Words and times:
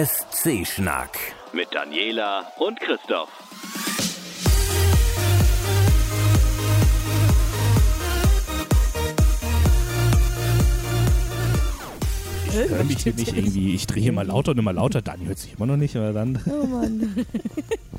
ESC-Schnack 0.00 1.10
mit 1.52 1.68
Daniela 1.74 2.50
und 2.56 2.80
Christoph. 2.80 3.28
Ich 12.48 12.54
höre 12.54 12.84
mich 12.84 13.02
hier 13.02 13.12
nicht 13.12 13.36
irgendwie, 13.36 13.74
ich 13.74 13.86
drehe 13.86 14.02
hier 14.02 14.12
mal 14.12 14.26
lauter 14.26 14.52
und 14.52 14.58
immer 14.58 14.72
lauter, 14.72 15.02
dann 15.02 15.26
hört 15.26 15.36
sich 15.36 15.52
immer 15.58 15.66
noch 15.66 15.76
nicht, 15.76 15.94
aber 15.94 16.14
dann. 16.14 16.42
Oh 16.46 16.64
Mann. 16.64 17.26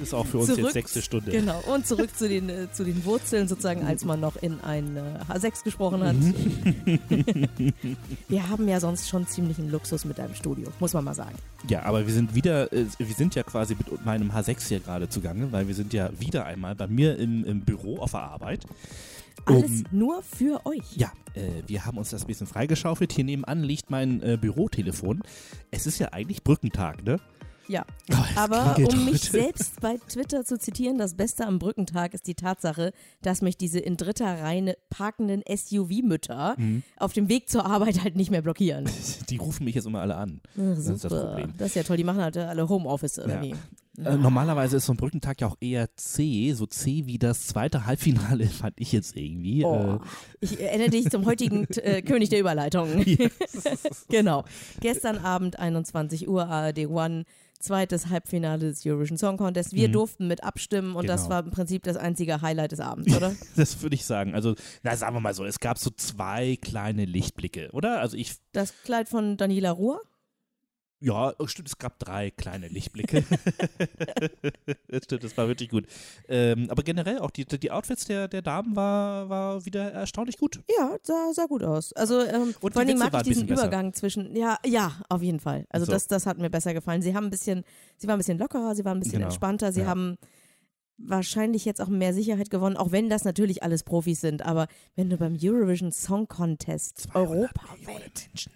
Es 0.00 0.08
ist 0.08 0.14
auch 0.14 0.26
für 0.26 0.38
uns 0.38 0.46
Zurück- 0.46 0.64
jetzt 0.64 0.72
sechste 0.74 1.02
Stunde. 1.02 1.30
Genau. 1.32 1.60
Und 1.72 1.86
zurück 1.86 2.16
zu 2.16 2.28
den, 2.28 2.48
äh, 2.48 2.70
zu 2.72 2.84
den 2.84 3.04
Wurzeln, 3.04 3.48
sozusagen, 3.48 3.84
als 3.84 4.04
man 4.04 4.20
noch 4.20 4.36
in 4.36 4.60
ein 4.60 4.96
äh, 4.96 5.00
H6 5.28 5.64
gesprochen 5.64 6.02
hat. 6.04 6.16
wir 8.28 8.48
haben 8.48 8.68
ja 8.68 8.80
sonst 8.80 9.08
schon 9.08 9.26
ziemlichen 9.26 9.70
Luxus 9.70 10.04
mit 10.04 10.18
deinem 10.18 10.34
Studio, 10.34 10.68
muss 10.80 10.92
man 10.92 11.04
mal 11.04 11.14
sagen. 11.14 11.36
Ja, 11.68 11.82
aber 11.82 12.06
wir 12.06 12.12
sind 12.14 12.34
wieder, 12.34 12.72
äh, 12.72 12.86
wir 12.98 13.14
sind 13.14 13.34
ja 13.34 13.42
quasi 13.42 13.74
mit 13.74 14.04
meinem 14.04 14.30
H6 14.30 14.68
hier 14.68 14.80
gerade 14.80 15.08
zugange, 15.08 15.50
weil 15.52 15.68
wir 15.68 15.74
sind 15.74 15.92
ja 15.92 16.10
wieder 16.18 16.46
einmal 16.46 16.74
bei 16.74 16.86
mir 16.86 17.18
im, 17.18 17.44
im 17.44 17.60
Büro 17.62 17.98
auf 17.98 18.12
der 18.12 18.20
Arbeit. 18.22 18.64
Alles 19.44 19.70
Um- 19.70 19.84
nur 19.92 20.22
für 20.22 20.64
euch. 20.66 20.96
Ja, 20.96 21.12
äh, 21.34 21.62
wir 21.66 21.84
haben 21.86 21.96
uns 21.96 22.10
das 22.10 22.24
ein 22.24 22.26
bisschen 22.26 22.46
freigeschaufelt. 22.46 23.12
Hier 23.12 23.24
nebenan 23.24 23.62
liegt 23.62 23.90
mein 23.90 24.20
äh, 24.22 24.36
Bürotelefon. 24.40 25.22
Es 25.70 25.86
ist 25.86 25.98
ja 25.98 26.08
eigentlich 26.12 26.42
Brückentag, 26.42 27.04
ne? 27.04 27.18
Ja. 27.68 27.84
Oh, 28.10 28.14
Aber 28.36 28.76
um 28.78 29.04
mich 29.04 29.24
heute. 29.24 29.30
selbst 29.30 29.80
bei 29.80 29.98
Twitter 30.08 30.44
zu 30.44 30.58
zitieren, 30.58 30.96
das 30.98 31.14
Beste 31.14 31.46
am 31.46 31.58
Brückentag 31.58 32.14
ist 32.14 32.26
die 32.26 32.34
Tatsache, 32.34 32.92
dass 33.22 33.42
mich 33.42 33.56
diese 33.58 33.78
in 33.78 33.96
dritter 33.98 34.40
Reihe 34.42 34.76
parkenden 34.90 35.42
SUV-Mütter 35.46 36.54
Mhm. 36.58 36.82
auf 36.96 37.12
dem 37.12 37.28
Weg 37.28 37.48
zur 37.50 37.66
Arbeit 37.66 38.02
halt 38.02 38.16
nicht 38.16 38.30
mehr 38.30 38.42
blockieren. 38.42 38.88
Die 39.30 39.36
rufen 39.36 39.64
mich 39.64 39.74
jetzt 39.74 39.86
immer 39.86 40.00
alle 40.00 40.16
an. 40.16 40.40
Ach, 40.54 40.60
Das 40.76 40.86
ist 40.86 41.04
das. 41.04 41.12
Das 41.58 41.68
ist 41.68 41.74
ja 41.76 41.82
toll, 41.82 41.96
die 41.98 42.04
machen 42.04 42.22
halt 42.22 42.36
alle 42.36 42.68
Homeoffice 42.68 43.18
oder 43.18 43.42
Ja. 43.44 43.54
Äh, 44.04 44.16
normalerweise 44.16 44.76
ist 44.76 44.86
so 44.86 44.92
ein 44.92 44.96
Brückentag 44.96 45.40
ja 45.40 45.48
auch 45.48 45.56
eher 45.60 45.88
C, 45.96 46.52
so 46.52 46.66
C 46.66 47.06
wie 47.06 47.18
das 47.18 47.46
zweite 47.48 47.86
Halbfinale, 47.86 48.46
fand 48.46 48.74
ich 48.78 48.92
jetzt 48.92 49.16
irgendwie. 49.16 49.64
Oh, 49.64 49.98
ich 50.40 50.60
erinnere 50.60 50.90
dich 50.90 51.10
zum 51.10 51.26
heutigen 51.26 51.66
äh, 51.82 52.02
König 52.02 52.28
der 52.28 52.40
Überleitung. 52.40 53.04
genau. 54.08 54.44
Gestern 54.80 55.18
Abend 55.18 55.58
21 55.58 56.28
Uhr 56.28 56.46
ARD 56.46 56.86
One. 56.88 57.24
Zweites 57.60 58.08
Halbfinale 58.08 58.68
des 58.68 58.86
Eurovision 58.86 59.18
Song 59.18 59.36
Contest. 59.36 59.72
Wir 59.72 59.88
Mhm. 59.88 59.92
durften 59.92 60.28
mit 60.28 60.44
abstimmen 60.44 60.94
und 60.94 61.08
das 61.08 61.22
Genau. 61.24 61.34
war 61.34 61.44
im 61.44 61.50
Prinzip 61.50 61.82
das 61.82 61.96
einzige 61.96 62.40
Highlight 62.40 62.70
des 62.70 62.78
Abends, 62.78 63.12
oder? 63.16 63.30
Äh, 63.32 63.34
das 63.56 63.82
würde 63.82 63.96
ich 63.96 64.04
sagen. 64.04 64.32
Also, 64.36 64.54
na, 64.84 64.94
sagen 64.96 65.16
wir 65.16 65.20
mal 65.20 65.34
so, 65.34 65.44
es 65.44 65.58
gab 65.58 65.76
so 65.76 65.90
zwei 65.90 66.56
kleine 66.62 67.04
Lichtblicke, 67.04 67.70
oder? 67.72 67.98
Also 68.00 68.16
ich, 68.16 68.36
Das 68.52 68.72
Kleid 68.84 69.08
von 69.08 69.36
Daniela 69.36 69.72
Ruhr. 69.72 70.00
Ja, 71.00 71.32
oh, 71.38 71.46
stimmt, 71.46 71.68
es 71.68 71.78
gab 71.78 71.98
drei 71.98 72.30
kleine 72.30 72.68
Lichtblicke. 72.68 73.24
das 74.88 75.04
stimmt, 75.04 75.24
das 75.24 75.36
war 75.36 75.46
wirklich 75.48 75.68
gut. 75.68 75.86
Ähm, 76.28 76.68
aber 76.70 76.82
generell 76.82 77.18
auch 77.20 77.30
die, 77.30 77.44
die 77.44 77.70
Outfits 77.70 78.04
der, 78.06 78.28
der 78.28 78.42
Damen 78.42 78.74
war, 78.76 79.28
war 79.28 79.64
wieder 79.64 79.92
erstaunlich 79.92 80.38
gut. 80.38 80.60
Ja, 80.76 80.96
sah, 81.02 81.32
sah 81.32 81.46
gut 81.46 81.62
aus. 81.62 81.92
Also 81.92 82.20
ähm, 82.22 82.54
Und 82.60 82.72
vor 82.74 82.82
Witze 82.82 82.96
mag 82.96 83.12
waren 83.12 83.22
ich 83.22 83.28
diesen 83.28 83.46
besser. 83.46 83.62
Übergang 83.62 83.92
zwischen, 83.92 84.34
ja, 84.36 84.58
ja, 84.66 85.00
auf 85.08 85.22
jeden 85.22 85.40
Fall. 85.40 85.66
Also 85.70 85.86
So. 85.86 85.92
das, 85.92 86.06
das 86.08 86.26
hat 86.26 86.38
mir 86.38 86.50
besser 86.50 86.74
gefallen. 86.74 87.02
Sie 87.02 87.14
haben 87.14 87.24
ein 87.24 87.30
bisschen, 87.30 87.64
sie 87.96 88.06
war 88.08 88.16
ein 88.16 88.18
bisschen 88.18 88.38
lockerer, 88.38 88.74
sie 88.74 88.84
war 88.84 88.94
ein 88.94 89.00
bisschen 89.00 89.12
Genau. 89.18 89.26
entspannter, 89.26 89.72
sie 89.72 89.80
Ja. 89.82 89.86
haben 89.86 90.16
wahrscheinlich 91.00 91.64
jetzt 91.64 91.80
auch 91.80 91.86
mehr 91.88 92.12
Sicherheit 92.12 92.50
gewonnen, 92.50 92.76
auch 92.76 92.90
wenn 92.90 93.08
das 93.08 93.24
natürlich 93.24 93.62
alles 93.62 93.84
Profis 93.84 94.20
sind, 94.20 94.42
aber 94.42 94.66
wenn 94.96 95.08
du 95.08 95.16
beim 95.16 95.36
Eurovision 95.40 95.92
Song 95.92 96.26
Contest 96.26 97.06
Europa 97.14 97.76
Menschen. 97.86 98.52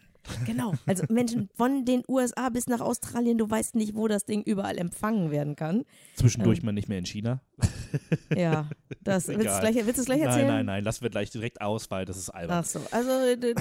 Genau. 0.47 0.75
Also 0.87 1.05
Menschen 1.09 1.49
von 1.55 1.85
den 1.85 2.03
USA 2.09 2.49
bis 2.49 2.67
nach 2.67 2.81
Australien, 2.81 3.39
du 3.39 3.49
weißt 3.51 3.75
nicht, 3.75 3.95
wo 3.95 4.09
das 4.09 4.25
Ding 4.25 4.43
überall 4.43 4.79
empfangen 4.79 5.31
werden 5.31 5.57
kann. 5.57 5.85
Zwischendurch 6.17 6.63
mal 6.63 6.73
nicht 6.73 6.89
mehr 6.89 6.99
in 6.99 7.07
China. 7.07 7.41
Ja, 8.35 8.69
das 9.03 9.29
willst 9.29 9.41
du 9.41 9.45
Egal. 9.45 9.61
gleich, 9.73 9.87
willst 9.87 9.99
es 10.01 10.07
gleich 10.07 10.21
erzählen? 10.21 10.47
Nein, 10.47 10.57
nein, 10.57 10.67
nein, 10.67 10.85
lassen 10.85 11.03
wir 11.03 11.11
gleich 11.11 11.31
direkt 11.31 11.61
aus, 11.61 11.91
weil 11.91 12.05
das 12.07 12.17
ist 12.17 12.31
albern. 12.31 12.59
Ach 12.61 12.65
so, 12.65 12.81
also 12.91 13.11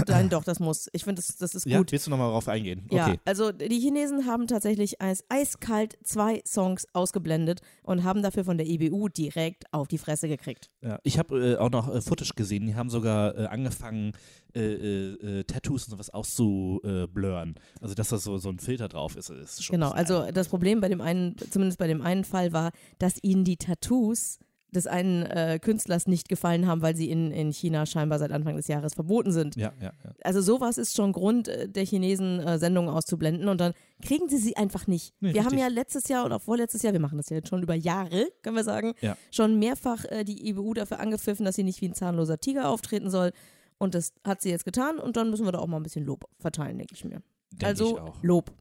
nein, 0.08 0.30
doch, 0.30 0.44
das 0.44 0.60
muss. 0.60 0.90
Ich 0.94 1.04
finde, 1.04 1.22
das, 1.22 1.36
das 1.38 1.54
ist 1.56 1.66
ja, 1.66 1.78
gut. 1.80 1.92
willst 1.92 2.08
du 2.08 2.12
nochmal 2.12 2.28
darauf 2.28 2.48
eingehen? 2.48 2.88
Ja, 2.90 3.08
Okay. 3.08 3.20
also 3.26 3.52
die 3.52 3.80
Chinesen 3.80 4.26
haben 4.28 4.48
tatsächlich 4.48 5.02
eis 5.02 5.24
eiskalt 5.30 5.98
zwei 6.04 6.42
Songs 6.46 6.86
ausgeblendet 6.94 7.62
und 7.84 8.04
haben 8.04 8.22
dafür 8.22 8.44
von 8.46 8.58
der 8.58 8.68
EBU 8.68 9.10
direkt 9.10 9.66
auf 9.74 9.88
die 9.88 9.98
Fresse 9.98 10.28
gekriegt. 10.28 10.70
Ja, 10.82 11.00
ich 11.04 11.18
habe 11.20 11.54
äh, 11.54 11.58
auch 11.58 11.70
noch 11.72 11.94
äh, 11.94 12.02
Footage 12.02 12.34
gesehen, 12.36 12.66
die 12.68 12.76
haben 12.76 12.90
sogar 12.90 13.38
äh, 13.38 13.46
angefangen, 13.48 14.14
äh, 14.56 14.60
äh, 14.62 15.40
äh, 15.40 15.44
Tattoos 15.46 15.86
und 15.86 15.92
sowas 15.92 16.14
auszublurren. 16.52 17.56
Also, 17.82 17.96
dass 17.96 18.10
da 18.10 18.18
so, 18.18 18.38
so 18.38 18.50
ein 18.50 18.60
Filter 18.60 18.88
drauf 18.88 19.16
ist, 19.16 19.30
ist 19.30 19.64
schon. 19.64 19.74
Genau, 19.76 19.92
also 19.92 20.32
das 20.32 20.50
Problem 20.50 20.82
bei 20.82 20.90
dem 20.90 21.02
einen, 21.02 21.36
zumindest 21.50 21.80
bei 21.80 21.88
dem 21.88 22.02
einen 22.02 22.24
Fall 22.24 22.54
war, 22.54 22.72
dass 23.00 23.16
ihnen 23.22 23.44
die 23.44 23.58
Tattoos 23.58 24.40
des 24.74 24.88
einen 24.88 25.24
äh, 25.24 25.60
Künstlers 25.62 26.08
nicht 26.08 26.30
gefallen 26.30 26.66
haben, 26.66 26.82
weil 26.82 26.96
sie 26.96 27.10
in, 27.12 27.32
in 27.32 27.52
China 27.52 27.86
scheinbar 27.86 28.20
seit 28.20 28.32
Anfang 28.32 28.56
des 28.56 28.70
Jahres 28.70 28.94
verboten 28.94 29.34
sind. 29.34 29.58
Ja, 29.58 29.74
ja, 29.82 29.92
ja. 30.02 30.12
Also 30.24 30.40
sowas 30.40 30.78
ist 30.78 30.96
schon 30.96 31.12
Grund 31.12 31.50
äh, 31.50 31.68
der 31.68 31.84
Chinesen, 31.84 32.40
äh, 32.40 32.58
Sendungen 32.58 32.90
auszublenden 32.90 33.50
und 33.50 33.60
dann 33.60 33.74
kriegen 34.02 34.30
sie 34.30 34.38
sie 34.38 34.56
einfach 34.56 34.88
nicht. 34.88 35.14
Nee, 35.20 35.34
wir 35.34 35.42
haben 35.42 35.56
richtig. 35.56 35.62
ja 35.64 35.68
letztes 35.68 36.08
Jahr 36.08 36.26
oder 36.26 36.40
vorletztes 36.40 36.84
Jahr, 36.84 36.94
wir 36.94 37.02
machen 37.02 37.18
das 37.18 37.30
ja 37.30 37.36
jetzt 37.36 37.50
schon 37.50 37.62
über 37.62 37.76
Jahre, 37.76 38.30
können 38.44 38.56
wir 38.56 38.64
sagen, 38.64 38.94
Ja. 39.02 39.18
schon 39.30 39.60
mehrfach 39.60 40.06
äh, 40.06 40.24
die 40.24 40.48
EBU 40.48 40.74
dafür 40.74 41.02
angepfiffen, 41.02 41.46
dass 41.46 41.56
sie 41.56 41.64
nicht 41.64 41.82
wie 41.82 41.90
ein 41.90 41.94
zahnloser 41.94 42.40
Tiger 42.40 42.70
auftreten 42.70 43.10
soll. 43.10 43.32
Und 43.82 43.96
das 43.96 44.14
hat 44.24 44.42
sie 44.44 44.50
jetzt 44.52 44.64
getan 44.66 45.00
und 45.00 45.18
dann 45.18 45.32
müssen 45.32 45.44
wir 45.46 45.52
da 45.52 45.58
auch 45.58 45.66
mal 45.66 45.78
ein 45.78 45.84
bisschen 45.84 46.06
Lob 46.06 46.26
verteilen, 46.38 46.78
denke 46.78 46.94
ich 46.94 47.04
mir. 47.04 47.24
Denk 47.52 47.64
also 47.64 47.96
ich 47.96 48.02
auch. 48.02 48.22
Lob. 48.24 48.52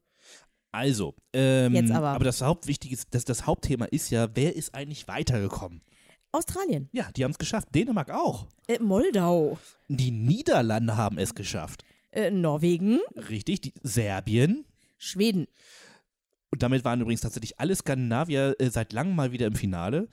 Also, 0.71 1.13
ähm, 1.33 1.75
Jetzt 1.75 1.91
aber. 1.91 2.17
das 2.23 2.41
Hauptwichtige, 2.41 2.95
ist- 2.95 3.07
das, 3.11 3.23
das 3.25 3.45
Hauptthema 3.45 3.85
ist 3.85 4.09
ja, 4.09 4.29
wer 4.33 4.55
ist 4.55 4.73
eigentlich 4.73 5.07
weitergekommen? 5.07 5.81
Australien, 6.31 6.89
Ja, 6.91 7.11
die 7.15 7.23
haben 7.23 7.31
es 7.31 7.37
geschafft. 7.37 7.67
Dänemark 7.75 8.09
auch. 8.09 8.47
äh, 8.67 8.79
Moldau, 8.79 9.59
Die 9.89 10.09
Niederlande 10.11 10.95
haben 10.97 11.17
es 11.19 11.35
geschafft. 11.35 11.83
äh, 12.11 12.31
Norwegen, 12.31 12.99
Richtig, 13.29 13.61
die 13.61 13.73
Serbien. 13.83 14.65
Schweden. 14.97 15.45
Und 16.51 16.63
damit 16.63 16.83
waren 16.83 16.99
übrigens 17.01 17.21
tatsächlich 17.21 17.59
alle 17.59 17.75
Skandinavier 17.75 18.55
äh, 18.59 18.69
seit 18.71 18.91
langem 18.93 19.15
mal 19.15 19.31
wieder 19.31 19.45
im 19.47 19.55
Finale. 19.55 20.07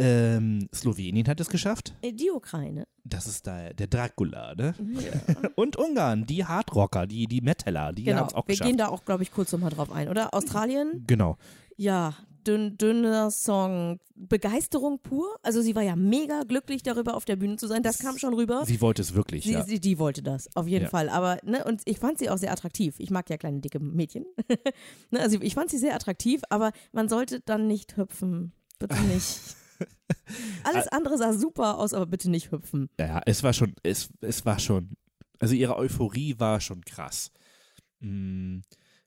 Ähm, 0.00 0.68
Slowenien 0.74 1.26
hat 1.28 1.40
es 1.40 1.48
geschafft. 1.48 1.94
Äh, 2.02 2.12
Die 2.12 2.30
Ukraine. 2.30 2.86
Das 3.04 3.26
ist 3.26 3.46
da 3.46 3.72
der 3.72 3.86
Dracula, 3.86 4.54
ne? 4.54 4.74
Ja. 4.78 5.48
Und 5.56 5.76
Ungarn, 5.76 6.26
die 6.26 6.44
Hardrocker, 6.44 7.06
die, 7.06 7.26
die 7.26 7.40
Metaller, 7.40 7.92
die 7.92 8.04
genau. 8.04 8.20
haben 8.20 8.26
es 8.28 8.34
auch 8.34 8.46
Wir 8.46 8.52
geschafft. 8.54 8.68
gehen 8.68 8.78
da 8.78 8.88
auch, 8.88 9.04
glaube 9.04 9.22
ich, 9.22 9.30
kurz 9.32 9.52
nochmal 9.52 9.70
drauf 9.70 9.90
ein, 9.92 10.08
oder? 10.08 10.32
Australien, 10.34 11.04
genau. 11.06 11.36
ja, 11.76 12.14
dünn, 12.46 12.76
dünner 12.78 13.30
Song. 13.30 13.98
Begeisterung 14.22 14.98
pur. 14.98 15.34
Also 15.42 15.62
sie 15.62 15.74
war 15.74 15.82
ja 15.82 15.96
mega 15.96 16.42
glücklich 16.42 16.82
darüber, 16.82 17.14
auf 17.14 17.24
der 17.24 17.36
Bühne 17.36 17.56
zu 17.56 17.66
sein. 17.66 17.82
Das 17.82 17.98
kam 18.00 18.18
schon 18.18 18.34
rüber. 18.34 18.64
Sie 18.66 18.82
wollte 18.82 19.00
es 19.00 19.14
wirklich, 19.14 19.44
Sie, 19.44 19.52
ja. 19.52 19.64
sie, 19.64 19.80
die 19.80 19.98
wollte 19.98 20.22
das, 20.22 20.54
auf 20.54 20.66
jeden 20.68 20.84
Ja. 20.84 20.90
Fall. 20.90 21.08
Aber, 21.08 21.38
ne, 21.42 21.64
und 21.64 21.80
ich 21.86 21.98
fand 21.98 22.18
sie 22.18 22.28
auch 22.28 22.36
sehr 22.36 22.52
attraktiv. 22.52 22.96
Ich 22.98 23.10
mag 23.10 23.30
ja 23.30 23.38
kleine, 23.38 23.60
dicke 23.60 23.80
Mädchen. 23.80 24.26
ne, 25.10 25.20
also 25.20 25.38
ich 25.40 25.54
fand 25.54 25.70
sie 25.70 25.78
sehr 25.78 25.94
attraktiv, 25.94 26.42
aber 26.50 26.72
man 26.92 27.08
sollte 27.08 27.40
dann 27.40 27.66
nicht 27.66 27.96
hüpfen. 27.96 28.52
Bitte 28.78 29.00
nicht. 29.04 29.38
Alles 30.64 30.88
andere 30.88 31.18
sah 31.18 31.32
super 31.32 31.78
aus, 31.78 31.94
aber 31.94 32.06
bitte 32.06 32.30
nicht 32.30 32.52
hüpfen. 32.52 32.88
Ja, 32.98 33.20
es 33.26 33.42
war 33.42 33.52
schon, 33.52 33.74
es, 33.82 34.10
es 34.20 34.44
war 34.46 34.58
schon, 34.58 34.90
also 35.38 35.54
ihre 35.54 35.76
Euphorie 35.76 36.38
war 36.38 36.60
schon 36.60 36.84
krass. 36.84 37.32
Mm, 38.00 38.58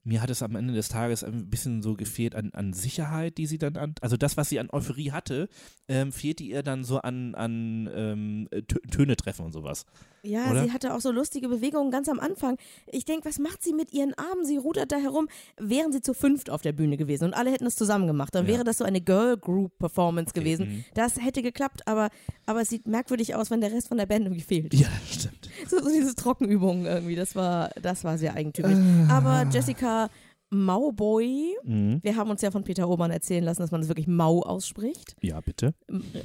mir 0.04 0.22
hat 0.22 0.30
es 0.30 0.44
am 0.44 0.56
Ende 0.56 0.74
des 0.74 0.90
Tages 0.90 1.24
ein 1.24 1.50
bisschen 1.50 1.82
so 1.82 1.96
gefehlt 1.96 2.36
an, 2.36 2.52
an 2.54 2.74
Sicherheit, 2.74 3.38
die 3.38 3.46
sie 3.48 3.58
dann 3.58 3.78
an, 3.78 3.96
also 4.02 4.18
das, 4.18 4.36
was 4.36 4.50
sie 4.50 4.60
an 4.60 4.70
Euphorie 4.72 5.12
hatte, 5.12 5.48
ähm, 5.88 6.12
fehlte 6.12 6.44
ihr 6.44 6.62
dann 6.64 6.84
so 6.84 7.00
an, 7.00 7.36
an 7.36 7.90
ähm, 7.94 8.48
Tö- 8.52 8.90
Töne 8.92 9.16
treffen 9.16 9.46
und 9.46 9.54
sowas. 9.54 9.86
Ja, 10.26 10.52
Oder? 10.52 10.64
sie 10.64 10.72
hatte 10.72 10.94
auch 10.94 11.02
so 11.02 11.12
lustige 11.12 11.50
Bewegungen 11.50 11.92
ganz 11.92 12.08
am 12.08 12.20
Anfang. 12.20 12.58
Ich 12.90 13.04
denke, 13.04 13.26
was 13.28 13.40
macht 13.40 13.62
sie 13.62 13.74
mit 13.74 13.92
ihren 13.92 14.14
Armen? 14.14 14.46
Sie 14.46 14.56
rudert 14.56 14.94
da 14.94 14.96
herum. 14.96 15.28
Wären 15.60 15.92
sie 15.92 16.00
zu 16.00 16.14
fünft 16.14 16.50
auf 16.50 16.62
der 16.62 16.72
Bühne 16.72 16.96
gewesen 16.96 17.26
und 17.26 17.34
alle 17.34 17.52
hätten 17.52 17.66
es 17.66 17.76
zusammen 17.76 18.08
gemacht, 18.08 18.34
dann 18.34 18.46
Ja. 18.48 18.54
wäre 18.54 18.64
das 18.64 18.78
so 18.78 18.86
eine 18.86 19.02
Girl 19.02 19.36
Group 19.38 19.78
Performance 19.80 20.32
gewesen. 20.34 20.68
mhm. 20.70 20.86
Das 20.94 21.20
hätte 21.22 21.42
geklappt, 21.42 21.86
aber, 21.88 22.10
aber 22.46 22.62
es 22.62 22.70
sieht 22.70 22.88
merkwürdig 22.88 23.36
aus, 23.36 23.52
wenn 23.52 23.60
der 23.60 23.74
Rest 23.74 23.90
von 23.90 23.98
der 23.98 24.06
Band 24.06 24.26
irgendwie 24.26 24.42
fehlt. 24.44 24.74
Ja, 24.74 24.88
stimmt. 25.10 25.50
So, 25.70 25.80
so 25.82 25.90
diese 25.90 26.16
Trockenübungen 26.16 26.86
irgendwie, 26.86 27.16
das 27.16 27.36
war, 27.36 27.70
das 27.82 28.04
war 28.04 28.18
sehr 28.18 28.34
eigentümlich. 28.34 28.78
Aber 29.10 29.46
Jessica 29.52 30.10
Mauboy, 30.54 31.56
Mhm. 31.64 32.00
wir 32.04 32.16
haben 32.16 32.30
uns 32.30 32.42
ja 32.42 32.52
von 32.52 32.64
Peter 32.64 32.88
Obermann 32.88 33.12
erzählen 33.12 33.44
lassen, 33.44 33.62
dass 33.62 33.72
man 33.72 33.82
es 33.82 33.88
wirklich 33.88 34.08
Mau 34.08 34.42
ausspricht. 34.42 35.16
Ja, 35.22 35.40
bitte. 35.42 35.74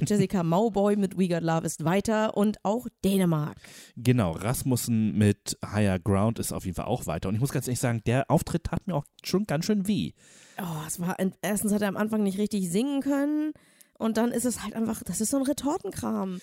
Jessica 0.05 0.43
Mauboy 0.43 0.95
mit 0.95 1.17
We 1.17 1.27
Got 1.27 1.43
Love 1.43 1.65
ist 1.65 1.83
weiter 1.83 2.37
und 2.37 2.57
auch 2.63 2.87
Dänemark. 3.03 3.57
Genau, 3.95 4.31
Rasmussen 4.31 5.17
mit 5.17 5.57
Higher 5.65 5.99
Ground 5.99 6.39
ist 6.39 6.51
auf 6.53 6.65
jeden 6.65 6.75
Fall 6.75 6.85
auch 6.85 7.05
weiter. 7.07 7.29
Und 7.29 7.35
ich 7.35 7.41
muss 7.41 7.51
ganz 7.51 7.67
ehrlich 7.67 7.79
sagen, 7.79 8.01
der 8.05 8.29
Auftritt 8.29 8.65
tat 8.65 8.85
mir 8.87 8.95
auch 8.95 9.05
schon 9.23 9.45
ganz 9.45 9.65
schön 9.65 9.87
weh. 9.87 10.11
Oh, 10.61 10.83
es 10.87 10.99
war, 10.99 11.15
erstens 11.41 11.73
hat 11.73 11.81
er 11.81 11.87
am 11.87 11.97
Anfang 11.97 12.23
nicht 12.23 12.37
richtig 12.37 12.69
singen 12.69 13.01
können 13.01 13.53
Und 13.97 14.15
dann 14.17 14.31
ist 14.31 14.45
es 14.45 14.63
halt 14.63 14.75
einfach, 14.75 15.03
das 15.03 15.19
ist 15.21 15.31
so 15.31 15.37
ein 15.37 15.43
Retortenkram. 15.43 16.39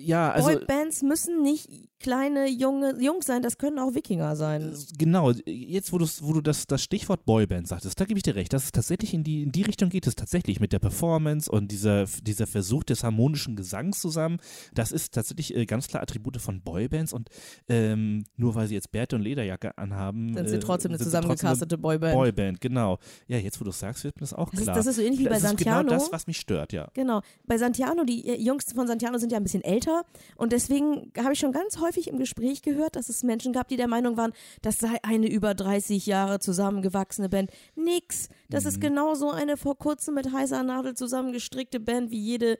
Ja, 0.00 0.30
also 0.30 0.48
Boybands 0.48 1.02
müssen 1.02 1.42
nicht 1.42 1.68
kleine 2.00 2.48
junge 2.48 2.98
Jungs 3.00 3.26
sein, 3.26 3.42
das 3.42 3.58
können 3.58 3.78
auch 3.78 3.94
Wikinger 3.94 4.34
sein. 4.34 4.74
genau, 4.96 5.32
jetzt 5.44 5.92
wo, 5.92 5.98
wo 5.98 6.32
du 6.32 6.40
das, 6.40 6.66
das 6.66 6.82
Stichwort 6.82 7.26
Boyband 7.26 7.68
sagtest, 7.68 8.00
da 8.00 8.06
gebe 8.06 8.18
ich 8.18 8.22
dir 8.22 8.34
recht, 8.34 8.52
dass 8.52 8.64
es 8.64 8.72
tatsächlich 8.72 9.12
in 9.12 9.22
die, 9.22 9.42
in 9.42 9.52
die 9.52 9.62
Richtung 9.62 9.90
geht 9.90 10.06
es 10.06 10.14
tatsächlich 10.14 10.60
mit 10.60 10.72
der 10.72 10.78
Performance 10.78 11.50
und 11.50 11.70
dieser, 11.70 12.06
dieser 12.22 12.46
Versuch 12.46 12.84
des 12.84 13.04
harmonischen 13.04 13.54
Gesangs 13.54 14.00
zusammen. 14.00 14.38
Das 14.72 14.92
ist 14.92 15.12
tatsächlich 15.12 15.54
äh, 15.54 15.66
ganz 15.66 15.88
klar 15.88 16.02
Attribute 16.02 16.38
von 16.38 16.62
Boybands 16.62 17.12
und 17.12 17.28
ähm, 17.68 18.24
nur 18.36 18.54
weil 18.54 18.66
sie 18.66 18.74
jetzt 18.74 18.92
Bärte 18.92 19.16
und 19.16 19.22
Lederjacke 19.22 19.76
anhaben, 19.76 20.34
Dann 20.34 20.46
sind 20.46 20.48
sie 20.48 20.56
äh, 20.56 20.58
trotzdem 20.60 20.92
eine 20.92 20.98
sie 20.98 21.04
trotzdem 21.04 21.20
zusammengecastete 21.20 21.76
Boyband. 21.76 22.14
Boyband, 22.14 22.60
genau. 22.62 22.98
Ja, 23.28 23.36
jetzt 23.36 23.60
wo 23.60 23.64
du 23.64 23.70
es 23.70 23.78
sagst, 23.78 24.04
wird 24.04 24.16
mir 24.16 24.20
das 24.20 24.32
auch 24.32 24.50
Das 24.50 24.60
ist, 24.60 24.64
klar. 24.64 24.76
das 24.76 24.86
ist 24.86 24.96
so 24.96 25.02
ähnlich 25.02 25.20
wie 25.20 25.24
bei 25.24 25.30
das 25.30 25.42
ist 25.42 25.48
Santiano. 25.48 25.82
genau 25.82 25.90
das, 25.90 26.10
was 26.12 26.26
mich 26.26 26.38
stört, 26.38 26.72
ja. 26.72 26.88
Genau. 26.94 27.20
Bei 27.44 27.58
Santiano, 27.58 28.04
die 28.04 28.26
äh, 28.26 28.40
Jungs 28.40 28.72
von 28.72 28.86
Santiano 28.86 29.18
sind 29.18 29.32
ja 29.32 29.38
ein 29.38 29.42
bisschen 29.42 29.62
älter 29.62 29.89
und 30.36 30.52
deswegen 30.52 31.12
habe 31.18 31.32
ich 31.32 31.38
schon 31.38 31.52
ganz 31.52 31.78
häufig 31.80 32.08
im 32.08 32.18
Gespräch 32.18 32.62
gehört, 32.62 32.96
dass 32.96 33.08
es 33.08 33.22
Menschen 33.22 33.52
gab, 33.52 33.68
die 33.68 33.76
der 33.76 33.88
Meinung 33.88 34.16
waren, 34.16 34.32
das 34.62 34.78
sei 34.78 34.98
eine 35.02 35.28
über 35.30 35.54
30 35.54 36.06
Jahre 36.06 36.38
zusammengewachsene 36.40 37.28
Band. 37.28 37.50
Nix. 37.74 38.28
Das 38.48 38.64
Mhm. 38.64 38.68
ist 38.68 38.80
genauso 38.80 39.30
eine 39.30 39.56
vor 39.56 39.78
kurzem 39.78 40.14
mit 40.14 40.32
heißer 40.32 40.62
Nadel 40.62 40.94
zusammengestrickte 40.94 41.80
Band 41.80 42.10
wie 42.10 42.20
jede 42.20 42.58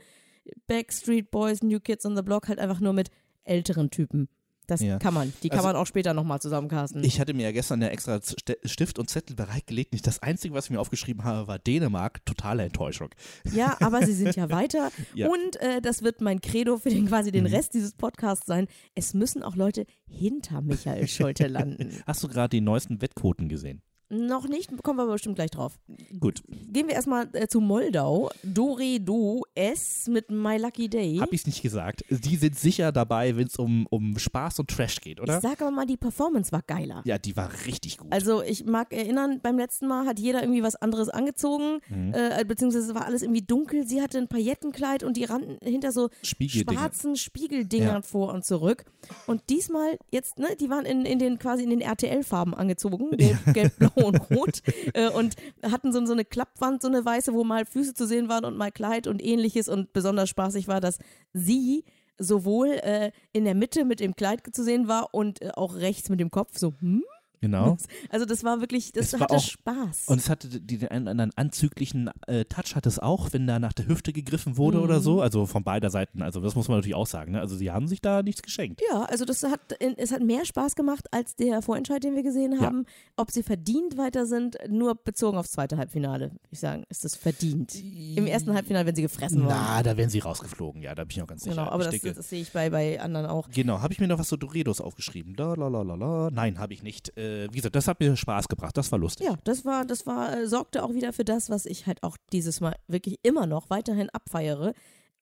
Backstreet 0.66 1.30
Boys, 1.30 1.62
New 1.62 1.80
Kids 1.80 2.04
on 2.06 2.16
the 2.16 2.22
Block, 2.22 2.48
halt 2.48 2.58
einfach 2.58 2.80
nur 2.80 2.92
mit 2.92 3.10
älteren 3.44 3.90
Typen. 3.90 4.28
Das 4.70 4.80
Ja. 4.80 4.98
kann 4.98 5.12
man. 5.14 5.32
Die 5.42 5.48
kann 5.48 5.58
Also- 5.58 5.68
man 5.68 5.76
auch 5.76 5.86
später 5.86 6.14
nochmal 6.14 6.40
zusammencasten. 6.40 7.02
Ich 7.04 7.18
hatte 7.20 7.34
mir 7.34 7.42
ja 7.42 7.52
gestern 7.52 7.82
ja 7.82 7.88
extra 7.88 8.16
St- 8.16 8.56
Stift 8.66 8.98
und 8.98 9.10
Zettel 9.10 9.34
bereitgelegt. 9.36 9.92
Nicht 9.92 10.06
das 10.06 10.22
Einzige, 10.22 10.54
was 10.54 10.66
ich 10.66 10.70
mir 10.70 10.80
aufgeschrieben 10.80 11.24
habe, 11.24 11.48
war 11.48 11.58
Dänemark. 11.58 12.24
Totale 12.24 12.62
Enttäuschung. 12.62 13.08
Ja, 13.52 13.76
aber 13.80 14.04
sie 14.06 14.14
sind 14.14 14.36
ja 14.36 14.48
weiter. 14.50 14.90
Ja. 15.14 15.26
Mhm. 15.26 15.32
Und 15.32 15.56
äh, 15.60 15.80
das 15.80 16.02
wird 16.02 16.20
mein 16.20 16.40
Credo 16.40 16.78
für 16.78 16.90
den 16.90 17.06
quasi 17.06 17.32
den 17.32 17.46
Rest 17.46 17.74
dieses 17.74 17.92
Podcasts 17.92 18.46
sein. 18.46 18.66
Es 18.94 19.12
müssen 19.14 19.42
auch 19.42 19.56
Leute 19.56 19.86
hinter 20.08 20.60
Michael 20.60 21.08
Schulte 21.08 21.46
landen. 21.48 21.90
Hast 22.06 22.22
du 22.22 22.28
gerade 22.28 22.50
die 22.50 22.60
neuesten 22.60 23.00
Wettquoten 23.02 23.48
gesehen? 23.48 23.82
Noch 24.10 24.48
nicht, 24.48 24.70
kommen 24.82 24.98
wir 24.98 25.04
aber 25.04 25.12
bestimmt 25.12 25.36
gleich 25.36 25.50
drauf. 25.50 25.78
Gut. 26.18 26.42
Gehen 26.72 26.88
wir 26.88 26.94
erstmal 26.94 27.28
äh, 27.32 27.46
zu 27.46 27.60
Moldau. 27.60 28.30
Dore 28.42 28.98
Do 29.00 29.42
S 29.54 30.08
mit 30.08 30.30
My 30.30 30.56
Lucky 30.56 30.88
Day. 30.88 31.18
Hab 31.18 31.32
ich's 31.32 31.46
nicht 31.46 31.62
gesagt. 31.62 32.04
Die 32.10 32.36
sind 32.36 32.58
sicher 32.58 32.90
dabei, 32.92 33.36
wenn 33.36 33.46
es 33.46 33.56
um, 33.56 33.86
um 33.88 34.18
Spaß 34.18 34.58
und 34.58 34.68
Trash 34.68 35.00
geht, 35.00 35.18
ich 35.18 35.22
oder? 35.22 35.40
sag 35.40 35.62
aber 35.62 35.70
mal, 35.70 35.86
die 35.86 35.96
Performance 35.96 36.50
war 36.52 36.62
geiler. 36.62 37.02
Ja, 37.04 37.18
die 37.18 37.36
war 37.36 37.50
richtig 37.66 37.98
gut. 37.98 38.12
Also 38.12 38.42
ich 38.42 38.64
mag 38.64 38.92
erinnern, 38.92 39.40
beim 39.42 39.56
letzten 39.58 39.86
Mal 39.86 40.06
hat 40.06 40.18
jeder 40.18 40.42
irgendwie 40.42 40.62
was 40.62 40.74
anderes 40.76 41.08
angezogen, 41.08 41.80
Mhm. 41.88 42.12
äh, 42.14 42.44
beziehungsweise 42.44 42.94
war 42.94 43.04
alles 43.06 43.22
irgendwie 43.22 43.42
dunkel. 43.42 43.86
Sie 43.86 44.02
hatte 44.02 44.18
ein 44.18 44.28
Paillettenkleid 44.28 45.02
und 45.04 45.16
die 45.16 45.24
rannten 45.24 45.58
hinter 45.62 45.92
so 45.92 46.08
schwarzen 46.22 47.16
Spiegeldingern 47.16 47.96
Ja. 47.96 48.02
vor 48.02 48.32
und 48.32 48.44
zurück. 48.44 48.84
Und 49.26 49.42
diesmal 49.50 49.98
jetzt, 50.10 50.38
ne, 50.38 50.48
die 50.60 50.68
waren 50.70 50.84
in, 50.84 51.04
in 51.04 51.18
den 51.18 51.38
quasi 51.38 51.62
in 51.62 51.70
den 51.70 51.80
RTL-Farben 51.80 52.54
angezogen, 52.54 53.10
gelb, 53.16 53.38
gelb, 53.54 53.78
blau 53.78 53.90
und 54.04 54.30
rot 54.30 54.62
äh, 54.94 55.08
und 55.08 55.36
hatten 55.62 55.92
so, 55.92 56.04
so 56.04 56.12
eine 56.12 56.24
Klappwand, 56.24 56.82
so 56.82 56.88
eine 56.88 57.04
weiße, 57.04 57.32
wo 57.32 57.44
mal 57.44 57.64
Füße 57.64 57.94
zu 57.94 58.06
sehen 58.06 58.28
waren 58.28 58.44
und 58.44 58.56
mal 58.56 58.72
Kleid 58.72 59.06
und 59.06 59.22
ähnliches 59.22 59.68
und 59.68 59.92
besonders 59.92 60.28
spaßig 60.28 60.68
war, 60.68 60.80
dass 60.80 60.98
sie 61.32 61.84
sowohl 62.18 62.68
äh, 62.68 63.12
in 63.32 63.44
der 63.44 63.54
Mitte 63.54 63.84
mit 63.84 64.00
dem 64.00 64.14
Kleid 64.14 64.42
zu 64.52 64.62
sehen 64.62 64.88
war 64.88 65.14
und 65.14 65.42
äh, 65.42 65.50
auch 65.54 65.74
rechts 65.76 66.08
mit 66.10 66.20
dem 66.20 66.30
Kopf 66.30 66.58
so, 66.58 66.74
hm? 66.80 67.02
Genau. 67.40 67.78
Also 68.10 68.26
das 68.26 68.44
war 68.44 68.60
wirklich, 68.60 68.92
das 68.92 69.14
Es 69.14 69.20
hatte 69.20 69.34
auch- 69.34 69.42
Spaß. 69.42 70.08
Und 70.08 70.18
es 70.18 70.28
hatte 70.28 70.48
den 70.60 70.86
einen 70.88 71.02
oder 71.04 71.10
anderen 71.12 71.30
anzüglichen 71.36 72.10
äh, 72.26 72.44
Touch 72.44 72.74
hat 72.76 72.84
es 72.86 72.98
auch, 72.98 73.32
wenn 73.32 73.46
da 73.46 73.58
nach 73.58 73.72
der 73.72 73.86
Hüfte 73.88 74.12
gegriffen 74.12 74.56
wurde 74.58 74.76
Mhm. 74.78 74.84
oder 74.84 75.00
so. 75.00 75.22
Also 75.22 75.46
von 75.46 75.64
beider 75.64 75.88
Seiten. 75.90 76.20
Also 76.22 76.40
das 76.40 76.54
muss 76.54 76.68
man 76.68 76.78
natürlich 76.78 76.94
auch 76.96 77.06
sagen. 77.06 77.32
Ne? 77.32 77.40
Also 77.40 77.56
sie 77.56 77.70
haben 77.70 77.88
sich 77.88 78.02
da 78.02 78.22
nichts 78.22 78.42
geschenkt. 78.42 78.82
Ja, 78.90 79.04
also 79.04 79.24
das 79.24 79.42
hat, 79.42 79.60
es 79.96 80.12
hat 80.12 80.22
mehr 80.22 80.44
Spaß 80.44 80.74
gemacht 80.74 81.06
als 81.12 81.34
der 81.36 81.62
Vorentscheid, 81.62 82.04
den 82.04 82.14
wir 82.14 82.22
gesehen 82.22 82.52
Ja. 82.52 82.60
haben. 82.60 82.84
Ob 83.16 83.30
sie 83.30 83.42
verdient 83.42 83.96
weiter 83.96 84.26
sind, 84.26 84.58
nur 84.68 84.94
bezogen 84.94 85.38
aufs 85.38 85.52
zweite 85.52 85.78
Halbfinale, 85.78 86.32
würde 86.32 86.38
ich 86.50 86.60
sagen, 86.60 86.84
ist 86.90 87.04
das 87.04 87.16
verdient. 87.16 87.74
Im 87.74 88.26
ersten 88.26 88.52
Halbfinale, 88.52 88.84
wenn 88.86 88.94
sie 88.96 89.02
gefressen 89.02 89.40
waren. 89.46 89.48
Na, 89.48 89.82
da 89.82 89.96
wären 89.96 90.10
sie 90.10 90.18
rausgeflogen. 90.18 90.82
Ja, 90.82 90.94
da 90.94 91.04
bin 91.04 91.12
ich 91.16 91.22
auch 91.22 91.26
ganz 91.26 91.42
sicher. 91.44 91.56
Genau, 91.56 91.70
aber 91.70 91.84
das, 91.84 91.98
das 92.00 92.28
sehe 92.28 92.42
ich 92.42 92.52
bei, 92.52 92.68
bei 92.68 93.00
anderen 93.00 93.24
auch. 93.26 93.48
Genau, 93.50 93.80
habe 93.80 93.94
ich 93.94 93.98
mir 94.00 94.08
noch 94.08 94.18
was 94.18 94.28
zu 94.28 94.36
Doritos 94.36 94.80
aufgeschrieben? 94.82 95.34
La, 95.36 95.54
la, 95.54 95.68
la, 95.68 95.80
la, 95.82 95.94
la. 95.94 96.30
Nein, 96.30 96.58
habe 96.58 96.74
ich 96.74 96.82
nicht. 96.82 97.16
Äh, 97.16 97.29
wie 97.50 97.56
gesagt, 97.56 97.74
das 97.74 97.88
hat 97.88 98.00
mir 98.00 98.16
Spaß 98.16 98.48
gebracht. 98.48 98.76
Das 98.76 98.90
war 98.92 98.98
lustig. 98.98 99.26
Ja, 99.26 99.36
das 99.44 99.64
war, 99.64 99.84
das 99.84 100.06
war, 100.06 100.36
äh, 100.36 100.46
sorgte 100.46 100.82
auch 100.82 100.92
wieder 100.94 101.12
für 101.12 101.24
das, 101.24 101.50
was 101.50 101.66
ich 101.66 101.86
halt 101.86 102.02
auch 102.02 102.16
dieses 102.32 102.60
Mal 102.60 102.76
wirklich 102.88 103.18
immer 103.22 103.46
noch 103.46 103.70
weiterhin 103.70 104.10
abfeiere, 104.10 104.74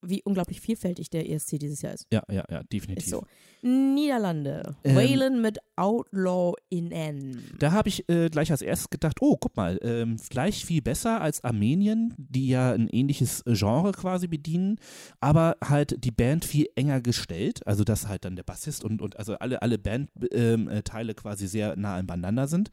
wie 0.03 0.23
unglaublich 0.23 0.61
vielfältig 0.61 1.11
der 1.11 1.29
ESC 1.29 1.59
dieses 1.59 1.83
Jahr 1.83 1.95
ist. 1.95 2.07
Ja, 2.13 2.23
ja, 2.31 2.45
ja, 2.51 2.63
definitiv. 2.65 3.05
Ist 3.05 3.11
so. 3.11 3.25
Niederlande. 3.63 4.77
Ähm, 4.85 4.97
Whalen 4.97 5.43
mit 5.43 5.59
Outlaw 5.77 6.55
in 6.69 6.93
N. 6.93 7.43
Da 7.59 7.73
habe 7.73 7.89
ich 7.89 8.09
äh, 8.09 8.29
gleich 8.29 8.53
als 8.53 8.63
erstes 8.63 8.91
gedacht, 8.91 9.17
oh, 9.21 9.37
guck 9.37 9.57
mal, 9.57 9.79
ähm, 9.83 10.17
gleich 10.29 10.65
viel 10.65 10.81
besser 10.81 11.21
als 11.21 11.43
Armenien, 11.43 12.15
die 12.17 12.49
ja 12.49 12.73
ein 12.73 12.89
ähnliches 12.89 13.43
Genre 13.47 13.93
quasi 13.93 14.29
bedienen, 14.29 14.79
aber 15.21 15.57
halt 15.63 16.05
die 16.05 16.13
Band 16.13 16.45
viel 16.45 16.69
enger 16.77 17.01
gestellt, 17.01 17.67
also 17.67 17.83
dass 17.83 18.07
halt 18.07 18.25
dann 18.25 18.37
der 18.37 18.45
Bassist 18.45 18.85
und, 18.85 19.03
und 19.03 19.19
also 19.19 19.35
alle, 19.35 19.61
alle 19.61 19.79
Bandteile 19.79 20.29
ähm, 20.33 20.69
äh, 20.69 21.15
quasi 21.15 21.49
sehr 21.49 21.77
nah 21.77 22.01
beieinander 22.03 22.47
sind. 22.47 22.71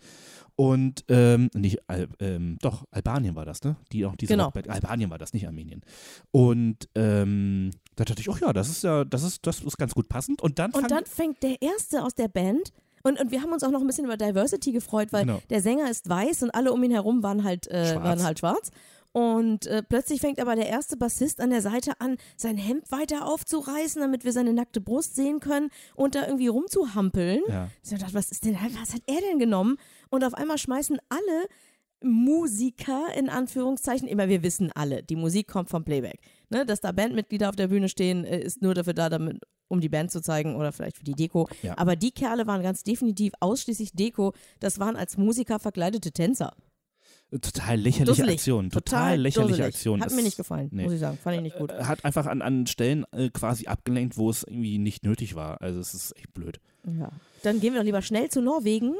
Und 0.58 1.04
ähm, 1.10 1.50
nicht, 1.54 1.80
Al 1.90 2.08
ähm, 2.20 2.58
doch, 2.62 2.86
Albanien 2.92 3.36
war 3.36 3.44
das, 3.46 3.62
ne? 3.64 3.76
Die 3.92 4.06
auch 4.06 4.16
diese 4.16 4.34
Genau. 4.34 4.46
Rockband. 4.46 4.70
Albanien 4.70 5.10
war 5.10 5.18
das, 5.18 5.34
nicht 5.34 5.46
Armenien. 5.46 5.82
Und 6.32 6.88
ähm, 6.96 7.72
da 7.96 8.06
dachte 8.06 8.22
ich, 8.22 8.30
oh 8.30 8.38
ja, 8.40 8.54
das 8.54 8.70
ist 8.70 8.84
ja, 8.84 9.04
das 9.04 9.24
ist, 9.24 9.46
das 9.46 9.60
ist 9.62 9.78
ganz 9.78 9.94
gut 9.94 10.08
passend. 10.08 10.42
Und 10.42 10.58
dann 10.60 10.72
Und 10.72 10.90
dann 10.90 11.06
fängt 11.06 11.44
der 11.44 11.62
Erste 11.62 12.04
aus 12.04 12.16
der 12.16 12.30
Band 12.30 12.72
und, 13.04 13.20
und 13.20 13.32
wir 13.32 13.42
haben 13.42 13.52
uns 13.52 13.64
auch 13.64 13.72
noch 13.72 13.82
ein 13.82 13.88
bisschen 13.88 14.06
über 14.06 14.18
Diversity 14.18 14.72
gefreut, 14.72 15.10
weil 15.12 15.26
Genau. 15.26 15.42
der 15.50 15.62
Sänger 15.62 15.90
ist 15.92 16.08
weiß 16.10 16.44
und 16.44 16.52
alle 16.52 16.72
um 16.74 16.82
ihn 16.84 16.92
herum 16.92 17.22
waren 17.22 17.44
halt, 17.44 17.68
äh, 17.68 17.92
Schwarz. 17.92 18.04
waren 18.04 18.24
halt 18.24 18.40
schwarz. 18.40 18.72
Und 19.16 19.66
äh, 19.68 19.82
plötzlich 19.82 20.20
fängt 20.20 20.42
aber 20.42 20.58
der 20.58 20.68
erste 20.68 20.98
Bassist 20.98 21.40
an 21.40 21.50
der 21.50 21.62
Seite 21.62 22.02
an, 22.02 22.18
sein 22.36 22.58
Hemd 22.58 22.92
weiter 22.92 23.26
aufzureißen, 23.26 24.02
damit 24.02 24.26
wir 24.26 24.34
seine 24.34 24.52
nackte 24.52 24.82
Brust 24.82 25.16
sehen 25.16 25.40
können 25.40 25.70
und 25.96 26.16
da 26.16 26.26
irgendwie 26.26 26.50
rumzuhampeln. 26.50 27.40
ja. 27.48 27.70
Ich 27.82 27.92
gedacht, 27.92 28.14
was 28.14 28.30
ist 28.30 28.44
denn, 28.44 28.56
was 28.56 28.94
hat 28.94 29.04
er 29.08 29.22
denn 29.22 29.40
genommen? 29.40 29.78
Und 30.10 30.26
auf 30.26 30.34
einmal 30.34 30.58
schmeißen 30.58 30.98
alle 31.08 31.48
Musiker 32.04 33.06
in 33.18 33.30
Anführungszeichen, 33.30 34.10
immer 34.10 34.28
wir 34.28 34.44
wissen 34.44 34.70
alle, 34.76 35.02
die 35.02 35.16
Musik 35.16 35.48
kommt 35.48 35.70
vom 35.70 35.86
Playback. 35.86 36.20
Ne, 36.50 36.66
dass 36.66 36.82
da 36.82 36.92
Bandmitglieder 36.92 37.48
auf 37.48 37.56
der 37.56 37.70
Bühne 37.70 37.88
stehen, 37.88 38.26
äh, 38.26 38.42
ist 38.42 38.62
nur 38.62 38.74
dafür 38.74 38.94
da, 38.94 39.08
damit, 39.08 39.40
um 39.70 39.80
die 39.80 39.88
Band 39.88 40.12
zu 40.12 40.22
zeigen 40.22 40.58
oder 40.58 40.74
vielleicht 40.74 40.98
für 40.98 41.06
die 41.06 41.16
Deko. 41.16 41.48
Ja. 41.62 41.78
Aber 41.78 41.96
die 41.96 42.12
Kerle 42.12 42.48
waren 42.48 42.64
ganz 42.64 42.84
definitiv 42.84 43.32
ausschließlich 43.40 43.94
Deko. 43.94 44.34
Das 44.60 44.78
waren 44.78 44.98
als 44.98 45.16
Musiker 45.16 45.58
verkleidete 45.58 46.12
Tänzer. 46.12 46.54
Total 47.40 47.76
lächerliche 47.78 48.06
Dusselig. 48.06 48.34
Aktion. 48.36 48.70
Total, 48.70 49.18
lächerliche 49.20 49.50
dusselig. 49.54 49.66
Aktion. 49.76 50.00
Hat 50.02 50.08
Das- 50.10 50.16
mir 50.16 50.24
nicht 50.24 50.38
gefallen, 50.38 50.70
nee. 50.72 50.84
muss 50.84 50.94
ich 50.94 51.00
sagen. 51.00 51.18
Fand 51.22 51.36
ich 51.38 51.42
nicht 51.44 51.58
gut. 51.58 51.72
äh, 51.72 51.84
hat 51.84 52.04
einfach 52.06 52.26
an, 52.26 52.42
an 52.42 52.68
Stellen 52.68 53.06
äh, 53.12 53.30
quasi 53.30 53.68
abgelenkt, 53.68 54.18
wo 54.18 54.30
es 54.30 54.44
irgendwie 54.44 54.78
nicht 54.78 55.04
nötig 55.04 55.36
war. 55.36 55.62
Also 55.62 55.80
es 55.80 55.94
ist 55.94 56.16
echt 56.18 56.34
blöd. 56.34 56.60
Ja. 57.00 57.10
Dann 57.44 57.60
gehen 57.60 57.74
wir 57.74 57.80
doch 57.82 57.86
lieber 57.86 58.02
schnell 58.02 58.30
zu 58.30 58.42
Norwegen. 58.42 58.94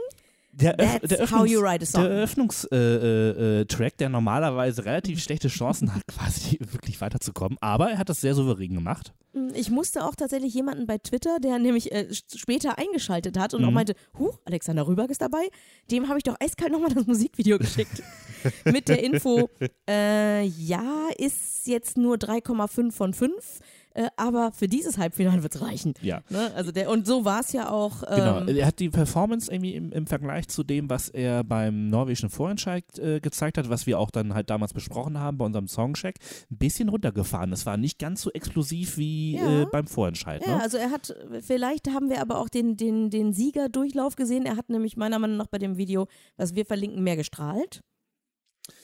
Der, 0.58 0.78
That's 0.78 1.10
der 1.10 1.30
how 1.32 1.46
you 1.46 1.60
write 1.60 1.84
a 1.84 1.86
song. 1.86 2.04
Der 2.04 2.12
Eröffnungstrack, 2.12 2.72
äh, 2.72 3.60
äh, 3.62 3.66
Track, 3.66 3.98
der 3.98 4.08
normalerweise 4.08 4.86
relativ 4.86 5.22
schlechte 5.22 5.50
Chancen 5.50 5.94
hat, 5.94 6.02
quasi 6.08 6.58
wirklich 6.72 7.02
weiterzukommen. 7.02 7.58
Aber 7.60 7.92
er 7.92 7.98
hat 7.98 8.08
das 8.08 8.22
sehr 8.22 8.34
souverän 8.36 8.74
gemacht. 8.74 9.14
Hm, 9.34 9.52
Ich 9.54 9.70
musste 9.70 10.06
auch 10.06 10.16
tatsächlich 10.16 10.54
jemanden 10.54 10.88
bei 10.88 10.98
Twitter, 10.98 11.40
der 11.44 11.60
nämlich 11.60 11.92
äh, 11.92 12.08
später 12.14 12.78
eingeschaltet 12.78 13.38
hat 13.38 13.54
und 13.54 13.64
Mhm. 13.64 13.68
auch 13.68 13.72
meinte, 13.74 13.96
huch, 14.18 14.40
Alexander 14.46 14.88
Rüberg 14.88 15.10
ist 15.12 15.22
dabei. 15.22 15.44
Dem 15.92 16.08
habe 16.08 16.20
ich 16.20 16.24
doch 16.24 16.38
eiskalt 16.40 16.72
nochmal 16.72 16.94
das 16.94 17.06
Musikvideo 17.06 17.58
geschickt. 17.60 18.02
Mit 18.66 18.88
der 18.90 19.04
Info, 19.04 19.50
äh, 19.90 20.44
ja, 20.44 21.08
ist 21.18 21.68
jetzt 21.68 21.98
nur 21.98 22.16
3,5 22.18 22.92
von 22.92 23.14
5, 23.14 23.60
äh, 23.96 24.08
aber 24.18 24.52
für 24.52 24.68
dieses 24.68 24.98
Halbfinale 24.98 25.42
wird 25.42 25.56
es 25.56 25.62
reichen. 25.62 25.94
Ja. 26.02 26.22
Ne? 26.30 26.52
Also 26.54 26.72
der, 26.74 26.90
und 26.90 27.08
so 27.08 27.24
war 27.24 27.40
es 27.40 27.54
ja 27.54 27.70
auch. 27.72 28.02
Genau, 28.02 28.42
Ähm, 28.42 28.50
er 28.58 28.66
hat 28.68 28.80
die 28.80 28.90
Performance 28.90 29.50
irgendwie 29.52 29.74
im, 29.74 29.92
im 29.94 30.06
Vergleich 30.06 30.48
zu 30.50 30.64
dem, 30.64 30.90
was 30.90 31.08
er 31.10 31.44
beim 31.46 31.88
norwegischen 31.88 32.30
Vorentscheid 32.30 32.84
äh, 33.00 33.20
gezeigt 33.22 33.58
hat, 33.58 33.70
was 33.70 33.88
wir 33.88 33.98
auch 33.98 34.12
dann 34.12 34.34
halt 34.34 34.50
damals 34.50 34.74
besprochen 34.74 35.18
haben 35.20 35.38
bei 35.38 35.46
unserem 35.46 35.68
Songcheck, 35.70 36.18
ein 36.52 36.58
bisschen 36.58 36.90
runtergefahren. 36.90 37.54
Es 37.54 37.66
war 37.66 37.78
nicht 37.78 37.98
ganz 37.98 38.22
so 38.22 38.32
explosiv 38.32 38.98
wie 38.98 39.38
Ja. 39.38 39.62
äh, 39.62 39.66
beim 39.72 39.88
Vorentscheid. 39.88 40.46
Ja, 40.46 40.58
Ne? 40.58 40.62
also 40.62 40.78
er 40.78 40.92
hat, 40.92 41.16
vielleicht 41.42 41.88
haben 41.90 42.10
wir 42.10 42.22
aber 42.22 42.40
auch 42.40 42.50
den, 42.50 42.76
den, 42.76 43.10
den 43.10 43.32
Siegerdurchlauf 43.34 44.18
gesehen. 44.18 44.46
Er 44.46 44.58
hat 44.58 44.70
nämlich 44.70 44.98
meiner 44.98 45.20
Meinung 45.20 45.38
nach 45.38 45.48
bei 45.48 45.58
dem 45.58 45.78
Video, 45.78 46.08
was 46.36 46.54
wir 46.54 46.66
verlinken, 46.66 47.02
mehr 47.02 47.16
gestrahlt. 47.16 47.82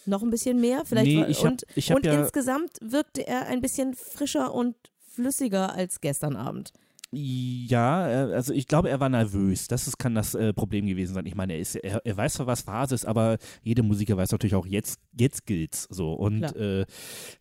Noch 0.06 0.22
ein 0.24 0.30
bisschen 0.32 0.60
mehr. 0.60 0.84
Vielleicht 0.86 1.08
Nee, 1.12 1.26
ich 1.28 1.44
hab- 1.44 1.52
und 1.52 1.64
ich 1.76 1.90
hab 1.92 1.98
und 1.98 2.06
ja- 2.06 2.20
insgesamt 2.22 2.78
wirkte 2.82 3.28
er 3.28 3.48
ein 3.48 3.62
bisschen 3.62 3.94
frischer 3.94 4.54
und 4.54 4.76
flüssiger 5.14 5.74
als 5.74 6.02
gestern 6.02 6.36
Abend. 6.36 6.72
Ja, 7.14 8.08
äh, 8.30 8.34
also 8.34 8.54
ich 8.54 8.68
glaube, 8.68 8.90
er 8.90 9.00
war 9.00 9.10
nervös. 9.10 9.68
Das 9.68 9.88
ist, 9.88 9.98
kann 9.98 10.16
das 10.16 10.34
äh, 10.34 10.54
Problem 10.54 10.88
gewesen 10.88 11.14
sein. 11.14 11.26
Ich 11.26 11.36
meine, 11.36 11.54
er, 11.54 11.60
ist, 11.60 11.76
er, 11.76 12.06
er 12.06 12.18
weiß 12.18 12.36
zwar, 12.36 12.48
was 12.48 12.62
Phase 12.62 12.96
ist, 12.96 13.06
aber 13.06 13.38
jeder 13.64 13.84
Musiker 13.84 14.16
weiß 14.16 14.32
natürlich 14.32 14.56
auch, 14.56 14.66
jetzt, 14.66 15.00
jetzt 15.18 15.46
gilt's 15.46 15.88
so. 15.90 16.14
Und 16.14 16.44
äh, 16.56 16.86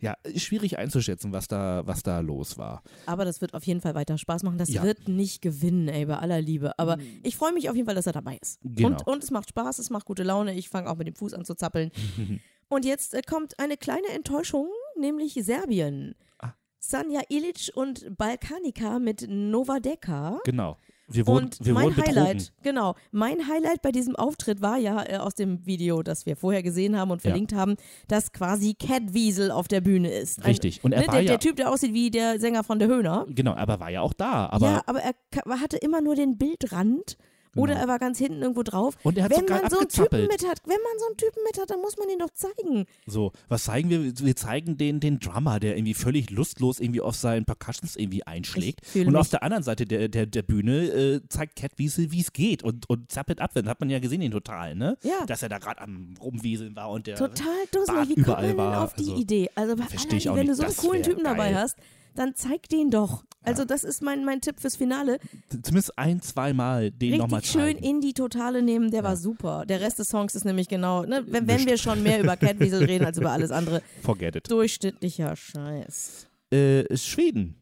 ja, 0.00 0.14
ist 0.24 0.42
schwierig 0.42 0.78
einzuschätzen, 0.78 1.32
was 1.32 1.46
da, 1.46 1.86
was 1.86 2.02
da 2.02 2.18
los 2.20 2.58
war. 2.58 2.82
Aber 3.06 3.24
das 3.24 3.40
wird 3.40 3.54
auf 3.54 3.64
jeden 3.64 3.80
Fall 3.80 3.94
weiter 3.94 4.18
Spaß 4.18 4.42
machen. 4.42 4.58
Das 4.58 4.70
Ja. 4.70 4.82
wird 4.82 5.08
nicht 5.08 5.40
gewinnen, 5.40 5.88
ey, 5.88 6.04
bei 6.06 6.16
aller 6.18 6.40
Liebe. 6.40 6.76
Aber 6.78 6.98
ich 7.22 7.36
freue 7.36 7.52
mich 7.52 7.68
auf 7.70 7.76
jeden 7.76 7.86
Fall, 7.86 7.94
dass 7.94 8.06
er 8.06 8.12
dabei 8.12 8.38
ist. 8.42 8.58
Genau. 8.62 8.88
Und, 8.88 9.06
und 9.06 9.22
es 9.24 9.30
macht 9.30 9.50
Spaß, 9.50 9.78
es 9.78 9.90
macht 9.90 10.04
gute 10.04 10.24
Laune. 10.24 10.54
Ich 10.54 10.68
fange 10.68 10.90
auch 10.90 10.96
mit 10.96 11.06
dem 11.06 11.14
Fuß 11.14 11.32
an 11.34 11.44
zu 11.44 11.54
zappeln. 11.54 11.90
und 12.68 12.84
jetzt 12.84 13.14
äh, 13.14 13.22
kommt 13.22 13.58
eine 13.60 13.76
kleine 13.76 14.08
Enttäuschung, 14.14 14.66
nämlich 14.98 15.34
Serbien. 15.34 16.14
Ah. 16.40 16.54
Sanja 16.82 17.20
Ilic 17.28 17.70
und 17.74 18.16
Balkanika 18.16 18.98
mit 18.98 19.26
Nova 19.28 19.80
Deka. 19.80 20.40
Genau. 20.44 20.78
Wir 21.12 21.26
wurden, 21.26 21.46
Und 21.46 21.66
wir 21.66 21.74
mein 21.74 21.86
wurden 21.86 21.96
betrogen. 21.96 22.16
Highlight, 22.24 22.52
genau, 22.62 22.94
mein 23.10 23.48
Highlight 23.48 23.82
bei 23.82 23.90
diesem 23.90 24.14
Auftritt 24.14 24.62
war 24.62 24.78
ja 24.78 25.02
äh, 25.06 25.16
aus 25.16 25.34
dem 25.34 25.66
Video, 25.66 26.02
das 26.04 26.24
wir 26.24 26.36
vorher 26.36 26.62
gesehen 26.62 26.96
haben 26.96 27.10
und 27.10 27.18
Ja. 27.24 27.30
verlinkt 27.30 27.52
haben, 27.52 27.74
dass 28.06 28.32
quasi 28.32 28.74
Cat 28.74 29.12
Wiesel 29.12 29.50
auf 29.50 29.66
der 29.66 29.80
Bühne 29.80 30.08
ist. 30.10 30.38
Ein- 30.38 30.44
Richtig. 30.46 30.84
Und 30.84 30.92
er 30.92 31.00
ne, 31.00 31.06
war 31.08 31.14
der, 31.16 31.22
ja, 31.24 31.28
der 31.32 31.40
Typ, 31.40 31.56
der 31.56 31.68
aussieht 31.70 31.92
wie 31.94 32.10
der 32.12 32.38
Sänger 32.38 32.62
von 32.62 32.78
der 32.78 32.86
Höhner. 32.88 33.26
genau, 33.28 33.54
aber 33.54 33.80
war 33.80 33.90
ja 33.90 34.02
auch 34.02 34.12
da. 34.14 34.48
Aber, 34.50 34.66
ja, 34.70 34.82
aber 34.86 35.00
er 35.00 35.14
hatte 35.60 35.76
immer 35.78 36.00
nur 36.00 36.14
den 36.14 36.38
Bildrand 36.38 37.16
oder 37.56 37.74
Genau. 37.74 37.84
er 37.84 37.88
war 37.88 37.98
ganz 37.98 38.18
hinten 38.18 38.42
irgendwo 38.42 38.62
drauf. 38.62 38.96
Und 39.02 39.18
er 39.18 39.24
hat 39.24 39.30
wenn 39.32 39.40
sogar 39.40 39.62
man 39.62 39.70
so 39.70 39.78
einen 39.78 39.88
Typen 39.88 40.26
mit 40.26 40.46
hat, 40.46 40.62
wenn 40.64 40.80
man 40.82 40.98
so 40.98 41.06
einen 41.06 41.16
Typen 41.16 41.42
mit 41.46 41.60
hat, 41.60 41.70
dann 41.70 41.80
muss 41.80 41.96
man 41.96 42.08
ihn 42.08 42.18
doch 42.18 42.30
zeigen. 42.30 42.86
So, 43.06 43.32
was 43.48 43.64
zeigen 43.64 43.90
wir? 43.90 44.18
Wir 44.18 44.36
zeigen 44.36 44.76
den, 44.76 45.00
den 45.00 45.18
Drummer, 45.18 45.60
der 45.60 45.76
irgendwie 45.76 45.94
völlig 45.94 46.30
lustlos 46.30 46.80
irgendwie 46.80 47.00
auf 47.00 47.16
seinen 47.16 47.44
Percussions 47.44 47.96
irgendwie 47.96 48.24
einschlägt. 48.24 48.80
Und 48.94 49.16
auf 49.16 49.28
der 49.28 49.42
anderen 49.42 49.62
Seite 49.62 49.86
der, 49.86 50.08
der, 50.08 50.26
der 50.26 50.42
Bühne 50.42 50.84
äh, 50.86 51.20
zeigt 51.28 51.56
Cat 51.56 51.72
Wiesel, 51.76 52.12
wie 52.12 52.20
es 52.20 52.32
geht 52.32 52.62
und, 52.62 52.88
und 52.88 53.10
zappelt 53.10 53.40
ab. 53.40 53.50
Das 53.54 53.64
hat 53.66 53.80
man 53.80 53.90
ja 53.90 53.98
gesehen, 53.98 54.20
den 54.20 54.30
Total, 54.30 54.74
ne? 54.74 54.96
Ja. 55.02 55.26
Dass 55.26 55.42
er 55.42 55.48
da 55.48 55.58
gerade 55.58 55.80
am 55.80 56.14
Rumwieseln 56.20 56.76
war 56.76 56.90
und 56.90 57.06
der. 57.06 57.16
Total 57.16 57.46
dusselig. 57.72 58.08
Wie 58.10 58.14
kommt 58.14 58.26
überall 58.26 58.42
man 58.42 58.48
denn 58.48 58.56
war, 58.58 58.84
auf 58.84 58.94
die 58.94 59.02
also, 59.02 59.16
Idee? 59.16 59.50
Also 59.54 59.76
bei 59.76 59.84
Liebe, 59.84 60.36
wenn 60.36 60.46
du 60.46 60.52
nicht. 60.52 60.56
so 60.56 60.62
einen 60.62 60.76
coolen 60.76 61.02
Typen 61.02 61.24
dabei 61.24 61.50
geil. 61.52 61.62
hast, 61.62 61.76
dann 62.14 62.34
zeig 62.34 62.68
den 62.68 62.90
doch. 62.90 63.24
Also 63.42 63.64
das 63.64 63.84
ist 63.84 64.02
mein, 64.02 64.24
mein 64.24 64.40
Tipp 64.42 64.60
fürs 64.60 64.76
Finale. 64.76 65.18
Zumindest 65.48 65.98
ein, 65.98 66.20
zweimal 66.20 66.90
den 66.90 67.16
nochmal 67.16 67.40
Richtig 67.40 67.52
schön 67.52 67.74
zeigen. 67.76 67.84
in 67.84 68.00
die 68.02 68.12
Totale 68.12 68.62
nehmen, 68.62 68.90
der 68.90 69.02
war 69.02 69.16
super. 69.16 69.64
Der 69.66 69.80
Rest 69.80 69.98
des 69.98 70.08
Songs 70.08 70.34
ist 70.34 70.44
nämlich 70.44 70.68
genau, 70.68 71.04
ne, 71.04 71.24
wenn, 71.26 71.48
wenn 71.48 71.64
wir 71.66 71.78
schon 71.78 72.02
mehr 72.02 72.20
über 72.22 72.36
Catwiesel 72.36 72.84
reden 72.84 73.06
als 73.06 73.16
über 73.16 73.30
alles 73.30 73.50
andere, 73.50 73.80
Forget 74.02 74.36
it. 74.36 74.50
durchschnittlicher 74.50 75.34
Scheiß. 75.36 76.28
Äh, 76.50 76.96
Schweden. 76.96 77.56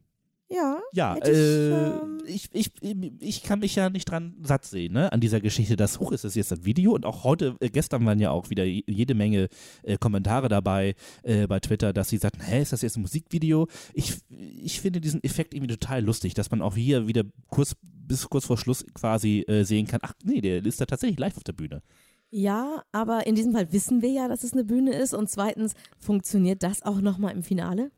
Ja, 0.51 0.79
Ja, 0.93 1.15
ich, 1.17 1.27
äh, 1.27 1.91
ich, 2.25 2.49
ich, 2.53 2.71
ich 3.19 3.43
kann 3.43 3.59
mich 3.59 3.75
ja 3.75 3.89
nicht 3.89 4.09
dran 4.09 4.35
satt 4.41 4.65
sehen, 4.65 4.93
ne, 4.93 5.11
an 5.11 5.19
dieser 5.21 5.39
Geschichte, 5.41 5.75
dass 5.75 5.99
hoch 5.99 6.11
ist 6.11 6.25
es 6.25 6.33
jetzt 6.35 6.51
ein 6.51 6.65
Video 6.65 6.93
und 6.93 7.05
auch 7.05 7.23
heute, 7.23 7.55
äh, 7.59 7.69
gestern 7.69 8.03
waren 8.05 8.19
ja 8.19 8.31
auch 8.31 8.49
wieder 8.49 8.63
je- 8.63 8.83
jede 8.87 9.13
Menge 9.13 9.47
äh, 9.83 9.97
Kommentare 9.97 10.49
dabei 10.49 10.95
äh, 11.23 11.45
bei 11.47 11.59
Twitter, 11.59 11.93
dass 11.93 12.09
sie 12.09 12.17
sagten, 12.17 12.41
hä, 12.41 12.61
ist 12.61 12.73
das 12.73 12.81
jetzt 12.81 12.97
ein 12.97 13.01
Musikvideo? 13.01 13.67
Ich, 13.93 14.15
ich 14.63 14.81
finde 14.81 15.01
diesen 15.01 15.23
Effekt 15.23 15.53
irgendwie 15.53 15.73
total 15.75 16.03
lustig, 16.03 16.33
dass 16.33 16.49
man 16.49 16.61
auch 16.61 16.75
hier 16.75 17.07
wieder 17.07 17.23
kurz 17.49 17.75
bis 17.81 18.27
kurz 18.27 18.45
vor 18.45 18.57
Schluss 18.57 18.83
quasi 18.95 19.41
äh, 19.47 19.63
sehen 19.63 19.85
kann, 19.85 19.99
ach 20.01 20.13
nee, 20.23 20.41
der 20.41 20.65
ist 20.65 20.81
da 20.81 20.85
tatsächlich 20.87 21.19
live 21.19 21.37
auf 21.37 21.43
der 21.43 21.53
Bühne. 21.53 21.83
Ja, 22.31 22.83
aber 22.91 23.25
in 23.25 23.35
diesem 23.35 23.53
Fall 23.53 23.71
wissen 23.71 24.01
wir 24.01 24.11
ja, 24.11 24.27
dass 24.27 24.43
es 24.43 24.53
eine 24.53 24.63
Bühne 24.63 24.93
ist. 24.93 25.13
Und 25.13 25.29
zweitens, 25.29 25.73
funktioniert 25.97 26.63
das 26.63 26.83
auch 26.83 27.01
nochmal 27.01 27.33
im 27.33 27.43
Finale? 27.43 27.91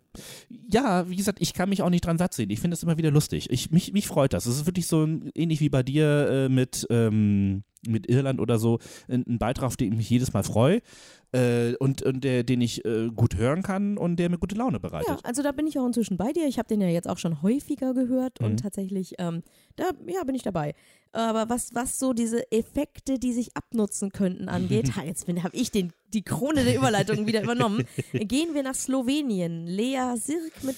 Ja, 0.50 1.10
wie 1.10 1.16
gesagt, 1.16 1.40
ich 1.42 1.54
kann 1.54 1.70
mich 1.70 1.82
auch 1.82 1.90
nicht 1.90 2.06
dran 2.06 2.18
satt 2.18 2.34
sehen. 2.34 2.50
Ich 2.50 2.60
finde 2.60 2.76
es 2.76 2.84
immer 2.84 2.98
wieder 2.98 3.12
lustig. 3.12 3.50
Ich, 3.50 3.72
mich, 3.72 3.94
mich 3.94 4.08
freut 4.08 4.34
das. 4.34 4.46
Es 4.46 4.58
ist 4.58 4.66
wirklich 4.66 4.88
so 4.88 5.08
ähnlich 5.36 5.60
wie 5.60 5.70
bei 5.70 5.84
dir 5.84 6.30
äh, 6.30 6.50
mit, 6.50 6.88
ähm, 6.90 7.64
mit 7.88 8.08
Irland 8.10 8.40
oder 8.40 8.60
so, 8.60 8.80
ein, 9.08 9.24
ein 9.28 9.40
Beitrag, 9.40 9.66
auf 9.68 9.78
den 9.78 9.92
ich 9.92 9.98
mich 9.98 10.10
jedes 10.10 10.34
Mal 10.34 10.44
freue 10.44 10.82
äh, 11.32 11.76
und, 11.78 12.02
und 12.04 12.24
der, 12.24 12.44
den 12.44 12.62
ich 12.62 12.86
äh, 12.86 13.10
gut 13.16 13.36
hören 13.38 13.64
kann 13.64 13.98
und 13.98 14.18
der 14.18 14.30
mir 14.30 14.38
gute 14.38 14.56
Laune 14.56 14.76
Ja, 14.76 14.80
bereitet. 14.80 15.20
also 15.24 15.42
da 15.42 15.52
bin 15.52 15.66
ich 15.68 15.80
auch 15.80 15.86
inzwischen 15.86 16.18
bei 16.18 16.32
dir. 16.32 16.46
Ich 16.48 16.58
habe 16.60 16.68
den 16.68 16.82
ja 16.82 16.88
jetzt 16.90 17.10
auch 17.10 17.18
schon 17.18 17.42
häufiger 17.42 17.94
gehört 17.94 18.40
Mhm. 18.40 18.46
und 18.48 18.60
tatsächlich, 18.62 19.16
ähm, 19.18 19.44
da 19.78 19.86
ja, 20.08 20.24
bin 20.24 20.36
ich 20.36 20.44
dabei. 20.44 20.74
Aber 21.14 21.50
was, 21.50 21.74
was 21.76 22.00
so 22.00 22.14
diese 22.14 22.50
Effekte, 22.52 23.20
die 23.20 23.34
sich 23.34 23.56
abnutzen 23.58 24.12
könnten, 24.12 24.48
angeht, 24.48 24.96
ha, 24.96 25.04
jetzt 25.04 25.28
habe 25.28 25.56
ich 25.56 25.72
den, 25.72 25.92
die 26.14 26.22
Krone 26.24 26.64
der 26.64 26.76
Überleitung 26.76 27.26
wieder 27.28 27.44
übernommen. 27.44 27.86
Gehen 28.14 28.54
wir 28.54 28.64
nach 28.64 28.76
Slowenien. 28.76 29.66
Lea 29.68 30.16
Sirk 30.18 30.64
mit 30.64 30.76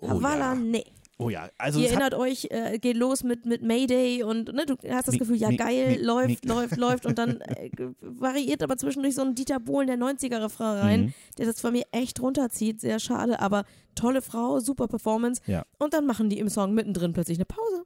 Oh 0.00 0.10
Havala 0.10 0.54
ja. 0.54 0.60
Ne. 0.60 0.84
Oh 1.18 1.30
ja, 1.30 1.48
also 1.58 1.78
Ihr 1.78 1.86
hat, 1.86 1.92
erinnert 1.92 2.14
euch, 2.14 2.48
äh, 2.50 2.78
geht 2.78 2.96
los 2.96 3.22
mit, 3.22 3.46
mit 3.46 3.62
Mayday 3.62 4.24
und 4.24 4.52
ne, 4.52 4.66
du 4.66 4.74
hast 4.90 5.06
das 5.06 5.16
Gefühl, 5.16 5.36
ja 5.36 5.50
geil, 5.50 5.98
läuft, 6.02 6.44
läuft, 6.44 6.76
läuft 6.76 7.06
und 7.06 7.18
dann 7.18 7.40
äh, 7.40 7.70
variiert 8.00 8.62
aber 8.64 8.76
zwischendurch 8.76 9.14
so 9.14 9.22
ein 9.22 9.34
Dieter 9.36 9.60
Bohlen 9.60 9.86
der 9.86 9.96
90er-Refrain 9.96 10.78
rein, 10.78 11.00
Mhm. 11.02 11.14
der 11.38 11.46
das 11.46 11.60
von 11.60 11.72
mir 11.72 11.84
echt 11.92 12.20
runterzieht, 12.20 12.80
sehr 12.80 12.98
schade, 12.98 13.38
aber 13.40 13.64
tolle 13.94 14.22
Frau, 14.22 14.58
super 14.58 14.88
Performance 14.88 15.40
Ja. 15.46 15.64
und 15.78 15.94
dann 15.94 16.04
machen 16.06 16.30
die 16.30 16.38
im 16.40 16.48
Song 16.48 16.74
mittendrin 16.74 17.12
plötzlich 17.12 17.38
eine 17.38 17.44
Pause. 17.46 17.84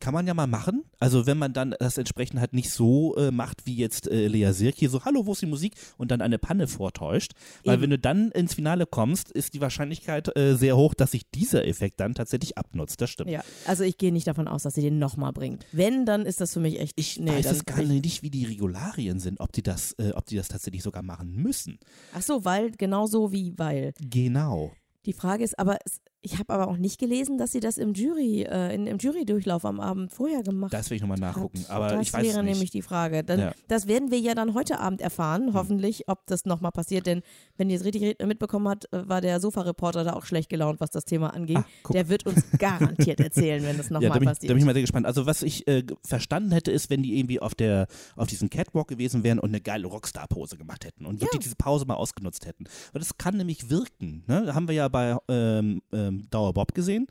Kann 0.00 0.14
man 0.14 0.26
ja 0.26 0.34
mal 0.34 0.46
machen. 0.46 0.84
Also 0.98 1.26
wenn 1.26 1.38
man 1.38 1.52
dann 1.52 1.74
das 1.78 1.98
entsprechend 1.98 2.40
halt 2.40 2.52
nicht 2.52 2.70
so 2.70 3.16
äh, 3.16 3.30
macht 3.30 3.66
wie 3.66 3.76
jetzt 3.76 4.08
äh, 4.08 4.26
Lea 4.26 4.52
Sirk 4.52 4.76
hier 4.76 4.90
so, 4.90 5.04
hallo, 5.04 5.26
wo 5.26 5.32
ist 5.32 5.42
die 5.42 5.46
Musik? 5.46 5.74
Und 5.98 6.10
dann 6.10 6.20
eine 6.20 6.38
Panne 6.38 6.66
vortäuscht. 6.66 7.32
Weil 7.64 7.74
Eben. 7.74 7.82
wenn 7.82 7.90
du 7.90 7.98
dann 7.98 8.30
ins 8.32 8.54
Finale 8.54 8.86
kommst, 8.86 9.30
ist 9.30 9.54
die 9.54 9.60
Wahrscheinlichkeit 9.60 10.36
äh, 10.36 10.56
sehr 10.56 10.76
hoch, 10.76 10.94
dass 10.94 11.12
sich 11.12 11.30
dieser 11.30 11.66
Effekt 11.66 12.00
dann 12.00 12.14
tatsächlich 12.14 12.58
abnutzt. 12.58 13.00
Das 13.00 13.10
stimmt. 13.10 13.30
Ja, 13.30 13.42
also 13.66 13.84
ich 13.84 13.98
gehe 13.98 14.12
nicht 14.12 14.26
davon 14.26 14.48
aus, 14.48 14.62
dass 14.62 14.74
sie 14.74 14.82
den 14.82 14.98
nochmal 14.98 15.32
bringt. 15.32 15.66
Wenn, 15.72 16.06
dann 16.06 16.26
ist 16.26 16.40
das 16.40 16.54
für 16.54 16.60
mich 16.60 16.80
echt, 16.80 16.98
Ich 16.98 17.18
nee, 17.20 17.30
weiß 17.30 17.50
es 17.50 17.64
gar 17.64 17.82
nicht, 17.82 18.22
wie 18.22 18.30
die 18.30 18.46
Regularien 18.46 19.20
sind, 19.20 19.40
ob 19.40 19.52
die 19.52 19.62
das, 19.62 19.92
äh, 19.98 20.12
ob 20.14 20.26
die 20.26 20.36
das 20.36 20.48
tatsächlich 20.48 20.82
sogar 20.82 21.02
machen 21.02 21.34
müssen. 21.34 21.78
Ach 22.14 22.22
so, 22.22 22.44
weil, 22.44 22.70
genau 22.72 23.06
so 23.06 23.32
wie 23.32 23.52
weil. 23.56 23.92
Genau. 24.00 24.72
Die 25.06 25.12
Frage 25.12 25.44
ist 25.44 25.58
aber, 25.58 25.78
ich 26.22 26.38
habe 26.38 26.52
aber 26.52 26.68
auch 26.68 26.76
nicht 26.76 26.98
gelesen, 26.98 27.38
dass 27.38 27.52
sie 27.52 27.60
das 27.60 27.78
im 27.78 27.94
Jury, 27.94 28.42
äh, 28.42 28.74
in, 28.74 28.86
im 28.86 28.98
Jurydurchlauf 28.98 29.64
am 29.64 29.80
Abend 29.80 30.12
vorher 30.12 30.42
gemacht 30.42 30.72
Das 30.72 30.90
will 30.90 30.96
ich 30.96 31.00
nochmal 31.02 31.18
nachgucken. 31.18 31.60
hat. 31.60 31.70
Aber 31.70 31.88
das 31.88 32.02
ich 32.08 32.12
weiß 32.12 32.22
wäre 32.24 32.42
nicht. 32.42 32.52
nämlich 32.54 32.70
die 32.70 32.82
Frage. 32.82 33.24
Dann, 33.24 33.40
Ja. 33.40 33.46
Hm. 33.48 33.54
Das 33.68 33.86
werden 33.86 34.10
wir 34.10 34.18
ja 34.18 34.34
dann 34.34 34.54
heute 34.54 34.80
Abend 34.80 35.00
erfahren, 35.00 35.52
hoffentlich, 35.54 36.08
ob 36.08 36.26
das 36.26 36.44
nochmal 36.44 36.72
passiert. 36.72 37.06
Denn 37.06 37.22
wenn 37.56 37.70
ihr 37.70 37.76
es 37.76 37.84
richtig 37.84 38.18
mitbekommen 38.24 38.68
habt, 38.68 38.92
äh, 38.92 39.08
war 39.08 39.20
der 39.20 39.40
Sofa-Reporter 39.40 40.04
da 40.04 40.12
auch 40.12 40.24
schlecht 40.26 40.48
gelaunt, 40.50 40.80
was 40.80 40.90
das 40.90 41.04
Thema 41.04 41.32
angeht. 41.34 41.58
Ah, 41.58 41.92
der 41.92 42.08
wird 42.08 42.26
uns 42.26 42.44
garantiert 42.58 43.20
erzählen, 43.20 43.62
wenn 43.62 43.76
das 43.78 43.88
ja, 43.88 43.94
nochmal 43.94 44.10
da 44.10 44.14
bin, 44.18 44.22
ich, 44.22 44.26
da 44.28 44.30
passiert. 44.34 44.48
bin 44.50 44.58
ich 44.58 44.64
mal 44.64 44.72
sehr 44.74 44.82
gespannt. 44.82 45.06
Also 45.06 45.26
was 45.26 45.42
ich 45.42 45.66
äh, 45.68 45.84
verstanden 46.04 46.52
hätte, 46.52 46.70
ist, 46.70 46.90
wenn 46.90 47.02
die 47.02 47.18
irgendwie 47.18 47.40
auf 47.40 47.54
der 47.54 47.86
auf 48.16 48.28
diesem 48.28 48.50
Catwalk 48.50 48.88
gewesen 48.88 49.22
wären 49.24 49.38
und 49.38 49.48
eine 49.50 49.60
geile 49.60 49.86
Rockstar-Pose 49.86 50.56
gemacht 50.58 50.84
hätten 50.84 51.06
und 51.06 51.20
wirklich 51.20 51.34
Ja. 51.40 51.44
diese 51.44 51.56
Pause 51.56 51.86
mal 51.86 51.94
ausgenutzt 51.94 52.46
hätten. 52.46 52.64
Weil 52.92 53.00
das 53.00 53.16
kann 53.16 53.36
nämlich 53.36 53.70
wirken. 53.70 54.24
Ne? 54.26 54.44
Da 54.46 54.54
haben 54.54 54.68
wir 54.68 54.74
ja 54.74 54.88
bei 54.88 55.16
ähm, 55.28 55.80
ähm, 56.10 56.26
Dauer 56.30 56.52
Bob 56.52 56.74
gesehen, 56.74 57.06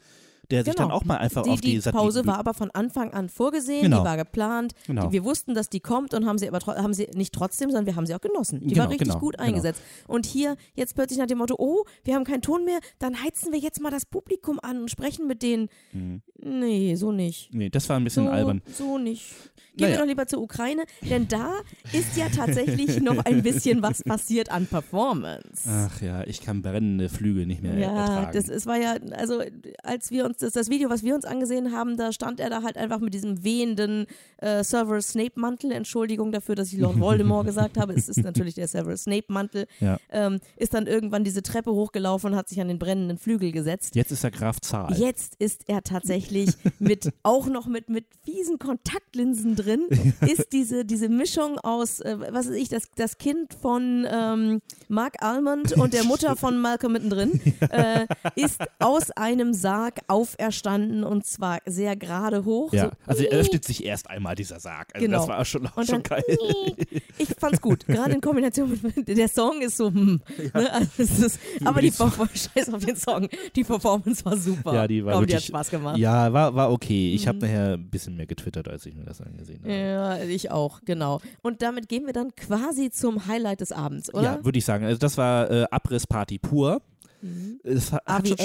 der 0.52 0.64
sich 0.64 0.76
Genau. 0.76 0.88
dann 0.90 0.96
auch 0.96 1.06
mal 1.06 1.18
einfach 1.18 1.44
die, 1.44 1.50
auf 1.52 1.62
die, 1.62 1.80
die 1.80 1.92
Pause 1.92 2.26
war 2.26 2.38
aber 2.40 2.54
von 2.54 2.72
Anfang 2.72 3.14
an 3.14 3.30
vorgesehen, 3.30 3.84
Genau. 3.84 4.00
die 4.00 4.06
war 4.06 4.18
geplant. 4.18 4.74
Genau. 4.88 5.08
Die, 5.08 5.12
wir 5.14 5.24
wussten, 5.24 5.54
dass 5.54 5.70
die 5.70 5.80
kommt 5.80 6.14
und 6.14 6.26
haben 6.26 6.38
sie 6.38 6.50
aber 6.50 6.60
haben 6.82 6.94
sie 6.94 7.08
nicht 7.14 7.34
trotzdem, 7.34 7.70
sondern 7.70 7.86
wir 7.86 7.96
haben 7.96 8.06
sie 8.06 8.16
auch 8.16 8.22
genossen. 8.22 8.60
Die 8.62 8.68
Genau, 8.74 8.84
war 8.84 8.90
richtig 8.90 9.08
genau, 9.08 9.20
gut 9.20 9.38
genau. 9.38 9.48
eingesetzt. 9.48 9.82
Und 10.08 10.26
hier 10.26 10.56
jetzt 10.76 10.96
plötzlich 10.96 11.20
nach 11.20 11.28
dem 11.28 11.38
Motto, 11.38 11.56
oh, 11.58 11.84
wir 12.04 12.16
haben 12.16 12.24
keinen 12.24 12.42
Ton 12.42 12.66
mehr, 12.66 12.80
dann 13.00 13.22
heizen 13.24 13.52
wir 13.52 13.60
jetzt 13.60 13.82
mal 13.82 13.92
das 13.92 14.06
Publikum 14.06 14.60
an 14.62 14.82
und 14.82 14.90
sprechen 14.92 15.28
mit 15.28 15.42
denen. 15.44 15.70
Mhm. 15.94 16.22
Nee, 16.42 16.96
so 16.96 17.12
nicht. 17.12 17.54
Nee, 17.54 17.70
das 17.70 17.90
war 17.90 17.98
ein 17.98 18.04
bisschen 18.06 18.26
So, 18.26 18.32
albern. 18.32 18.62
so 18.72 18.98
nicht. 18.98 19.26
Gehen 19.76 19.88
Naja. 19.88 19.96
wir 19.96 20.00
doch 20.00 20.08
lieber 20.08 20.26
zur 20.28 20.42
Ukraine, 20.42 20.84
denn 21.10 21.28
da 21.28 21.52
ist 21.94 22.18
ja 22.18 22.28
tatsächlich 22.30 23.00
noch 23.02 23.24
ein 23.26 23.44
bisschen 23.44 23.82
was 23.82 24.04
passiert 24.04 24.50
an 24.52 24.66
Performance. 24.66 25.70
Ach 25.70 26.02
ja, 26.02 26.24
ich 26.26 26.42
kann 26.42 26.62
brennende 26.62 27.10
Flügel 27.10 27.46
nicht 27.46 27.62
mehr 27.62 27.78
Ja, 27.78 27.88
ertragen. 27.92 28.32
das 28.34 28.50
es 28.50 28.66
war 28.66 28.78
ja, 28.78 28.96
also 29.12 29.42
als 29.84 30.12
wir 30.12 30.26
uns 30.26 30.38
das, 30.40 30.54
das 30.54 30.70
Video, 30.70 30.90
was 30.90 31.04
wir 31.04 31.16
uns 31.16 31.26
angesehen 31.26 31.72
haben, 31.72 31.98
da 31.98 32.12
stand 32.12 32.40
er 32.40 32.50
da 32.50 32.64
halt 32.64 32.78
einfach 32.78 33.00
mit 33.00 33.14
diesem 33.14 33.44
wehenden 33.44 34.08
äh, 34.38 34.64
Severus 34.64 35.10
Snape 35.10 35.34
Mantel. 35.36 35.72
Entschuldigung 35.72 36.32
dafür, 36.32 36.56
dass 36.56 36.74
ich 36.74 36.80
Lord 36.80 37.00
Voldemort 37.00 37.46
gesagt 37.46 37.78
habe. 37.78 37.94
Es 37.94 38.10
ist 38.10 38.24
natürlich 38.24 38.56
der 38.56 38.68
Severus 38.68 39.04
Snape 39.04 39.26
Mantel. 39.28 39.68
Ja. 39.80 39.98
Ähm, 40.12 40.40
ist 40.56 40.74
dann 40.74 40.88
irgendwann 40.88 41.24
diese 41.24 41.44
Treppe 41.44 41.72
hochgelaufen 41.72 42.32
und 42.32 42.38
hat 42.38 42.50
sich 42.50 42.60
an 42.62 42.68
den 42.68 42.80
brennenden 42.80 43.18
Flügel 43.18 43.52
gesetzt. 43.52 43.96
Jetzt 43.96 44.12
ist 44.12 44.24
er 44.24 44.32
Graf 44.32 44.60
Zahl. 44.62 44.94
Jetzt 44.98 45.36
ist 45.40 45.68
er 45.68 45.84
tatsächlich 45.84 46.52
mit, 46.80 47.12
auch 47.24 47.48
noch 47.48 47.68
mit, 47.68 47.90
mit 47.90 48.06
fiesen 48.24 48.60
Kontaktlinsen 48.60 49.56
drin, 49.56 49.86
ist 50.22 50.54
diese, 50.54 50.86
diese 50.86 51.10
Mischung 51.10 51.60
aus, 51.60 52.00
äh, 52.00 52.18
was 52.32 52.48
weiß 52.48 52.56
ich, 52.56 52.70
das, 52.70 52.84
das 52.96 53.18
Kind 53.18 53.54
von 53.54 54.08
ähm, 54.10 54.62
Mark 54.88 55.22
Almond 55.22 55.74
und 55.74 55.94
der 55.94 56.04
Mutter 56.04 56.36
von 56.36 56.58
Malcolm 56.58 56.94
mittendrin, 56.94 57.42
äh, 57.72 58.08
ist 58.36 58.62
aus 58.80 59.12
einem 59.12 59.54
Sarg 59.54 60.00
auferstanden 60.38 61.04
und 61.04 61.26
zwar 61.26 61.60
sehr 61.66 61.96
gerade 61.96 62.46
hoch. 62.46 62.74
Ja, 62.74 62.86
so, 62.86 62.92
also 63.06 63.24
er 63.24 63.40
öffnet 63.40 63.66
sich 63.66 63.84
erst 63.84 64.10
einmal 64.10 64.36
dieser 64.36 64.60
Sarg. 64.60 64.90
Also 64.94 65.06
Genau. 65.06 65.20
das 65.20 65.28
war 65.28 65.46
schon, 65.46 65.70
Und 65.76 65.88
schon 65.88 66.04
geil. 66.04 66.24
ich 67.18 67.28
fand's 67.38 67.62
gut. 67.62 67.86
Gerade 67.88 68.14
in 68.14 68.22
Kombination 68.22 68.80
mit, 68.96 69.08
der 69.08 69.28
Song 69.28 69.62
ist 69.62 69.78
so, 69.78 69.88
hm, 69.88 70.22
ne? 70.54 70.72
also 70.74 71.26
ist, 71.26 71.40
aber 71.64 71.82
die, 71.82 71.92
Scheiß 72.34 72.74
auf 72.74 72.86
den 72.86 72.96
Song, 72.96 73.28
die 73.56 73.64
Performance 73.64 74.24
war 74.26 74.38
super. 74.38 74.74
Ja, 74.74 74.88
die 74.88 75.04
war 75.04 75.14
Glaub, 75.14 75.28
die 75.28 75.34
hat 75.36 75.42
wirklich- 75.42 75.48
Spaß 75.48 75.70
gemacht. 75.72 75.98
Ja, 75.98 76.32
war, 76.34 76.54
war 76.56 76.72
okay. 76.72 77.14
Ich 77.14 77.28
habe 77.28 77.38
Mhm. 77.38 77.42
nachher 77.44 77.74
ein 77.74 77.90
bisschen 77.90 78.16
mehr 78.16 78.26
getwittert, 78.26 78.68
als 78.68 78.86
ich 78.86 78.96
mir 78.96 79.06
das 79.06 79.22
angesehen 79.22 79.62
habe. 79.64 79.74
Ja, 79.74 80.18
ich 80.24 80.52
auch, 80.52 80.82
genau. 80.86 81.22
Und 81.42 81.62
damit 81.62 81.90
gehen 81.90 82.06
wir 82.06 82.14
dann 82.14 82.36
quasi 82.36 82.90
zum 82.92 83.28
Highlight 83.28 83.62
des 83.62 83.72
Abends, 83.72 84.14
oder? 84.14 84.24
Ja, 84.24 84.46
würde 84.46 84.58
ich 84.58 84.66
sagen. 84.66 84.86
Also 84.86 84.98
das 84.98 85.18
war 85.18 85.50
äh, 85.50 85.66
Abrissparty 85.72 86.40
pur. 86.40 86.82
Mhm. 87.22 87.60
Es 87.64 87.92
hat, 87.92 88.06
hat 88.06 88.28
schon- 88.28 88.38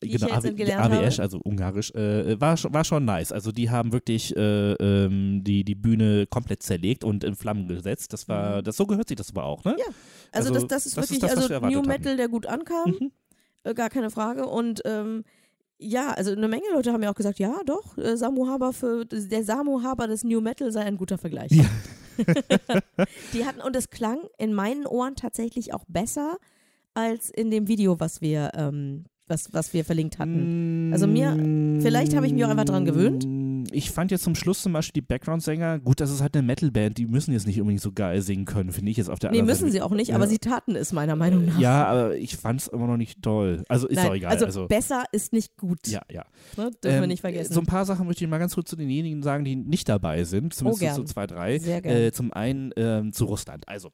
AWS, 0.00 0.10
wie 0.10 0.14
ich 0.14 0.20
genau, 0.20 0.34
jetzt 0.34 0.46
AW, 0.46 0.54
gelernt 0.54 0.84
AWS, 0.92 1.14
habe. 1.14 1.22
also 1.22 1.38
ungarisch, 1.44 1.90
äh, 1.94 2.40
war, 2.40 2.56
schon- 2.56 2.72
war 2.72 2.84
schon 2.84 3.04
nice. 3.04 3.32
Also 3.32 3.52
die 3.52 3.70
haben 3.70 3.92
wirklich 3.92 4.36
äh, 4.36 4.72
ähm, 4.74 5.42
die, 5.44 5.64
die 5.64 5.74
Bühne 5.74 6.26
komplett 6.26 6.62
zerlegt 6.62 7.04
und 7.04 7.24
in 7.24 7.34
Flammen 7.34 7.66
gesetzt. 7.68 8.12
Das 8.12 8.28
war, 8.28 8.58
Mhm. 8.58 8.64
das 8.64 8.76
so 8.76 8.86
gehört 8.86 9.08
sich 9.08 9.16
das 9.16 9.30
aber 9.30 9.44
auch, 9.44 9.64
ne? 9.64 9.74
Ja, 9.78 9.84
Also, 10.32 10.48
Also, 10.54 10.54
das, 10.54 10.66
das 10.68 10.86
ist 10.86 10.96
das 10.96 11.04
ist 11.04 11.10
wirklich 11.10 11.20
das, 11.20 11.36
was 11.50 11.50
also 11.50 11.66
New. 11.66 11.82
Metal, 11.82 12.16
der 12.16 12.28
gut 12.28 12.46
ankam, 12.46 12.90
Mhm. 13.00 13.10
äh, 13.64 13.74
gar 13.74 13.90
keine 13.90 14.10
Frage. 14.10 14.46
Und 14.46 14.82
ähm, 14.84 15.24
ja, 15.80 16.10
also 16.12 16.32
eine 16.32 16.48
Menge 16.48 16.64
Leute 16.72 16.92
haben 16.92 17.02
ja 17.02 17.10
auch 17.10 17.14
gesagt, 17.14 17.38
ja 17.38 17.54
doch, 17.66 17.96
äh, 17.98 18.16
Samu 18.16 18.46
Haber 18.48 18.72
für 18.72 19.04
der 19.04 19.44
Samu 19.44 19.82
Haber 19.82 20.06
des 20.08 20.24
New 20.24 20.40
Metal 20.40 20.70
sei 20.72 20.82
ein 20.82 20.96
guter 20.96 21.18
Vergleich. 21.18 21.52
Ja. 21.52 21.64
Die 23.32 23.46
hatten 23.46 23.60
und 23.60 23.76
es 23.76 23.90
klang 23.90 24.18
in 24.38 24.52
meinen 24.54 24.86
Ohren 24.86 25.14
tatsächlich 25.14 25.72
auch 25.74 25.84
besser 25.86 26.38
als 26.94 27.30
in 27.30 27.50
dem 27.52 27.68
Video, 27.68 28.00
was 28.00 28.20
wir 28.20 28.50
ähm, 28.54 29.04
was, 29.28 29.52
was 29.52 29.72
wir 29.74 29.84
verlinkt 29.84 30.18
hatten. 30.18 30.90
Also 30.92 31.06
mir- 31.06 31.36
vielleicht 31.80 32.14
habe 32.16 32.26
ich 32.26 32.32
mich 32.32 32.44
auch 32.44 32.48
einfach 32.50 32.64
dran 32.64 32.84
gewöhnt. 32.84 33.26
Ich 33.72 33.90
fand 33.90 34.10
jetzt 34.10 34.24
zum 34.24 34.34
Schluss 34.34 34.62
zum 34.62 34.72
Beispiel 34.72 35.02
die 35.02 35.06
Background-Sänger, 35.06 35.78
gut, 35.80 36.00
das 36.00 36.10
ist 36.10 36.20
halt 36.20 36.36
eine 36.36 36.46
Metal-Band, 36.46 36.98
die 36.98 37.06
müssen 37.06 37.32
jetzt 37.32 37.46
nicht 37.46 37.60
unbedingt 37.60 37.80
so 37.82 37.92
geil 37.92 38.20
singen 38.22 38.44
können, 38.44 38.72
finde 38.72 38.90
ich 38.90 38.96
jetzt 38.96 39.10
auf 39.10 39.18
der 39.18 39.30
Nee, 39.30 39.42
müssen 39.42 39.60
Seite. 39.60 39.72
sie 39.72 39.82
auch 39.82 39.90
nicht, 39.90 40.08
Ja. 40.08 40.14
aber 40.16 40.26
sie 40.26 40.38
taten 40.38 40.76
es 40.76 40.92
meiner 40.92 41.16
Meinung 41.16 41.46
nach. 41.46 41.58
Ja, 41.58 41.86
aber 41.86 42.16
ich 42.16 42.36
fand 42.36 42.60
es 42.60 42.66
immer 42.68 42.86
noch 42.86 42.96
nicht 42.96 43.22
toll. 43.22 43.64
Also 43.68 43.86
ist 43.88 43.96
Nein, 43.96 44.08
auch 44.08 44.14
egal. 44.14 44.32
also, 44.32 44.46
Also, 44.46 44.66
besser 44.68 45.04
ist 45.12 45.32
nicht 45.32 45.56
gut. 45.56 45.86
ja, 45.86 46.02
ja. 46.10 46.24
Ne? 46.56 46.70
Dürfen 46.82 46.82
wir 46.82 47.02
Ähm, 47.02 47.08
nicht 47.08 47.20
vergessen. 47.20 47.52
So 47.52 47.60
ein 47.60 47.66
paar 47.66 47.84
Sachen 47.84 48.06
möchte 48.06 48.24
ich 48.24 48.30
mal 48.30 48.38
ganz 48.38 48.54
kurz 48.54 48.70
zu 48.70 48.76
denjenigen 48.76 49.22
sagen, 49.22 49.44
die 49.44 49.56
nicht 49.56 49.88
dabei 49.88 50.24
sind. 50.24 50.54
Zumindest 50.54 50.82
Oh, 50.92 50.94
so 50.96 51.04
zwei, 51.04 51.26
drei. 51.26 51.58
Sehr 51.58 51.82
gern. 51.82 51.96
Äh, 51.96 52.12
zum 52.12 52.32
einen 52.32 52.72
ähm, 52.76 53.12
zu 53.12 53.24
Russland. 53.26 53.66
Also, 53.68 53.90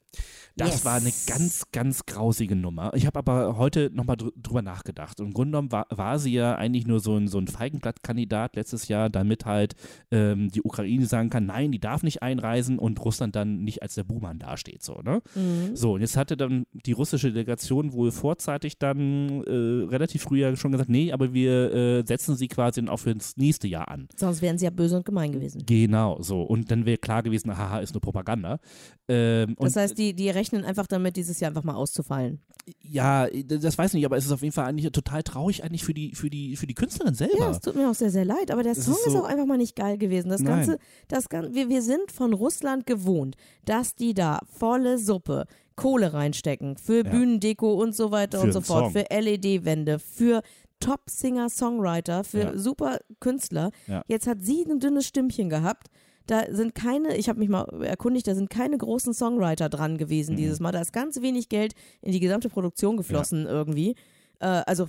das 0.55 0.69
Yes. 0.69 0.85
war 0.85 0.95
eine 0.95 1.11
ganz, 1.27 1.63
ganz 1.71 2.05
grausige 2.05 2.55
Nummer. 2.55 2.91
Ich 2.95 3.05
habe 3.05 3.19
aber 3.19 3.57
heute 3.57 3.89
nochmal 3.93 4.17
dr 4.17 4.31
drüber 4.41 4.61
nachgedacht. 4.61 5.19
Und 5.19 5.27
Im 5.27 5.33
Grunde 5.33 5.51
genommen 5.51 5.71
war, 5.71 5.87
war 5.89 6.19
sie 6.19 6.33
ja 6.33 6.55
eigentlich 6.55 6.85
nur 6.87 6.99
so 6.99 7.15
ein, 7.17 7.27
so 7.27 7.37
ein 7.39 7.47
Feigenblattkandidat 7.47 8.55
letztes 8.55 8.87
Jahr, 8.87 9.09
damit 9.09 9.45
halt 9.45 9.64
ähm, 10.11 10.49
die 10.51 10.61
Ukraine 10.61 11.05
sagen 11.07 11.29
kann, 11.29 11.45
nein, 11.47 11.71
die 11.71 11.79
darf 11.79 12.03
nicht 12.03 12.21
einreisen 12.21 12.77
und 12.77 13.03
Russland 13.03 13.35
dann 13.35 13.63
nicht 13.63 13.81
als 13.81 13.95
der 13.95 14.03
Buhmann 14.03 14.37
dasteht. 14.37 14.83
So, 14.83 15.01
ne? 15.03 15.21
Mhm. 15.33 15.75
So, 15.75 15.93
und 15.93 16.01
jetzt 16.01 16.17
hatte 16.17 16.37
dann 16.37 16.65
die 16.73 16.91
russische 16.91 17.31
Delegation 17.31 17.93
wohl 17.93 18.11
vorzeitig 18.11 18.77
dann 18.77 19.43
äh, 19.43 19.85
relativ 19.89 20.23
früh 20.23 20.39
ja 20.41 20.55
schon 20.55 20.71
gesagt, 20.71 20.89
nee, 20.89 21.11
aber 21.11 21.33
wir 21.33 21.73
äh, 21.73 22.03
setzen 22.05 22.35
sie 22.35 22.47
quasi 22.47 22.81
dann 22.81 22.89
auch 22.89 22.97
für 22.99 23.15
das 23.15 23.37
nächste 23.37 23.67
Jahr 23.67 23.89
an. 23.89 24.07
Sonst 24.15 24.41
wären 24.41 24.57
sie 24.57 24.65
ja 24.65 24.71
böse 24.71 24.97
und 24.97 25.05
gemein 25.05 25.31
gewesen. 25.31 25.63
Genau, 25.65 26.21
so. 26.21 26.41
Und 26.43 26.69
dann 26.71 26.85
wäre 26.85 26.97
klar 26.97 27.23
gewesen, 27.23 27.57
haha, 27.57 27.79
ist 27.79 27.93
nur 27.93 28.01
Propaganda. 28.01 28.59
Ähm, 29.07 29.55
Das 29.59 29.75
heißt, 29.75 29.97
die, 29.97 30.13
die 30.13 30.29
rechnen 30.29 30.63
einfach 30.65 30.87
damit, 30.87 31.15
dieses 31.15 31.39
Jahr 31.39 31.49
einfach 31.49 31.63
mal 31.63 31.75
auszufallen. 31.75 32.39
ja, 32.81 33.27
das 33.27 33.77
weiß 33.77 33.91
ich 33.91 33.95
nicht, 33.95 34.05
aber 34.05 34.17
es 34.17 34.25
ist 34.25 34.31
auf 34.31 34.41
jeden 34.41 34.53
Fall 34.53 34.65
eigentlich 34.65 34.91
total 34.91 35.21
traurig 35.23 35.63
eigentlich 35.63 35.83
für 35.83 35.93
die, 35.93 36.15
für 36.15 36.29
die, 36.29 36.55
für 36.55 36.65
die 36.67 36.73
Künstlerin 36.73 37.13
selber. 37.13 37.37
Ja, 37.37 37.51
es 37.51 37.59
tut 37.59 37.75
mir 37.75 37.89
auch 37.89 37.93
sehr, 37.95 38.09
sehr 38.09 38.25
leid, 38.25 38.49
aber 38.51 38.63
der 38.63 38.71
Es 38.71 38.85
Song 38.85 38.93
ist 38.95 39.05
ist, 39.07 39.13
so- 39.13 39.19
auch 39.23 39.25
einfach 39.29 39.45
mal 39.45 39.54
nicht 39.57 39.75
geil 39.75 39.97
gewesen. 39.97 40.29
Das 40.29 40.41
Nein. 40.41 40.57
Ganze, 40.57 40.77
das 41.07 41.29
Ganze 41.29 41.53
wir, 41.53 41.69
wir 41.69 41.81
sind 41.81 42.11
von 42.11 42.33
Russland 42.33 42.85
gewohnt, 42.85 43.35
dass 43.65 43.95
die 43.95 44.13
da 44.13 44.39
volle 44.57 44.97
Suppe 44.97 45.45
Kohle 45.75 46.13
reinstecken 46.13 46.77
für 46.77 47.03
Ja. 47.05 47.11
Bühnendeko 47.11 47.73
und 47.73 47.93
so 47.95 48.11
weiter 48.11 48.39
Für 48.39 48.45
und 48.45 48.51
so 48.53 48.61
fort, 48.61 48.85
Song. 48.85 48.91
für 48.93 49.05
LED-Wände, 49.11 49.99
für 49.99 50.41
Top-Singer-Songwriter, 50.79 52.23
für 52.23 52.39
Ja. 52.39 52.57
super 52.57 52.99
Künstler. 53.19 53.71
Ja. 53.87 54.03
Jetzt 54.07 54.27
hat 54.27 54.41
sie 54.41 54.63
ein 54.69 54.79
dünnes 54.79 55.05
Stimmchen 55.07 55.49
gehabt. 55.49 55.87
Da 56.27 56.43
sind 56.49 56.73
keine, 56.73 57.15
ich 57.17 57.29
habe 57.29 57.39
mich 57.39 57.49
mal 57.49 57.65
erkundigt, 57.83 58.27
da 58.27 58.33
sind 58.33 58.49
keine 58.49 58.77
großen 58.77 59.13
Songwriter 59.13 59.69
dran 59.69 59.97
gewesen 59.97 60.33
Mhm. 60.33 60.37
dieses 60.37 60.59
Mal. 60.59 60.71
Da 60.71 60.81
ist 60.81 60.91
ganz 60.93 61.21
wenig 61.21 61.49
Geld 61.49 61.73
in 62.01 62.11
die 62.11 62.19
gesamte 62.19 62.49
Produktion 62.49 62.97
geflossen 62.97 63.45
irgendwie. 63.45 63.95
Äh, 64.39 64.63
also 64.65 64.87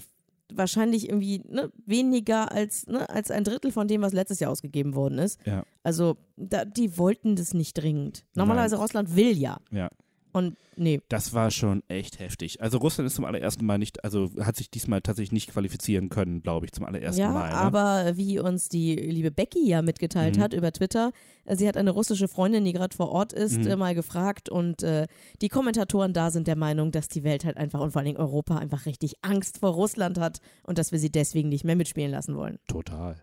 wahrscheinlich 0.53 1.09
irgendwie 1.09 1.43
ne, 1.49 1.71
weniger 1.87 2.53
als, 2.53 2.87
ne, 2.87 3.09
als 3.09 3.31
ein 3.31 3.45
Drittel 3.45 3.73
von 3.73 3.89
dem, 3.89 4.03
was 4.03 4.13
letztes 4.13 4.41
Jahr 4.41 4.51
ausgegeben 4.51 4.95
worden 4.95 5.19
ist. 5.19 5.41
Ja. 5.47 5.65
Also 5.83 6.17
da, 6.37 6.65
die 6.65 6.99
wollten 6.99 7.37
das 7.37 7.55
nicht 7.55 7.75
dringend. 7.79 8.25
Normalerweise 8.35 8.77
Russland 8.77 9.17
will 9.17 9.37
ja. 9.37 9.59
Ja. 9.71 9.91
Und 10.37 10.57
nee, 10.77 11.01
Das 11.09 11.33
war 11.33 11.51
schon 11.51 11.83
echt 11.88 12.18
heftig. 12.18 12.61
Also 12.61 12.77
Russland 12.77 13.07
ist 13.07 13.14
zum 13.14 13.25
allerersten 13.25 13.64
Mal 13.64 13.79
nicht, 13.79 14.05
also 14.05 14.31
hat 14.38 14.57
sich 14.57 14.70
diesmal 14.70 15.01
tatsächlich 15.01 15.33
nicht 15.33 15.51
qualifizieren 15.51 16.11
können, 16.11 16.42
glaube 16.42 16.66
ich, 16.66 16.72
zum 16.72 16.85
allerersten 16.85 17.20
ja, 17.22 17.31
Mal. 17.31 17.49
Ne? 17.49 17.55
aber 17.57 18.16
wie 18.18 18.38
uns 18.38 18.68
die 18.68 18.94
liebe 18.96 19.31
Becky 19.31 19.66
ja 19.66 19.81
mitgeteilt 19.81 20.37
Mhm. 20.37 20.42
hat 20.42 20.53
über 20.53 20.70
Twitter, 20.72 21.12
äh, 21.46 21.57
sie 21.57 21.66
hat 21.66 21.79
eine 21.79 21.90
russische 21.90 22.29
Freundin, 22.29 22.66
die 22.66 22.75
gerade 22.75 22.94
vor 22.94 23.09
Ort 23.11 23.33
ist, 23.33 23.57
Mhm. 23.61 23.66
äh, 23.66 23.77
mal 23.77 23.94
gefragt 23.94 24.51
und 24.51 24.83
äh, 24.83 25.07
die 25.40 25.49
Kommentatoren 25.49 26.12
da 26.12 26.31
sind 26.31 26.46
der 26.49 26.57
Meinung, 26.57 26.92
dass 26.92 27.09
die 27.09 27.25
Welt 27.25 27.46
halt 27.46 27.57
einfach 27.57 27.81
und 27.81 27.92
vor 27.92 28.01
allen 28.01 28.07
Dingen 28.07 28.18
Europa 28.18 28.59
einfach 28.59 28.85
richtig 28.85 29.14
Angst 29.22 29.59
vor 29.61 29.70
Russland 29.70 30.18
hat 30.20 30.40
und 30.64 30.77
dass 30.77 30.92
wir 30.92 30.99
sie 30.99 31.11
deswegen 31.11 31.49
nicht 31.49 31.64
mehr 31.64 31.77
mitspielen 31.77 32.11
lassen 32.11 32.37
wollen. 32.37 32.59
Total. 32.68 33.16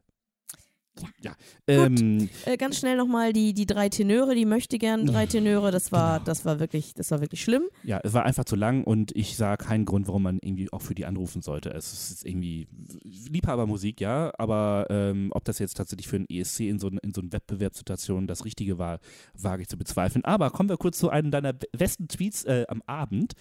Ja. 1.02 1.32
ja. 1.32 1.36
Ähm, 1.68 2.30
Äh, 2.46 2.58
ganz 2.58 2.78
schnell 2.78 2.96
nochmal 2.98 3.34
die, 3.34 3.54
die 3.54 3.66
drei 3.66 3.90
Tenöre, 3.90 4.36
die 4.36 4.46
möchte 4.46 4.78
gern 4.78 5.06
drei 5.08 5.26
Tenöre, 5.26 5.72
das 5.72 5.92
war, 5.92 6.20
Genau. 6.20 6.26
das 6.26 6.46
war 6.46 6.60
wirklich, 6.60 6.94
das 6.94 7.10
war 7.12 7.20
wirklich 7.22 7.42
schlimm. 7.44 7.64
ja, 7.84 8.00
es 8.04 8.14
war 8.14 8.26
einfach 8.26 8.46
zu 8.46 8.56
lang 8.56 8.84
und 8.84 9.16
ich 9.16 9.36
sah 9.38 9.58
keinen 9.58 9.86
Grund, 9.86 10.08
warum 10.08 10.24
man 10.24 10.40
irgendwie 10.42 10.72
auch 10.72 10.82
für 10.82 10.94
die 10.96 11.06
anrufen 11.06 11.42
sollte. 11.42 11.72
Es 11.72 11.94
ist 12.12 12.26
irgendwie 12.26 12.68
Liebhabermusik, 13.04 14.02
ja, 14.02 14.32
aber 14.38 14.88
ähm, 14.90 15.30
ob 15.34 15.44
das 15.46 15.60
jetzt 15.60 15.76
tatsächlich 15.78 16.08
für 16.08 16.18
ein 16.18 16.26
ESC 16.30 16.62
in 16.62 16.80
so, 16.80 16.90
in 16.90 17.14
so 17.14 17.22
einer 17.22 17.32
Wettbewerbssituation 17.32 18.28
das 18.28 18.46
Richtige 18.46 18.78
war, 18.78 19.00
wage 19.34 19.64
ich 19.64 19.68
zu 19.70 19.78
bezweifeln. 19.78 20.24
Aber 20.26 20.50
kommen 20.52 20.70
wir 20.70 20.78
kurz 20.78 20.98
zu 20.98 21.10
einem 21.10 21.32
deiner 21.32 21.54
besten 21.54 22.08
Tweets 22.08 22.44
äh, 22.46 22.66
am 22.68 22.82
Abend. 22.86 23.34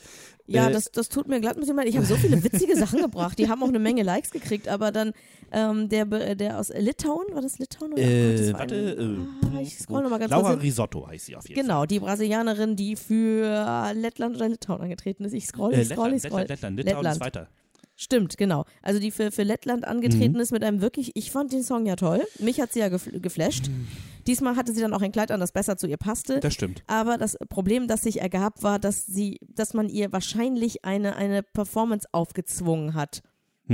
Ja, 0.47 0.69
Äh, 0.69 0.73
das, 0.73 0.91
das 0.91 1.09
tut 1.09 1.29
mir 1.29 1.41
glatt 1.41 1.57
ein 1.57 1.61
bisschen 1.61 1.77
leid. 1.77 1.87
Ich 1.87 1.97
habe 1.97 2.07
so 2.07 2.17
viele 2.17 2.43
witzige 2.43 2.77
Sachen 2.77 3.01
gebracht. 3.03 3.39
Die 3.39 3.49
haben 3.49 3.63
auch 3.63 3.69
eine 3.69 3.79
Menge 3.79 4.03
Likes 4.03 4.31
gekriegt, 4.31 4.69
aber 4.69 4.91
dann 4.93 5.13
ähm, 5.53 5.89
der, 5.89 6.05
Be- 6.05 6.35
der 6.37 6.59
aus 6.59 6.71
Litauen, 6.77 7.27
war 7.33 7.43
das 7.43 7.59
Litauen? 7.59 7.93
Oder? 7.93 8.03
Äh, 8.03 8.35
Ah, 8.35 8.39
das 8.39 8.53
war 8.53 8.61
warte, 8.61 8.97
ein, 8.99 9.29
ah, 9.55 9.59
äh, 9.59 9.63
ich 9.63 9.79
scroll 9.79 10.03
nochmal 10.03 10.19
ganz 10.19 10.31
Laura 10.31 10.43
kurz. 10.51 10.55
hin. 10.55 10.61
Risotto 10.63 11.07
heißt 11.07 11.27
sie 11.27 11.37
auf 11.37 11.49
jeden 11.49 11.61
Genau, 11.63 11.87
die 11.87 12.01
Brasilianerin, 12.01 12.75
die 12.77 12.97
für 12.97 13.93
Lettland 13.95 14.37
oder 14.37 14.49
Litauen 14.49 14.81
angetreten 14.81 15.25
ist. 15.25 15.33
Ich 15.35 15.47
scroll, 15.47 15.71
Fall. 15.73 15.79
Äh, 15.79 15.83
ich 15.83 15.89
scroll, 15.89 16.13
ich 16.15 16.23
Lettland, 16.23 16.33
scroll. 16.33 16.41
Lettland, 16.49 16.77
Lettland, 16.77 16.79
Litauen 16.79 17.07
ist 17.07 17.13
Lettland. 17.21 17.21
weiter. 17.21 17.49
Stimmt, 17.97 18.37
genau. 18.39 18.65
Also 18.81 18.99
die 19.01 19.11
für, 19.11 19.31
für 19.31 19.43
Lettland 19.43 19.87
angetreten 19.87 20.35
Mhm. 20.35 20.41
ist 20.41 20.51
mit 20.53 20.65
einem 20.65 20.81
wirklich, 20.81 21.13
ich 21.15 21.31
fand 21.31 21.53
den 21.53 21.63
Song 21.63 21.87
ja 21.87 21.95
toll. 21.97 22.23
Mich 22.39 22.61
hat 22.61 22.73
sie 22.73 22.81
ja 22.81 22.89
gefl 22.89 23.21
geflasht. 23.21 23.71
Diesmal 24.27 24.57
hatte 24.57 24.73
sie 24.73 24.81
dann 24.81 24.95
auch 24.95 25.03
ein 25.03 25.13
Kleid 25.13 25.31
an, 25.31 25.41
das 25.41 25.53
besser 25.53 25.77
zu 25.77 25.87
ihr 25.87 25.97
passte. 25.97 26.41
Das 26.41 26.55
stimmt. 26.55 26.83
Aber 26.87 27.19
das 27.19 27.37
Problem, 27.49 27.89
das 27.89 28.03
sich 28.03 28.21
ergab, 28.21 28.63
war, 28.63 28.79
dass 28.79 29.05
sie, 29.07 29.39
dass 29.47 29.75
man 29.75 29.89
ihr 29.89 30.13
wahrscheinlich 30.13 30.85
eine, 30.85 31.17
eine 31.17 31.43
Performance 31.43 32.09
aufgezwungen 32.13 32.95
hat. 32.95 33.23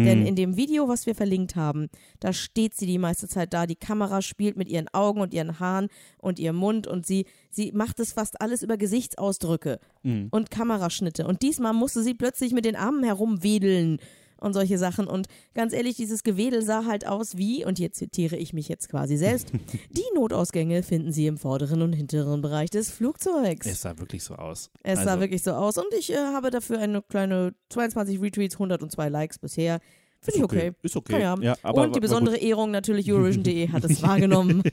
Denn 0.05 0.21
Hm. 0.21 0.27
in 0.27 0.37
dem 0.37 0.57
Video, 0.57 0.89
was 0.89 1.07
wir 1.07 1.15
verlinkt 1.15 1.57
haben, 1.57 1.89
da 2.21 2.33
steht 2.33 2.75
sie 2.75 2.87
die 2.87 2.99
meiste 2.99 3.29
Zeit 3.29 3.53
da. 3.53 3.67
Die 3.67 3.77
Kamera 3.77 4.23
spielt 4.23 4.57
mit 4.57 4.69
ihren 4.69 4.89
Augen 4.89 5.21
und 5.21 5.33
ihren 5.35 5.59
Haaren 5.61 5.89
und 6.19 6.39
ihrem 6.39 6.57
Mund 6.57 6.87
und 6.87 7.07
sie, 7.07 7.27
sie 7.51 7.73
macht 7.73 8.01
es 8.01 8.13
fast 8.13 8.41
alles 8.41 8.63
über 8.63 8.77
Gesichtsausdrücke 8.77 9.79
Mhm. 10.03 10.29
und 10.31 10.51
Kameraschnitte. 10.51 11.27
Und 11.27 11.43
diesmal 11.43 11.73
musste 11.73 12.03
sie 12.03 12.15
plötzlich 12.15 12.53
mit 12.53 12.65
den 12.65 12.77
Armen 12.77 13.03
herumwedeln 13.05 13.99
und 14.41 14.53
solche 14.55 14.79
Sachen. 14.79 15.07
Und 15.07 15.27
ganz 15.55 15.73
ehrlich, 15.73 15.97
dieses 15.97 16.23
Gewedel 16.23 16.63
sah 16.63 16.85
halt 16.85 17.07
aus 17.07 17.37
wie, 17.37 17.65
und 17.65 17.79
hier 17.79 17.93
zitiere 17.93 18.37
ich 18.37 18.53
mich 18.53 18.69
jetzt 18.69 18.89
quasi 18.89 19.17
selbst, 19.17 19.53
die 19.91 20.05
Notausgänge 20.15 20.83
finden 20.83 21.13
Sie 21.13 21.27
im 21.27 21.39
vorderen 21.39 21.83
und 21.83 21.93
hinteren 21.93 22.41
Bereich 22.41 22.71
des 22.71 22.91
Flugzeugs. 22.91 23.67
Es 23.67 23.83
sah 23.83 23.99
wirklich 23.99 24.25
so 24.25 24.35
aus. 24.35 24.71
Es 24.83 25.01
sah 25.01 25.07
Also, 25.13 25.21
wirklich 25.21 25.43
so 25.43 25.53
aus 25.53 25.79
und 25.79 25.93
ich 25.99 26.13
äh, 26.13 26.17
habe 26.17 26.51
dafür 26.51 26.79
eine 26.79 27.03
kleine 27.03 27.55
22 27.71 28.21
Retweets, 28.21 28.55
102 28.57 29.09
Likes 29.09 29.39
bisher. 29.39 29.81
Finde 30.21 30.39
ich 30.39 30.45
okay. 30.45 30.73
Ist 30.83 30.97
okay. 30.97 31.21
Ja, 31.21 31.37
ja. 31.41 31.55
aber, 31.63 31.83
und 31.83 31.95
die 31.95 32.01
besondere 32.01 32.39
Ehrung 32.39 32.73
natürlich 32.73 33.11
Eurovision.de 33.13 33.69
hat 33.69 33.85
es 33.85 34.03
wahrgenommen. 34.03 34.65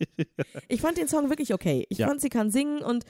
ich 0.68 0.80
fand 0.80 0.98
den 0.98 1.06
Song 1.06 1.28
wirklich 1.28 1.54
okay. 1.54 1.86
Ich 1.90 1.98
Ja. 1.98 2.08
fand, 2.08 2.20
sie 2.20 2.28
kann 2.28 2.50
singen 2.50 2.82
und 2.82 3.04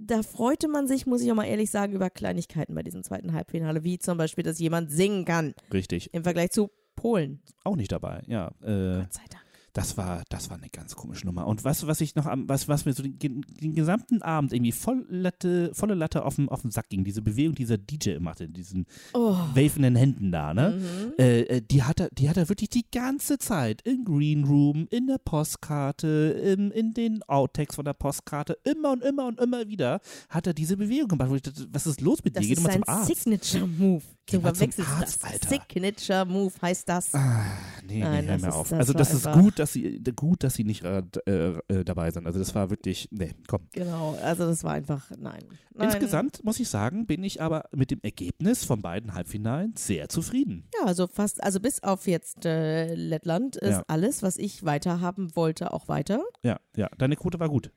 da 0.00 0.22
freute 0.22 0.68
man 0.68 0.86
sich, 0.86 1.06
muss 1.06 1.22
ich 1.22 1.30
auch 1.30 1.36
mal 1.36 1.44
ehrlich 1.44 1.70
sagen, 1.70 1.92
über 1.92 2.10
Kleinigkeiten 2.10 2.74
bei 2.74 2.82
diesem 2.82 3.02
zweiten 3.02 3.32
Halbfinale, 3.32 3.84
wie 3.84 3.98
zum 3.98 4.18
Beispiel, 4.18 4.44
dass 4.44 4.58
jemand 4.58 4.90
singen 4.90 5.24
kann 5.24 5.54
richtig. 5.72 6.14
im 6.14 6.22
Vergleich 6.22 6.50
zu 6.50 6.70
Polen. 6.96 7.42
Auch 7.64 7.76
nicht 7.76 7.92
dabei, 7.92 8.22
ja. 8.26 8.48
Äh, 8.62 9.00
Gott 9.00 9.12
sei 9.12 9.22
Dank. 9.30 9.44
Das 9.78 9.96
war, 9.96 10.24
das 10.28 10.50
war 10.50 10.56
eine 10.56 10.70
ganz 10.70 10.96
komische 10.96 11.24
Nummer. 11.24 11.46
Und 11.46 11.62
was, 11.62 11.86
was 11.86 12.00
ich 12.00 12.16
noch 12.16 12.26
am, 12.26 12.48
was, 12.48 12.66
was 12.66 12.84
mir 12.84 12.92
so 12.94 13.04
den, 13.04 13.42
den 13.60 13.74
gesamten 13.76 14.22
Abend 14.22 14.52
irgendwie 14.52 14.72
voll 14.72 15.06
Latte, 15.08 15.70
volle 15.72 15.94
Latte 15.94 16.24
auf 16.24 16.34
den, 16.34 16.48
auf 16.48 16.62
den 16.62 16.72
Sack 16.72 16.88
ging, 16.88 17.04
diese 17.04 17.22
Bewegung, 17.22 17.54
die 17.54 17.62
dieser 17.62 17.78
DJ 17.78 18.18
machte, 18.18 18.48
diesen 18.48 18.86
Oh. 19.14 19.36
wavenden 19.54 19.94
Händen 19.94 20.32
da, 20.32 20.52
ne? 20.52 20.80
Mhm. 20.80 21.12
Äh, 21.18 21.40
äh, 21.42 21.62
die 21.62 21.84
hat 21.84 22.00
er, 22.00 22.08
die 22.10 22.28
hat 22.28 22.36
er 22.36 22.48
wirklich 22.48 22.70
die 22.70 22.86
ganze 22.90 23.38
Zeit 23.38 23.82
im 23.82 24.04
Green 24.04 24.42
Room, 24.44 24.88
in 24.90 25.06
der 25.06 25.18
Postkarte, 25.18 26.08
im, 26.56 26.72
in 26.72 26.92
den 26.94 27.22
Outtakes 27.24 27.76
von 27.76 27.84
der 27.84 27.92
Postkarte, 27.94 28.58
immer 28.64 28.90
und 28.92 29.02
immer 29.04 29.26
und 29.26 29.40
immer 29.40 29.68
wieder 29.68 30.00
hat 30.28 30.46
er 30.48 30.54
diese 30.54 30.76
Bewegung 30.76 31.08
gemacht. 31.08 31.30
Wo 31.30 31.36
ich 31.36 31.42
dachte, 31.42 31.66
was 31.70 31.86
ist 31.86 32.00
los 32.00 32.24
mit 32.24 32.34
dir? 32.36 32.40
Das 32.40 32.46
Geh 32.46 32.52
ist 32.54 32.58
doch 32.58 32.64
mal 32.68 32.72
zum 32.74 32.84
Arzt. 32.88 33.06
Signature-Move. 33.14 34.02
Geh 34.26 34.36
Du 34.36 34.42
verwechselst 34.42 34.90
Arzt, 34.90 35.22
das. 35.22 35.32
Alter. 35.32 35.48
Signature-Move 35.48 36.52
heißt 36.60 36.88
das. 36.88 37.14
Ah, 37.14 37.44
nee, 37.86 38.00
Nein, 38.00 38.24
nee, 38.24 38.30
hör 38.30 38.36
das 38.38 38.42
mir 38.42 38.54
auf. 38.54 38.68
das 38.68 38.78
also 38.78 38.92
das 38.92 39.14
ist 39.14 39.26
einfach- 39.26 39.40
gut, 39.40 39.58
dass 39.58 39.67
sie 39.72 40.02
gut, 40.16 40.42
dass 40.44 40.54
sie 40.54 40.64
nicht 40.64 40.84
äh, 40.84 41.02
äh, 41.26 41.58
äh, 41.68 41.84
dabei 41.84 42.10
sind. 42.10 42.26
Also 42.26 42.38
das 42.38 42.54
war 42.54 42.70
wirklich, 42.70 43.08
nee, 43.10 43.32
komm. 43.46 43.68
Genau, 43.72 44.16
also 44.22 44.46
das 44.46 44.64
war 44.64 44.72
einfach, 44.72 45.10
nein. 45.18 45.44
nein. 45.74 45.88
Insgesamt 45.88 46.44
muss 46.44 46.60
ich 46.60 46.68
sagen, 46.68 47.06
bin 47.06 47.22
ich 47.22 47.40
aber 47.42 47.64
mit 47.74 47.90
dem 47.90 48.00
Ergebnis 48.02 48.64
von 48.64 48.82
beiden 48.82 49.14
Halbfinalen 49.14 49.74
sehr 49.76 50.08
zufrieden. 50.08 50.68
Ja, 50.78 50.86
also 50.86 51.06
fast, 51.06 51.42
also 51.42 51.60
bis 51.60 51.82
auf 51.82 52.06
jetzt 52.06 52.44
äh, 52.44 52.94
Lettland 52.94 53.56
ist 53.56 53.70
Ja. 53.70 53.84
alles, 53.88 54.22
was 54.22 54.36
ich 54.36 54.64
weiter 54.64 55.00
haben 55.00 55.34
wollte, 55.36 55.72
auch 55.72 55.88
weiter. 55.88 56.22
Ja, 56.42 56.58
ja, 56.76 56.88
deine 56.98 57.16
Quote 57.16 57.38
war 57.40 57.48
gut. 57.48 57.72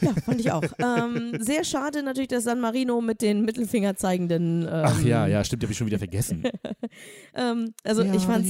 Ja, 0.00 0.14
fand 0.24 0.40
ich 0.40 0.50
auch. 0.50 0.64
ähm, 0.78 1.36
sehr 1.40 1.62
schade 1.62 2.02
natürlich, 2.02 2.28
dass 2.28 2.44
San 2.44 2.60
Marino 2.60 3.00
mit 3.00 3.22
den 3.22 3.42
Mittelfinger 3.44 3.94
zeigenden. 3.96 4.62
Ähm, 4.62 4.68
Ach 4.70 5.00
ja, 5.02 5.26
ja, 5.28 5.44
stimmt, 5.44 5.62
habe 5.62 5.72
ich 5.72 5.78
schon 5.78 5.86
wieder 5.86 5.98
vergessen. 5.98 6.42
Ähm, 7.34 7.74
also 7.84 8.02
Ja, 8.02 8.14
ich 8.14 8.22
fand's. 8.22 8.48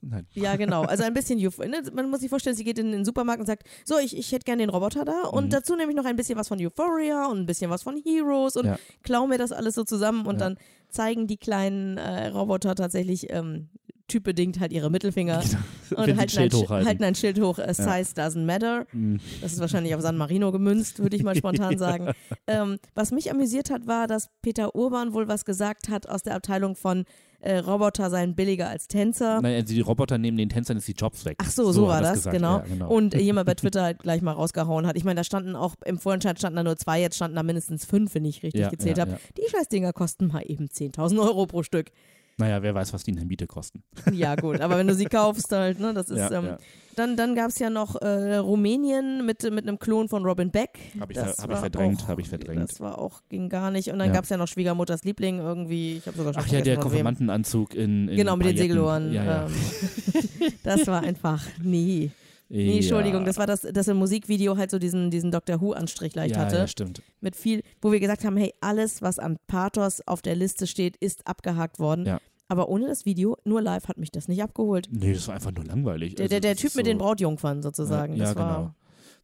Nein. 0.00 0.26
Ja, 0.34 0.56
genau. 0.56 0.82
Also 0.82 1.04
ein 1.04 1.14
bisschen 1.14 1.38
Euph 1.38 1.58
ne? 1.58 1.82
Man 1.92 2.10
muss 2.10 2.20
sich 2.20 2.28
vorstellen, 2.30 2.56
sie 2.56 2.64
geht 2.64 2.78
in 2.78 2.90
den 2.90 3.04
Supermarkt 3.04 3.38
und 3.40 3.46
sagt, 3.46 3.64
so, 3.84 3.98
ich, 3.98 4.16
ich 4.16 4.32
hätte 4.32 4.44
gerne 4.44 4.62
den 4.64 4.70
Roboter 4.70 5.04
da 5.04 5.22
und 5.22 5.44
Mhm. 5.46 5.50
dazu 5.50 5.76
nehme 5.76 5.90
ich 5.92 5.96
noch 5.96 6.04
ein 6.04 6.16
bisschen 6.16 6.36
was 6.36 6.48
von 6.48 6.58
Euphoria 6.60 7.26
und 7.26 7.38
ein 7.38 7.46
bisschen 7.46 7.70
was 7.70 7.82
von 7.84 7.96
Heroes 8.04 8.56
und 8.56 8.66
Ja. 8.66 8.78
klau 9.04 9.26
mir 9.28 9.38
das 9.38 9.52
alles 9.52 9.74
so 9.76 9.84
zusammen 9.84 10.26
und 10.26 10.40
Ja. 10.40 10.48
dann 10.48 10.58
zeigen 10.90 11.26
die 11.28 11.36
kleinen 11.36 11.98
äh, 11.98 12.28
Roboter 12.28 12.74
tatsächlich 12.74 13.30
ähm, 13.30 13.68
typbedingt 14.08 14.60
halt 14.60 14.72
ihre 14.72 14.90
Mittelfinger 14.90 15.42
Genau. 15.90 16.02
und 16.02 16.16
halten, 16.16 16.38
ein, 16.38 16.52
hochhalten. 16.52 16.88
halten 16.88 17.04
ein 17.04 17.14
Schild 17.14 17.40
hoch, 17.40 17.58
äh, 17.58 17.72
Size 17.74 18.14
doesn't 18.14 18.44
matter. 18.44 18.86
Mm. 18.92 19.16
Das 19.40 19.52
ist 19.52 19.60
wahrscheinlich 19.60 19.94
auf 19.94 20.00
San 20.00 20.16
Marino 20.16 20.52
gemünzt, 20.52 21.00
würde 21.00 21.16
ich 21.16 21.22
mal 21.22 21.34
spontan 21.36 21.78
sagen. 21.78 22.12
Ähm, 22.46 22.78
was 22.94 23.10
mich 23.10 23.30
amüsiert 23.30 23.70
hat, 23.70 23.86
war, 23.86 24.06
dass 24.06 24.28
Peter 24.42 24.74
Urban 24.74 25.12
wohl 25.12 25.28
was 25.28 25.44
gesagt 25.44 25.88
hat 25.88 26.08
aus 26.08 26.22
der 26.22 26.34
Abteilung 26.34 26.76
von 26.76 27.04
äh, 27.40 27.58
Roboter 27.58 28.10
seien 28.10 28.34
billiger 28.34 28.68
als 28.68 28.88
Tänzer. 28.88 29.40
Nein, 29.40 29.54
also 29.54 29.72
die 29.74 29.80
Roboter 29.80 30.18
nehmen 30.18 30.36
den 30.36 30.48
Tänzern 30.48 30.76
jetzt 30.78 30.88
die 30.88 30.92
Jobs 30.92 31.24
weg. 31.24 31.36
Ach 31.38 31.50
so, 31.50 31.70
so, 31.70 31.86
war 31.86 31.98
hat 31.98 32.04
er's 32.04 32.08
das, 32.08 32.18
gesagt. 32.18 32.36
genau. 32.36 32.56
Ja, 32.58 32.64
genau. 32.64 32.88
Und 32.88 33.14
äh, 33.14 33.20
jemand 33.20 33.46
bei 33.46 33.54
Twitter 33.56 33.82
halt 33.82 34.00
gleich 34.00 34.22
mal 34.22 34.32
rausgehauen 34.32 34.86
hat. 34.86 34.96
Ich 34.96 35.04
meine, 35.04 35.16
da 35.16 35.24
standen 35.24 35.54
auch, 35.54 35.74
im 35.84 35.98
Vorentscheid 35.98 36.38
standen 36.38 36.56
da 36.56 36.62
nur 36.64 36.76
zwei, 36.76 37.00
jetzt 37.00 37.16
standen 37.16 37.36
da 37.36 37.42
mindestens 37.42 37.84
fünf, 37.84 38.14
wenn 38.14 38.24
ich 38.24 38.42
richtig 38.42 38.62
ja, 38.62 38.68
gezählt 38.68 38.98
ja, 38.98 39.02
habe. 39.02 39.12
ja. 39.12 39.18
Die 39.36 39.48
Scheißdinger 39.50 39.92
kosten 39.92 40.28
mal 40.28 40.42
eben 40.46 40.66
10.000 40.66 41.20
Euro 41.20 41.46
pro 41.46 41.62
Stück. 41.62 41.90
Naja, 42.38 42.62
wer 42.62 42.74
weiß, 42.74 42.92
was 42.92 43.02
die 43.04 43.12
in 43.12 43.16
der 43.16 43.24
Miete 43.26 43.46
kosten. 43.46 43.82
Ja, 44.12 44.34
gut, 44.36 44.60
aber 44.60 44.76
wenn 44.76 44.86
du 44.86 44.94
sie 44.94 45.06
kaufst 45.06 45.50
halt, 45.52 45.80
ne, 45.80 45.94
das 45.94 46.10
ist, 46.10 46.18
Ja, 46.18 46.32
ähm, 46.32 46.44
ja. 46.44 46.58
dann, 46.94 47.16
dann 47.16 47.34
gab 47.34 47.48
es 47.48 47.58
ja 47.58 47.70
noch 47.70 47.96
äh, 48.02 48.36
Rumänien 48.36 49.24
mit, 49.24 49.42
mit 49.50 49.66
einem 49.66 49.78
Klon 49.78 50.08
von 50.08 50.22
Robin 50.24 50.50
Beck. 50.50 50.78
Hab 51.00 51.10
ich 51.10 51.16
Das 51.16 51.38
hab 51.38 51.50
ich 51.50 51.56
verdrängt, 51.58 52.02
auch- 52.02 52.08
hab 52.08 52.18
ich 52.18 52.28
verdrängt. 52.28 52.62
Das 52.70 52.78
war 52.80 52.98
auch, 52.98 53.22
ging 53.30 53.48
gar 53.48 53.70
nicht. 53.70 53.88
Und 53.90 53.98
dann 53.98 54.08
Ja. 54.08 54.14
gab 54.14 54.24
es 54.24 54.30
ja 54.30 54.36
noch 54.36 54.48
Schwiegermutters 54.48 55.02
Liebling 55.04 55.38
irgendwie, 55.38 55.96
ich 55.96 56.06
habe 56.06 56.16
sogar 56.16 56.34
schon 56.34 56.42
Ach 56.44 56.48
ja, 56.52 56.60
der. 56.60 56.76
Konfirmandenanzug 56.76 57.74
in, 57.74 58.08
in 58.08 58.16
Genau, 58.16 58.36
mit 58.36 58.46
den 58.46 58.56
Pailletten. 58.56 58.68
Segelohren. 58.68 59.12
Ja, 59.14 59.24
ja. 59.24 59.46
Ähm, 59.46 60.52
das 60.62 60.86
war 60.88 61.02
einfach 61.02 61.42
nie. 61.62 62.10
Nee, 62.48 62.70
ja. 62.70 62.76
Entschuldigung, 62.76 63.24
das 63.24 63.38
war 63.38 63.46
das, 63.46 63.62
das 63.62 63.88
im 63.88 63.96
Musikvideo 63.96 64.56
halt 64.56 64.70
so 64.70 64.78
diesen, 64.78 65.10
diesen 65.10 65.30
Doctor 65.30 65.60
Who-Anstrich 65.60 66.14
leicht 66.14 66.36
ja, 66.36 66.42
hatte. 66.42 66.56
Ja, 66.56 66.66
stimmt. 66.68 67.02
mit 67.20 67.34
viel, 67.34 67.62
wo 67.80 67.90
wir 67.90 67.98
gesagt 68.00 68.24
haben, 68.24 68.36
hey, 68.36 68.52
alles, 68.60 69.02
was 69.02 69.18
an 69.18 69.36
Pathos 69.48 70.00
auf 70.06 70.22
der 70.22 70.36
Liste 70.36 70.66
steht, 70.66 70.96
ist 70.96 71.26
abgehakt 71.26 71.78
worden. 71.78 72.06
Ja. 72.06 72.20
Aber 72.48 72.68
ohne 72.68 72.86
das 72.86 73.04
Video, 73.04 73.36
nur 73.44 73.60
live 73.60 73.88
hat 73.88 73.98
mich 73.98 74.12
das 74.12 74.28
nicht 74.28 74.40
abgeholt. 74.42 74.88
Nee, 74.92 75.12
das 75.14 75.26
war 75.26 75.34
einfach 75.34 75.50
nur 75.50 75.64
langweilig. 75.64 76.14
Der, 76.14 76.24
Also, 76.24 76.30
der, 76.30 76.40
der 76.40 76.56
Typ 76.56 76.66
ist 76.66 76.76
mit 76.76 76.86
so, 76.86 76.90
den 76.92 76.98
Brautjungfern 76.98 77.62
sozusagen. 77.62 78.14
Ja, 78.14 78.26
das 78.26 78.34
genau. 78.34 78.46
war, 78.46 78.74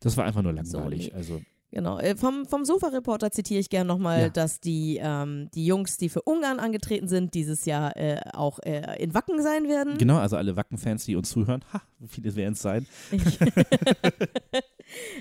Das 0.00 0.16
war 0.16 0.24
einfach 0.24 0.42
nur 0.42 0.52
langweilig. 0.52 1.10
nee. 1.10 1.14
Also, 1.14 1.40
genau. 1.72 1.98
Äh, 1.98 2.14
vom, 2.16 2.46
vom 2.46 2.64
Sofa-Reporter 2.64 3.30
zitiere 3.32 3.58
ich 3.60 3.68
gerne 3.70 3.88
nochmal, 3.88 4.20
Ja. 4.20 4.28
dass 4.28 4.60
die, 4.60 5.00
ähm, 5.02 5.48
die 5.54 5.66
Jungs, 5.66 5.96
die 5.96 6.08
für 6.08 6.22
Ungarn 6.22 6.60
angetreten 6.60 7.08
sind, 7.08 7.34
dieses 7.34 7.64
Jahr 7.64 7.96
äh, 7.96 8.20
auch 8.32 8.58
äh, 8.60 9.02
in 9.02 9.14
Wacken 9.14 9.42
sein 9.42 9.68
werden. 9.68 9.98
genau, 9.98 10.18
also 10.18 10.36
alle 10.36 10.54
Wacken-Fans, 10.56 11.04
die 11.04 11.16
uns 11.16 11.30
zuhören, 11.30 11.64
ha, 11.72 11.82
wie 11.98 12.08
viele 12.08 12.34
werden 12.36 12.52
es 12.54 12.62
sein? 12.62 12.86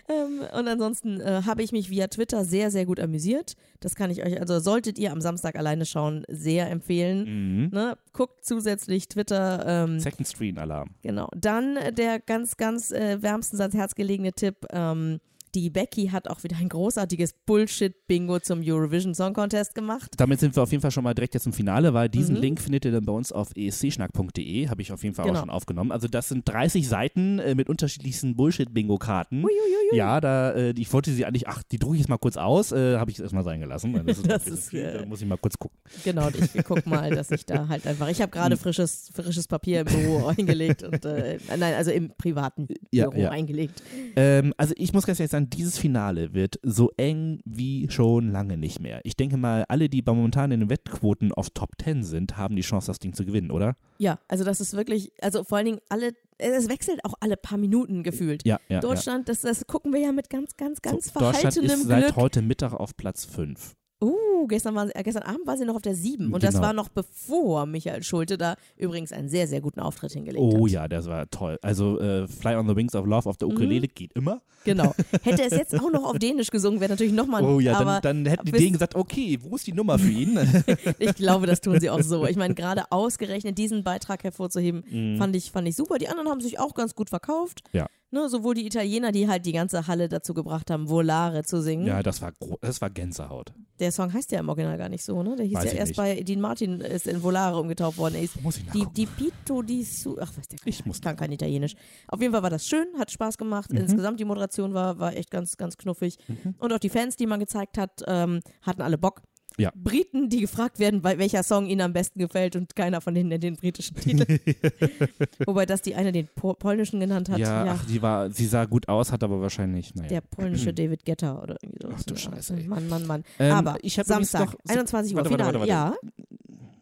ähm, 0.10 0.42
und 0.58 0.68
ansonsten 0.68 1.22
äh, 1.22 1.42
habe 1.46 1.64
ich 1.64 1.72
mich 1.72 1.90
via 1.90 2.08
Twitter 2.08 2.44
sehr, 2.46 2.72
sehr 2.72 2.86
gut 2.86 3.00
amüsiert. 3.00 3.56
Das 3.80 3.96
kann 3.96 4.12
ich 4.12 4.24
euch, 4.26 4.40
also 4.40 4.60
solltet 4.60 5.00
ihr 5.00 5.12
am 5.12 5.22
Samstag 5.22 5.56
alleine 5.56 5.86
schauen, 5.86 6.24
sehr 6.28 6.70
empfehlen. 6.70 7.64
Mhm. 7.64 7.70
Ne? 7.72 7.98
Guckt 8.14 8.44
zusätzlich 8.46 9.08
Twitter. 9.08 9.64
Ähm, 9.66 10.00
Second 10.00 10.28
Screen 10.28 10.58
Alarm. 10.58 10.90
genau. 11.02 11.30
Dann 11.36 11.78
äh, 11.78 11.94
der 11.94 12.20
ganz, 12.20 12.58
ganz 12.58 12.92
äh, 12.92 13.22
wärmstens 13.22 13.60
ans 13.62 13.76
Herz 13.76 13.96
gelegene 13.96 14.34
Tipp. 14.34 14.66
Ähm, 14.72 15.20
die 15.56 15.70
Becky 15.70 16.08
hat 16.08 16.28
auch 16.30 16.44
wieder 16.44 16.58
ein 16.58 16.70
großartiges 16.70 17.34
Bullshit-Bingo 17.46 18.40
zum 18.40 18.62
Eurovision 18.64 19.14
Song 19.14 19.34
Contest 19.34 19.76
gemacht. 19.76 20.12
Damit 20.18 20.40
sind 20.40 20.56
wir 20.56 20.64
auf 20.64 20.72
jeden 20.72 20.82
Fall 20.82 20.92
schon 20.92 21.04
mal 21.04 21.14
direkt 21.14 21.34
jetzt 21.34 21.46
im 21.46 21.54
Finale, 21.54 21.94
weil 21.94 22.10
diesen 22.10 22.36
Mhm. 22.36 22.42
Link 22.42 22.62
findet 22.62 22.86
ihr 22.86 22.92
dann 22.92 23.06
bei 23.06 23.12
uns 23.14 23.32
auf 23.32 23.50
escschnack.de, 23.56 24.68
habe 24.70 24.82
ich 24.82 24.92
auf 24.92 25.04
jeden 25.04 25.16
Fall 25.16 25.26
Genau. 25.26 25.38
auch 25.38 25.42
schon 25.42 25.50
aufgenommen. 25.50 25.92
Also 25.92 26.08
das 26.08 26.30
sind 26.30 26.48
30 26.48 26.88
Seiten 26.88 27.40
äh, 27.40 27.56
mit 27.56 27.70
unterschiedlichsten 27.70 28.36
Bullshit-Bingo-Karten. 28.36 29.46
Ja, 29.94 30.22
da, 30.22 30.52
äh, 30.52 30.72
ich 30.78 30.92
wollte 30.94 31.12
sie 31.12 31.26
eigentlich, 31.26 31.48
ach, 31.48 31.64
die 31.64 31.78
drucke 31.80 31.96
ich 31.96 32.02
jetzt 32.02 32.10
mal 32.10 32.18
kurz 32.18 32.38
aus, 32.38 32.72
äh, 32.72 32.98
habe 32.98 33.12
ich 33.12 33.20
erstmal 33.20 33.44
sein 33.44 33.60
gelassen. 33.60 33.92
Das 34.12 34.18
ist, 34.18 34.30
Das 34.30 34.48
ist, 34.48 34.70
viel, 34.70 34.80
äh, 34.80 35.00
da 35.00 35.06
muss 35.06 35.22
ich 35.22 35.28
mal 35.28 35.38
kurz 35.38 35.58
gucken. 35.58 35.78
Genau, 36.04 36.30
ich 36.30 36.64
guck 36.64 36.86
mal, 36.86 37.10
dass 37.12 37.30
ich 37.32 37.46
da 37.46 37.68
halt 37.68 37.86
einfach. 37.86 38.08
Ich 38.10 38.22
habe 38.22 38.32
gerade 38.32 38.58
frisches, 38.58 39.10
frisches 39.14 39.48
Papier 39.48 39.82
im 39.82 39.88
Büro 39.88 40.26
eingelegt 40.38 40.84
und 40.84 41.04
äh, 41.06 41.38
nein, 41.58 41.74
also 41.76 41.92
im 41.92 42.12
privaten 42.18 42.68
Ja, 42.92 43.10
Büro 43.10 43.22
ja. 43.24 43.30
eingelegt. 43.32 43.82
Ähm, 44.16 44.54
also 44.58 44.74
ich 44.78 44.94
muss 44.94 45.06
ganz 45.06 45.20
ehrlich 45.20 45.32
sagen, 45.32 45.41
dieses 45.50 45.78
Finale 45.78 46.34
wird 46.34 46.60
so 46.64 46.92
eng 46.98 47.40
wie 47.46 47.90
schon 47.90 48.32
lange 48.32 48.58
nicht 48.58 48.80
mehr. 48.80 49.02
Ich 49.04 49.16
denke 49.16 49.38
mal, 49.38 49.66
alle, 49.68 49.90
die 49.90 50.04
momentan 50.06 50.52
in 50.52 50.62
den 50.62 50.70
Wettquoten 50.70 51.32
auf 51.32 51.50
Top 51.50 51.72
10 51.82 52.04
sind, 52.04 52.38
haben 52.38 52.56
die 52.56 52.62
Chance, 52.62 52.88
das 52.88 53.00
Ding 53.00 53.14
zu 53.14 53.26
gewinnen, 53.26 53.52
oder? 53.52 53.76
Ja, 53.98 54.20
also 54.28 54.44
das 54.44 54.62
ist 54.62 54.74
wirklich, 54.74 55.12
also 55.22 55.44
vor 55.44 55.58
allen 55.58 55.66
Dingen 55.66 55.80
alle, 55.90 56.14
es 56.38 56.70
wechselt 56.70 57.04
auch 57.06 57.14
alle 57.20 57.38
paar 57.38 57.58
Minuten 57.58 58.04
gefühlt. 58.04 58.46
Ja, 58.46 58.60
ja. 58.70 58.80
Deutschland, 58.80 59.30
das, 59.30 59.42
das 59.42 59.66
gucken 59.68 59.94
wir 59.94 60.00
ja 60.00 60.12
mit 60.12 60.30
ganz, 60.30 60.56
ganz, 60.58 60.80
ja. 60.84 60.92
ganz 60.92 61.06
so, 61.06 61.20
Deutschland 61.20 61.54
verhaltenem 61.54 61.82
ist 61.82 61.88
seit 61.88 62.06
Glück. 62.06 62.16
heute 62.16 62.42
Mittag 62.42 62.74
auf 62.74 62.96
Platz 62.96 63.26
5. 63.26 63.76
Uh, 64.04 64.48
gestern, 64.48 64.74
war, 64.74 64.88
äh, 64.96 65.04
gestern 65.04 65.22
Abend 65.24 65.46
war 65.46 65.56
sie 65.58 65.64
noch 65.66 65.76
auf 65.76 65.84
der 65.84 65.94
7 65.94 66.34
und 66.34 66.42
das 66.44 66.56
Genau. 66.56 66.66
war 66.66 66.74
noch 66.74 66.90
bevor 66.90 67.68
Michael 67.68 68.02
Schulte 68.02 68.36
da 68.38 68.56
übrigens 68.76 69.12
einen 69.12 69.30
sehr, 69.30 69.48
sehr 69.48 69.62
guten 69.62 69.80
Auftritt 69.80 70.14
hingelegt 70.14 70.44
Oh 70.44 70.66
hat. 70.66 70.72
ja, 70.72 70.88
das 70.88 71.06
war 71.08 71.30
toll. 71.30 71.60
Also 71.62 72.00
äh, 72.00 72.28
Fly 72.28 72.56
on 72.56 72.68
the 72.68 72.76
Wings 72.76 72.96
of 72.96 73.06
Love 73.06 73.30
auf 73.30 73.38
der 73.38 73.48
Mhm. 73.48 73.54
Ukulele 73.54 73.88
geht 73.88 74.14
immer. 74.14 74.42
Genau. 74.64 74.96
Hätte 75.24 75.44
es 75.44 75.52
jetzt 75.52 75.76
auch 75.80 75.92
noch 75.92 76.04
auf 76.04 76.18
Dänisch 76.18 76.50
gesungen, 76.50 76.80
wäre 76.80 76.90
natürlich 76.92 77.14
nochmal 77.14 77.44
Oh 77.44 77.60
ja, 77.60 77.78
aber 77.78 78.00
dann, 78.02 78.24
dann 78.24 78.32
hätten 78.32 78.46
die 78.46 78.52
bis- 78.52 78.62
denen 78.62 78.74
gesagt, 78.74 78.96
okay, 78.96 79.38
wo 79.42 79.56
ist 79.56 79.68
die 79.68 79.74
Nummer 79.74 80.00
für 80.00 80.10
ihn? 80.12 80.38
ich 81.00 81.14
glaube, 81.14 81.46
das 81.46 81.62
tun 81.62 81.80
sie 81.80 81.90
auch 81.92 82.02
so. 82.02 82.26
Ich 82.26 82.38
meine, 82.38 82.56
gerade 82.56 82.92
ausgerechnet 82.92 83.58
diesen 83.60 83.84
Beitrag 83.84 84.24
hervorzuheben, 84.24 84.84
Mhm. 84.90 85.18
fand, 85.18 85.36
ich, 85.36 85.52
fand 85.52 85.68
ich 85.68 85.76
super. 85.76 86.00
Die 86.00 86.08
anderen 86.08 86.28
haben 86.30 86.42
sich 86.42 86.60
auch 86.60 86.74
ganz 86.74 86.96
gut 86.96 87.10
verkauft. 87.10 87.62
Ja. 87.72 87.86
Ne, 88.14 88.28
sowohl 88.28 88.56
die 88.56 88.66
Italiener, 88.66 89.14
die 89.14 89.30
halt 89.30 89.46
die 89.46 89.54
ganze 89.54 89.88
Halle 89.88 90.10
dazu 90.10 90.34
gebracht 90.34 90.70
haben, 90.70 90.90
Volare 90.90 91.44
zu 91.44 91.62
singen. 91.62 91.88
ja, 91.88 92.04
das 92.04 92.22
war, 92.22 92.34
das 92.60 92.82
war 92.82 92.90
Gänsehaut. 92.90 93.54
Der 93.80 93.94
Song 93.94 94.12
heißt 94.12 94.32
ja 94.34 94.40
im 94.42 94.50
Original 94.50 94.78
gar 94.78 94.90
nicht 94.90 95.04
so, 95.04 95.24
ne? 95.24 95.38
Der 95.38 95.46
hieß 95.46 95.56
Weiß 95.56 95.72
ja 95.72 95.80
erst 95.80 95.92
nicht. 95.92 95.98
bei 95.98 96.22
Dean 96.22 96.42
Martin, 96.42 96.82
ist 96.82 97.08
in 97.08 97.24
Volare 97.24 97.58
umgetauft 97.58 97.98
worden. 97.98 98.16
Er 98.16 98.24
ist 98.24 98.42
Muss 98.42 98.58
ich 98.58 98.70
die, 98.72 98.86
die 98.96 99.06
Pito 99.06 99.62
di 99.62 99.84
Su. 99.84 100.18
Ach, 100.20 100.30
weiß 100.38 100.48
der 100.50 100.60
gar 100.60 100.68
Ich 100.68 100.86
muss 100.86 101.00
kann 101.00 101.16
kein 101.16 101.32
Italienisch. 101.32 101.74
Auf 102.08 102.20
jeden 102.20 102.34
Fall 102.34 102.44
war 102.44 102.50
das 102.50 102.68
schön, 102.68 102.86
hat 103.00 103.12
Spaß 103.12 103.38
gemacht. 103.38 103.72
Mhm. 103.72 103.78
Insgesamt 103.80 104.20
die 104.20 104.26
Moderation 104.26 104.74
war, 104.74 105.00
war 105.00 105.16
echt 105.16 105.32
ganz, 105.32 105.56
ganz 105.56 105.78
knuffig. 105.78 106.18
Mhm. 106.28 106.56
Und 106.60 106.74
auch 106.74 106.80
die 106.80 106.90
Fans, 106.90 107.16
die 107.16 107.26
man 107.28 107.40
gezeigt 107.40 107.78
hat, 107.78 108.04
ähm, 108.08 108.42
hatten 108.62 108.82
alle 108.82 108.98
Bock. 108.98 109.22
Ja. 109.58 109.72
Briten, 109.76 110.30
die 110.30 110.40
gefragt 110.42 110.80
werden, 110.80 111.02
bei 111.02 111.18
welcher 111.18 111.44
Song 111.44 111.68
ihnen 111.68 111.82
am 111.82 111.94
besten 111.94 112.20
gefällt 112.20 112.56
und 112.56 112.76
keiner 112.76 113.02
von 113.02 113.14
denen 113.14 113.30
nennt 113.30 113.44
den 113.44 113.56
britischen 113.58 113.96
Titel. 113.98 114.40
Wobei 115.46 115.66
das 115.66 115.82
die 115.82 115.96
eine 115.96 116.12
den 116.12 116.28
po 116.36 116.54
polnischen 116.54 117.00
genannt 117.00 117.30
hat. 117.30 117.38
ja, 117.40 117.66
Ja, 117.66 117.74
ach, 117.78 117.86
die 117.86 118.02
war, 118.02 118.32
sie 118.32 118.46
sah 118.46 118.66
gut 118.66 118.88
aus, 118.88 119.12
hat 119.12 119.24
aber 119.24 119.42
wahrscheinlich, 119.42 119.94
naja. 119.96 120.10
der 120.10 120.22
polnische 120.22 120.74
David 120.74 121.06
Guetta 121.06 121.42
oder 121.42 121.58
irgendwie 121.62 121.80
so. 121.88 121.94
Ach 121.96 122.04
du 122.04 122.16
Scheiße, 122.16 122.56
ey. 122.56 122.68
Mann, 122.68 122.88
Mann, 122.88 123.06
Mann. 123.06 123.24
Ähm, 123.40 123.54
Aber 123.54 123.78
ich 123.84 123.94
Samstag, 123.96 124.54
noch- 124.54 124.60
21 124.70 125.14
Uhr, 125.14 125.18
Warte, 125.18 125.30
warte, 125.32 125.44
Finale. 125.44 125.60
warte, 125.60 125.70
Ja, 125.70 125.96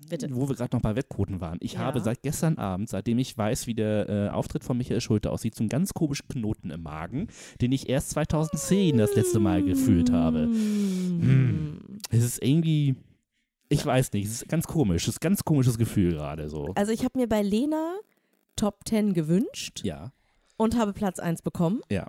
bitte. 0.10 0.28
Wo 0.36 0.50
wir 0.50 0.56
gerade 0.56 0.76
noch 0.76 0.82
bei 0.82 0.96
Wettquoten 0.96 1.40
waren. 1.42 1.58
Ich 1.62 1.74
Ja. 1.74 1.80
habe 1.80 2.00
seit 2.02 2.22
gestern 2.22 2.58
Abend, 2.58 2.90
seitdem 2.90 3.18
ich 3.20 3.38
weiß, 3.38 3.68
wie 3.68 3.74
der 3.74 4.10
äh, 4.10 4.30
Auftritt 4.30 4.64
von 4.64 4.78
Michael 4.78 5.02
Schulte 5.02 5.32
aussieht, 5.32 5.56
so 5.56 5.62
einen 5.64 5.70
ganz 5.70 5.94
komischen 5.94 6.28
Knoten 6.28 6.72
im 6.72 6.84
Magen, 6.84 7.28
den 7.62 7.72
ich 7.72 7.88
erst 7.90 8.10
2010 8.12 8.98
das 8.98 9.16
letzte 9.16 9.40
Mal 9.40 9.64
gefühlt 9.64 10.12
habe. 10.12 10.48
Mm. 10.48 12.00
Es 12.12 12.24
ist 12.24 12.44
irgendwie, 12.44 12.96
ich 13.70 13.86
weiß 13.86 14.12
nicht, 14.14 14.26
es 14.28 14.42
ist 14.42 14.50
ganz 14.50 14.68
komisch. 14.68 15.04
Es 15.04 15.16
ist 15.16 15.18
ein 15.18 15.30
ganz 15.30 15.44
komisches 15.44 15.78
Gefühl 15.78 16.12
gerade 16.14 16.50
so. 16.50 16.74
Also 16.76 16.92
ich 16.92 17.04
habe 17.04 17.18
mir 17.18 17.28
bei 17.28 17.42
Lena 17.42 17.96
Top 18.56 18.80
10 18.88 19.14
gewünscht. 19.14 19.82
Ja. 19.84 20.12
und 20.58 20.78
habe 20.78 20.92
Platz 20.92 21.20
1 21.20 21.42
bekommen. 21.42 21.80
Ja. 21.90 22.08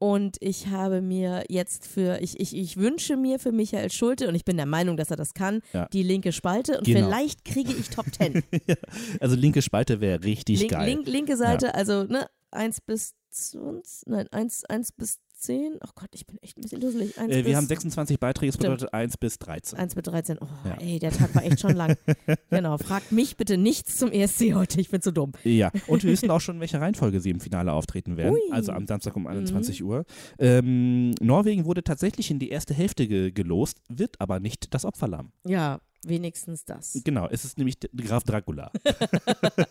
Und 0.00 0.36
ich 0.40 0.68
habe 0.68 1.00
mir 1.02 1.44
jetzt 1.48 1.86
für, 1.86 2.20
ich, 2.20 2.38
ich, 2.38 2.54
ich 2.56 2.76
wünsche 2.76 3.16
mir 3.16 3.38
für 3.40 3.50
Michael 3.50 3.90
Schulte, 3.90 4.28
und 4.28 4.34
ich 4.36 4.44
bin 4.44 4.56
der 4.56 4.66
Meinung, 4.66 4.96
dass 4.96 5.10
er 5.10 5.16
das 5.16 5.34
kann, 5.34 5.60
Ja. 5.72 5.86
die 5.92 6.02
linke 6.04 6.30
Spalte. 6.32 6.78
Und 6.78 6.84
Genau. 6.86 7.06
vielleicht 7.08 7.44
kriege 7.44 7.72
ich 7.72 7.90
Top 7.90 8.06
10. 8.14 8.42
Also 9.20 9.34
linke 9.34 9.60
Spalte 9.62 10.00
wäre 10.00 10.22
richtig 10.22 10.60
Link, 10.60 10.70
geil. 10.70 10.88
link, 10.88 11.06
linke 11.08 11.36
Seite, 11.36 11.74
also 11.74 12.04
ne, 12.04 12.28
1 12.52 12.80
bis 12.82 13.14
20, 13.30 14.06
nein, 14.06 14.26
1, 14.30 14.64
1 14.66 14.92
bis 14.92 15.18
10. 15.38 15.78
Oh 15.82 15.88
Gott, 15.94 16.08
ich 16.12 16.26
bin 16.26 16.38
echt 16.42 16.58
ein 16.58 16.62
bisschen 16.62 16.80
dusselig. 16.80 17.18
1 17.18 17.32
Äh, 17.32 17.44
wir 17.44 17.56
haben 17.56 17.66
26 17.66 18.18
Beiträge, 18.18 18.50
das 18.52 18.58
bedeutet 18.58 18.92
1 18.92 19.16
bis 19.16 19.38
13. 19.38 19.78
1 19.78 19.94
bis 19.94 20.02
13. 20.04 20.38
Oh, 20.40 20.46
Ja. 20.64 20.76
ey, 20.80 20.98
der 20.98 21.10
Tag 21.12 21.34
war 21.34 21.44
echt 21.44 21.60
schon 21.60 21.74
lang. 21.74 21.96
genau, 22.50 22.76
fragt 22.78 23.12
mich 23.12 23.36
bitte 23.36 23.56
nichts 23.56 23.96
zum 23.96 24.10
ESC 24.10 24.54
heute, 24.54 24.80
ich 24.80 24.90
bin 24.90 25.00
zu 25.00 25.12
dumm. 25.12 25.32
Ja, 25.44 25.70
und 25.86 26.02
wir 26.04 26.10
wissen 26.10 26.30
auch 26.30 26.40
schon, 26.40 26.56
in 26.56 26.60
welcher 26.60 26.80
Reihenfolge 26.80 27.20
sie 27.20 27.30
im 27.30 27.40
Finale 27.40 27.72
auftreten 27.72 28.16
werden. 28.16 28.34
Ui. 28.34 28.40
Also 28.52 28.72
am 28.72 28.86
Samstag 28.86 29.16
um 29.16 29.22
Mhm. 29.22 29.28
21 29.28 29.82
Uhr. 29.84 30.04
Ähm, 30.38 31.12
Norwegen 31.20 31.64
wurde 31.64 31.82
tatsächlich 31.82 32.30
in 32.30 32.38
die 32.38 32.48
erste 32.50 32.74
Hälfte 32.74 33.06
ge 33.06 33.30
gelost, 33.30 33.78
wird 33.88 34.20
aber 34.20 34.40
nicht 34.40 34.74
das 34.74 34.84
Opferlamm. 34.84 35.32
Ja, 35.46 35.80
wenigstens 36.04 36.64
das. 36.64 37.00
Genau, 37.04 37.28
es 37.30 37.44
ist 37.44 37.58
nämlich 37.58 37.76
Graf 37.96 38.24
Dracula. 38.24 38.70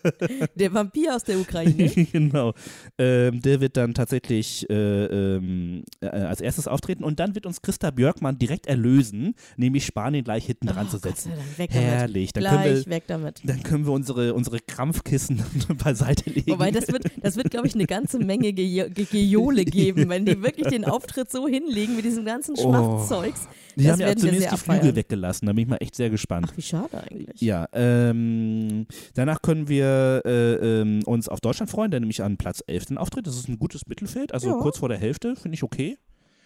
Der 0.56 0.72
Vampir 0.72 1.14
aus 1.16 1.24
der 1.24 1.38
Ukraine. 1.38 1.88
genau. 2.12 2.54
Ähm, 2.98 3.40
der 3.40 3.60
wird 3.60 3.76
dann 3.76 3.94
tatsächlich 3.94 4.68
äh, 4.70 4.74
ähm, 5.36 5.84
äh, 6.00 6.06
als 6.08 6.40
erstes 6.40 6.68
auftreten 6.68 7.04
und 7.04 7.20
dann 7.20 7.34
wird 7.34 7.46
uns 7.46 7.62
Christa 7.62 7.90
Björkmann 7.90 8.38
direkt 8.38 8.66
erlösen, 8.66 9.34
nämlich 9.56 9.86
Spanien 9.86 10.24
gleich 10.24 10.46
hinten 10.46 10.66
dran 10.66 10.86
Oh, 10.88 10.90
zu 10.90 11.00
Gott 11.00 11.18
sei 11.18 11.30
setzen. 11.30 11.32
Weg 11.56 11.70
damit. 11.72 11.84
Herrlich. 11.88 12.32
Dann 12.32 12.44
können, 12.44 12.62
Gleich 12.62 12.86
wir, 12.86 12.92
weg 12.92 13.04
damit. 13.06 13.40
dann 13.44 13.62
können 13.62 13.86
wir 13.86 13.92
unsere, 13.92 14.34
unsere 14.34 14.58
Krampfkissen 14.60 15.42
beiseite 15.82 16.30
legen. 16.30 16.50
Wobei, 16.52 16.70
das 16.70 16.88
wird, 16.88 17.04
das 17.22 17.36
wird 17.36 17.50
glaube 17.50 17.66
ich, 17.66 17.74
eine 17.74 17.86
ganze 17.86 18.18
Menge 18.18 18.52
Ge 18.52 18.88
Ge 18.90 19.04
Geole 19.10 19.64
geben, 19.64 20.08
wenn 20.08 20.24
die 20.26 20.42
wirklich 20.42 20.68
den 20.68 20.84
Auftritt 20.84 21.30
so 21.30 21.48
hinlegen 21.48 21.96
mit 21.96 22.04
diesem 22.04 22.24
ganzen 22.24 22.54
Oh. 22.58 22.62
Schmachtzeugs. 22.62 23.48
die 23.76 23.84
das 23.84 23.92
haben 23.92 24.00
ja 24.00 24.16
zumindest 24.16 24.52
die 24.52 24.56
Flügel 24.56 24.76
abfeiern. 24.78 24.96
weggelassen, 24.96 25.46
da 25.46 25.52
bin 25.52 25.62
ich 25.64 25.68
mal 25.68 25.76
echt 25.76 25.94
sehr 25.94 26.10
gespannt. 26.10 26.17
Ach, 26.48 26.56
wie 26.56 26.62
schade 26.62 27.02
eigentlich. 27.02 27.40
Ja, 27.40 27.68
ähm, 27.72 28.86
danach 29.14 29.40
können 29.42 29.68
wir 29.68 30.22
äh, 30.24 30.80
ähm, 30.80 31.02
uns 31.04 31.28
auf 31.28 31.40
Deutschland 31.40 31.70
freuen, 31.70 31.90
der 31.90 32.00
nämlich 32.00 32.22
an 32.22 32.36
Platz 32.36 32.62
11 32.66 32.86
den 32.86 32.98
auftritt. 32.98 33.26
Das 33.26 33.36
ist 33.36 33.48
ein 33.48 33.58
gutes 33.58 33.86
Mittelfeld, 33.86 34.32
also 34.34 34.48
Ja. 34.48 34.54
kurz 34.58 34.78
vor 34.78 34.88
der 34.88 34.98
Hälfte, 34.98 35.36
finde 35.36 35.54
ich 35.54 35.62
okay. 35.62 35.98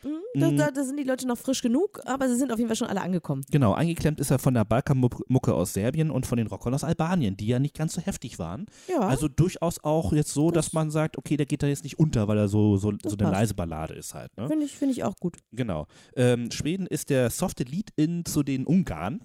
Mhm, 0.04 0.56
Da, 0.56 0.70
da, 0.70 0.84
sind 0.84 0.98
die 0.98 1.04
Leute 1.04 1.26
noch 1.26 1.38
frisch 1.38 1.62
genug, 1.62 2.00
aber 2.04 2.28
sie 2.28 2.36
sind 2.36 2.52
auf 2.52 2.58
jeden 2.58 2.68
Fall 2.68 2.76
schon 2.76 2.88
alle 2.88 3.00
angekommen. 3.00 3.44
Genau, 3.50 3.72
eingeklemmt 3.74 4.18
ist 4.20 4.30
er 4.30 4.38
von 4.38 4.54
der 4.54 4.64
Balkanmucke 4.64 5.54
aus 5.54 5.72
Serbien 5.74 6.10
und 6.10 6.26
von 6.26 6.38
den 6.38 6.46
Rockern 6.46 6.74
aus 6.74 6.84
Albanien, 6.84 7.36
die 7.36 7.46
ja 7.46 7.58
nicht 7.58 7.76
ganz 7.76 7.94
so 7.94 8.00
heftig 8.00 8.38
waren. 8.38 8.66
Ja, 8.88 9.00
Also 9.00 9.28
durchaus 9.28 9.82
auch 9.84 10.12
jetzt 10.12 10.32
so, 10.32 10.50
dass 10.50 10.72
man 10.72 10.90
sagt, 10.90 11.18
okay, 11.18 11.36
der 11.36 11.46
geht 11.46 11.62
da 11.62 11.66
jetzt 11.66 11.84
nicht 11.84 11.98
unter, 11.98 12.28
weil 12.28 12.38
er 12.38 12.48
so, 12.48 12.76
so, 12.76 12.92
Das 12.92 13.12
so 13.12 13.18
eine 13.18 13.30
leise 13.30 13.54
Ballade 13.54 13.94
ist 13.94 14.14
halt. 14.14 14.36
Ne? 14.36 14.48
finde 14.48 14.64
ich, 14.66 14.76
find 14.76 14.92
ich 14.92 15.04
auch 15.04 15.16
gut. 15.16 15.38
Genau. 15.52 15.86
Ähm, 16.16 16.50
Schweden 16.50 16.86
ist 16.86 17.10
der 17.10 17.30
softe 17.30 17.64
Lead-In 17.64 18.24
zu 18.24 18.42
den 18.42 18.66
Ungarn. 18.66 19.20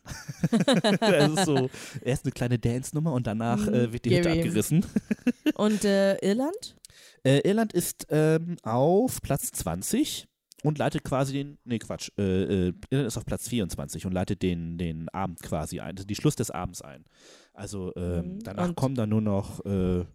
das 1.00 1.32
ist 1.32 1.46
so 1.46 1.70
erst 2.02 2.26
eine 2.26 2.32
kleine 2.32 2.60
Dance-Nummer 2.60 3.14
und 3.14 3.28
danach 3.28 3.66
Mhm, 3.68 3.74
äh, 3.74 3.94
wird 3.94 4.06
die 4.06 4.18
Hütte 4.18 4.32
abgerissen. 4.32 4.86
Und 5.56 5.84
äh, 5.84 6.16
Irland? 6.18 6.76
Äh, 7.24 7.40
Irland 7.48 7.74
ist 7.74 8.08
ähm, 8.10 8.58
auf 8.64 9.22
Platz 9.22 9.52
20 9.52 10.28
und 10.64 10.78
leitet 10.78 11.04
quasi 11.04 11.34
den, 11.34 11.58
nee 11.66 11.80
Quatsch, 11.80 12.10
äh, 12.18 12.70
äh, 12.70 12.74
ist 12.90 13.18
auf 13.18 13.26
Platz 13.26 13.48
24 13.50 14.06
und 14.06 14.12
leitet 14.14 14.42
den, 14.42 14.78
den 14.78 15.08
Abend 15.10 15.42
quasi 15.42 15.80
ein, 15.80 15.96
also 15.96 16.06
die 16.08 16.16
Schluss 16.16 16.36
des 16.36 16.52
Abends 16.52 16.82
ein. 16.82 17.06
Also 17.54 17.94
Mhm. 17.96 18.40
danach 18.44 18.70
Und- 18.70 18.76
kommen 18.76 18.96
dann 18.96 19.10
nur 19.10 19.22
noch 19.22 19.64
äh, 19.66 20.06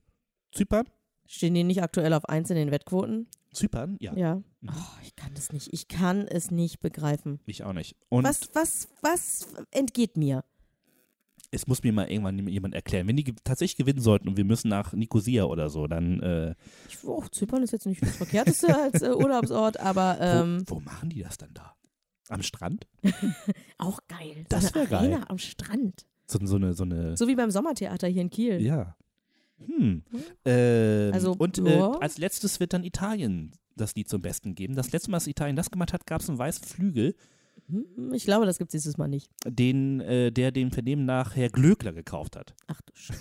Zypern. 0.52 0.86
Stehen 1.26 1.54
die 1.54 1.64
nicht 1.64 1.82
aktuell 1.82 2.12
auf 2.12 2.28
1 2.28 2.50
in 2.50 2.56
den 2.56 2.70
Wettquoten? 2.72 3.28
Zypern, 3.52 3.96
ja, 4.00 4.14
Ja. 4.16 4.34
Mhm. 4.60 4.68
Oh, 4.70 4.98
ich 5.02 5.14
kann 5.16 5.32
das 5.34 5.52
nicht. 5.52 5.72
Ich 5.72 5.88
kann 5.88 6.26
es 6.26 6.50
nicht 6.50 6.80
begreifen. 6.80 7.38
ich 7.46 7.64
auch 7.64 7.72
nicht. 7.72 7.96
Und 8.08 8.24
Was, 8.24 8.50
was, 8.54 8.88
was 9.02 9.46
entgeht 9.70 10.16
mir? 10.16 10.44
Es 11.52 11.66
muss 11.66 11.82
mir 11.82 11.92
mal 11.92 12.10
irgendwann 12.10 12.48
jemand 12.48 12.74
erklären, 12.74 13.06
wenn 13.06 13.16
die 13.16 13.34
tatsächlich 13.44 13.76
gewinnen 13.76 14.00
sollten 14.00 14.26
und 14.26 14.36
wir 14.38 14.44
müssen 14.44 14.68
nach 14.68 14.94
Nicosia 14.94 15.44
oder 15.44 15.68
so, 15.68 15.86
dann 15.86 16.20
äh, 16.20 16.54
Ich, 16.88 17.04
oh, 17.04 17.22
Zypern 17.30 17.62
ist 17.62 17.72
jetzt 17.72 17.86
nicht 17.86 18.02
das 18.02 18.16
Verkehrteste 18.16 18.74
als 18.82 19.02
äh, 19.02 19.10
Urlaubsort, 19.10 19.78
aber 19.78 20.16
ähm, 20.20 20.64
wo, 20.66 20.76
wo 20.76 20.80
machen 20.80 21.10
die 21.10 21.22
das 21.22 21.36
dann 21.36 21.52
da? 21.52 21.76
Am 22.28 22.42
Strand? 22.42 22.86
auch 23.78 24.00
geil. 24.08 24.46
Das 24.48 24.68
so 24.68 24.80
eine 24.80 24.90
wär 24.90 25.00
geil. 25.00 25.24
Am 25.28 25.38
Strand. 25.38 26.06
So, 26.26 26.38
so 26.42 26.56
eine, 26.56 26.72
so 26.72 26.84
eine 26.84 27.16
So 27.18 27.28
wie 27.28 27.36
beim 27.36 27.50
Sommertheater 27.50 28.08
hier 28.08 28.22
in 28.22 28.30
Kiel. 28.30 28.62
Ja. 28.62 28.96
Hm. 29.58 30.02
Ähm, 30.46 31.12
Also, 31.12 31.34
und 31.36 31.58
äh, 31.58 31.78
als 32.00 32.16
letztes 32.16 32.60
wird 32.60 32.72
dann 32.72 32.84
Italien 32.84 33.52
das 33.76 33.94
Lied 33.94 34.08
zum 34.08 34.22
Besten 34.22 34.54
geben. 34.54 34.74
Das 34.74 34.92
letzte 34.92 35.10
Mal, 35.10 35.18
dass 35.18 35.26
Italien 35.26 35.56
das 35.56 35.70
gemacht 35.70 35.92
hat, 35.92 36.06
gab 36.06 36.22
es 36.22 36.28
einen 36.30 36.38
weißen 36.38 36.64
Flügel, 36.64 37.08
Hm, 37.10 37.16
Ich 38.12 38.24
glaube, 38.24 38.46
das 38.46 38.58
gibt 38.58 38.68
es 38.74 38.82
dieses 38.82 38.98
Mal 38.98 39.08
nicht. 39.08 39.30
den, 39.46 40.00
äh, 40.00 40.30
der 40.30 40.52
dem 40.52 40.70
Vernehmen 40.70 41.04
nach 41.04 41.36
Herr 41.36 41.48
Glöckler 41.48 41.92
gekauft 41.92 42.36
hat. 42.36 42.54
Ach 42.66 42.80
du 42.82 42.92
Scheiße. 42.94 43.20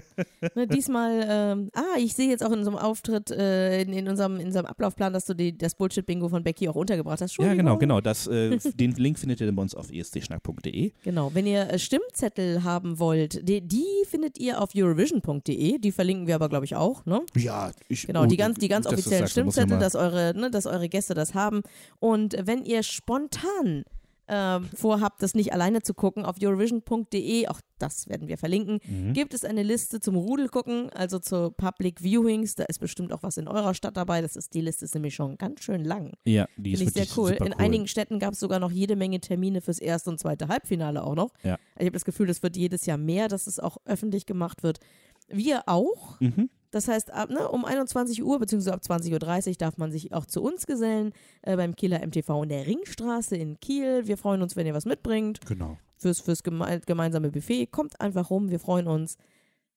ne, 0.54 0.66
diesmal, 0.66 1.24
ähm, 1.28 1.70
ah, 1.74 1.98
ich 1.98 2.14
sehe 2.14 2.28
jetzt 2.28 2.44
auch 2.44 2.52
in 2.52 2.58
unserem 2.58 2.78
Auftritt, 2.78 3.30
äh, 3.30 3.82
in, 3.82 3.92
in, 3.92 4.08
unserem, 4.08 4.36
in 4.36 4.46
unserem 4.46 4.66
Ablaufplan, 4.66 5.12
dass 5.12 5.24
du 5.24 5.34
die, 5.34 5.56
das 5.56 5.74
Bullshit-Bingo 5.74 6.28
von 6.28 6.44
Becky 6.44 6.68
auch 6.68 6.76
untergebracht 6.76 7.20
hast. 7.20 7.36
Ja, 7.38 7.54
genau, 7.54 7.76
genau. 7.76 8.00
Das, 8.00 8.26
äh, 8.26 8.58
den 8.74 8.92
Link 8.92 9.18
findet 9.18 9.40
ihr 9.40 9.52
bei 9.52 9.62
uns 9.62 9.74
auf 9.74 9.90
escschnack.de. 9.90 10.92
Genau, 11.02 11.34
wenn 11.34 11.46
ihr 11.46 11.70
äh, 11.70 11.78
Stimmzettel 11.78 12.64
haben 12.64 12.98
wollt, 12.98 13.48
die, 13.48 13.60
die 13.60 13.86
findet 14.06 14.38
ihr 14.38 14.60
auf 14.60 14.70
eurovision.de. 14.74 15.78
Die 15.78 15.92
verlinken 15.92 16.26
wir 16.26 16.34
aber, 16.34 16.48
glaube 16.48 16.64
ich, 16.64 16.76
auch. 16.76 17.04
Ne? 17.04 17.22
Ja, 17.36 17.72
ich, 17.88 18.06
Genau, 18.06 18.26
die 18.26 18.36
ganz, 18.36 18.58
die 18.58 18.68
ganz 18.68 18.86
offiziellen 18.86 19.26
sagst, 19.26 19.36
da 19.36 19.44
muss 19.44 19.56
man 19.56 19.66
Stimmzettel, 19.66 19.80
dass 19.80 19.94
eure, 19.94 20.34
ne, 20.38 20.50
dass 20.50 20.66
eure 20.66 20.88
Gäste 20.88 21.14
das 21.14 21.34
haben. 21.34 21.62
Und 22.00 22.36
wenn 22.40 22.64
ihr 22.64 22.82
spontan 22.82 23.84
ähm, 24.28 24.68
vorhabt, 24.74 25.22
das 25.22 25.34
nicht 25.34 25.52
alleine 25.52 25.82
zu 25.82 25.94
gucken, 25.94 26.24
auf 26.24 26.36
eurovision.de, 26.42 27.48
auch 27.48 27.60
das 27.78 28.08
werden 28.08 28.28
wir 28.28 28.38
verlinken, 28.38 28.80
Mhm. 28.86 29.12
gibt 29.12 29.34
es 29.34 29.44
eine 29.44 29.62
Liste 29.62 30.00
zum 30.00 30.16
Rudelgucken, 30.16 30.90
also 30.90 31.18
zu 31.18 31.50
Public 31.52 32.02
Viewings. 32.02 32.54
Da 32.56 32.64
ist 32.64 32.78
bestimmt 32.80 33.12
auch 33.12 33.22
was 33.22 33.36
in 33.36 33.46
eurer 33.48 33.72
Stadt 33.74 33.96
dabei. 33.96 34.20
Das 34.20 34.34
ist, 34.36 34.54
die 34.54 34.60
Liste 34.60 34.84
ist 34.84 34.94
nämlich 34.94 35.14
schon 35.14 35.36
ganz 35.38 35.62
schön 35.62 35.84
lang. 35.84 36.12
Ja, 36.24 36.46
die 36.56 36.72
ist 36.72 36.78
Finde 36.80 37.00
ich 37.02 37.08
sehr 37.08 37.18
cool. 37.18 37.30
super 37.32 37.46
In 37.46 37.52
cool. 37.52 37.60
einigen 37.64 37.86
Städten 37.88 38.18
gab 38.18 38.34
es 38.34 38.40
sogar 38.40 38.58
noch 38.58 38.70
jede 38.72 38.96
Menge 38.96 39.20
Termine 39.20 39.60
fürs 39.60 39.78
erste 39.78 40.10
und 40.10 40.18
zweite 40.18 40.48
Halbfinale 40.48 41.02
auch 41.04 41.14
noch. 41.14 41.32
Ja. 41.42 41.56
Ich 41.76 41.82
habe 41.86 41.92
das 41.92 42.04
Gefühl, 42.04 42.26
das 42.26 42.42
wird 42.42 42.56
jedes 42.56 42.84
Jahr 42.86 42.98
mehr, 42.98 43.28
dass 43.28 43.46
es 43.46 43.60
auch 43.60 43.76
öffentlich 43.84 44.26
gemacht 44.26 44.62
wird. 44.62 44.80
Wir 45.28 45.62
auch. 45.66 46.18
Mhm. 46.20 46.50
Das 46.70 46.86
heißt, 46.88 47.12
ab, 47.12 47.30
ne, 47.30 47.48
um 47.48 47.64
21 47.64 48.22
Uhr 48.22 48.38
bzw. 48.38 48.70
ab 48.70 48.80
20.30 48.86 49.48
Uhr 49.50 49.54
darf 49.58 49.78
man 49.78 49.90
sich 49.90 50.12
auch 50.12 50.26
zu 50.26 50.42
uns 50.42 50.66
gesellen 50.66 51.12
äh, 51.42 51.56
beim 51.56 51.74
Kieler 51.74 52.06
MTV 52.06 52.42
in 52.42 52.48
der 52.50 52.66
Ringstraße 52.66 53.36
in 53.36 53.58
Kiel. 53.60 54.06
Wir 54.06 54.18
freuen 54.18 54.42
uns, 54.42 54.54
wenn 54.56 54.66
ihr 54.66 54.74
was 54.74 54.84
mitbringt 54.84 55.40
Genau. 55.46 55.78
fürs, 55.96 56.20
fürs 56.20 56.42
geme 56.42 56.80
gemeinsame 56.84 57.30
Buffet. 57.30 57.66
Kommt 57.66 58.00
einfach 58.00 58.28
rum, 58.30 58.50
wir 58.50 58.60
freuen 58.60 58.86
uns. 58.86 59.16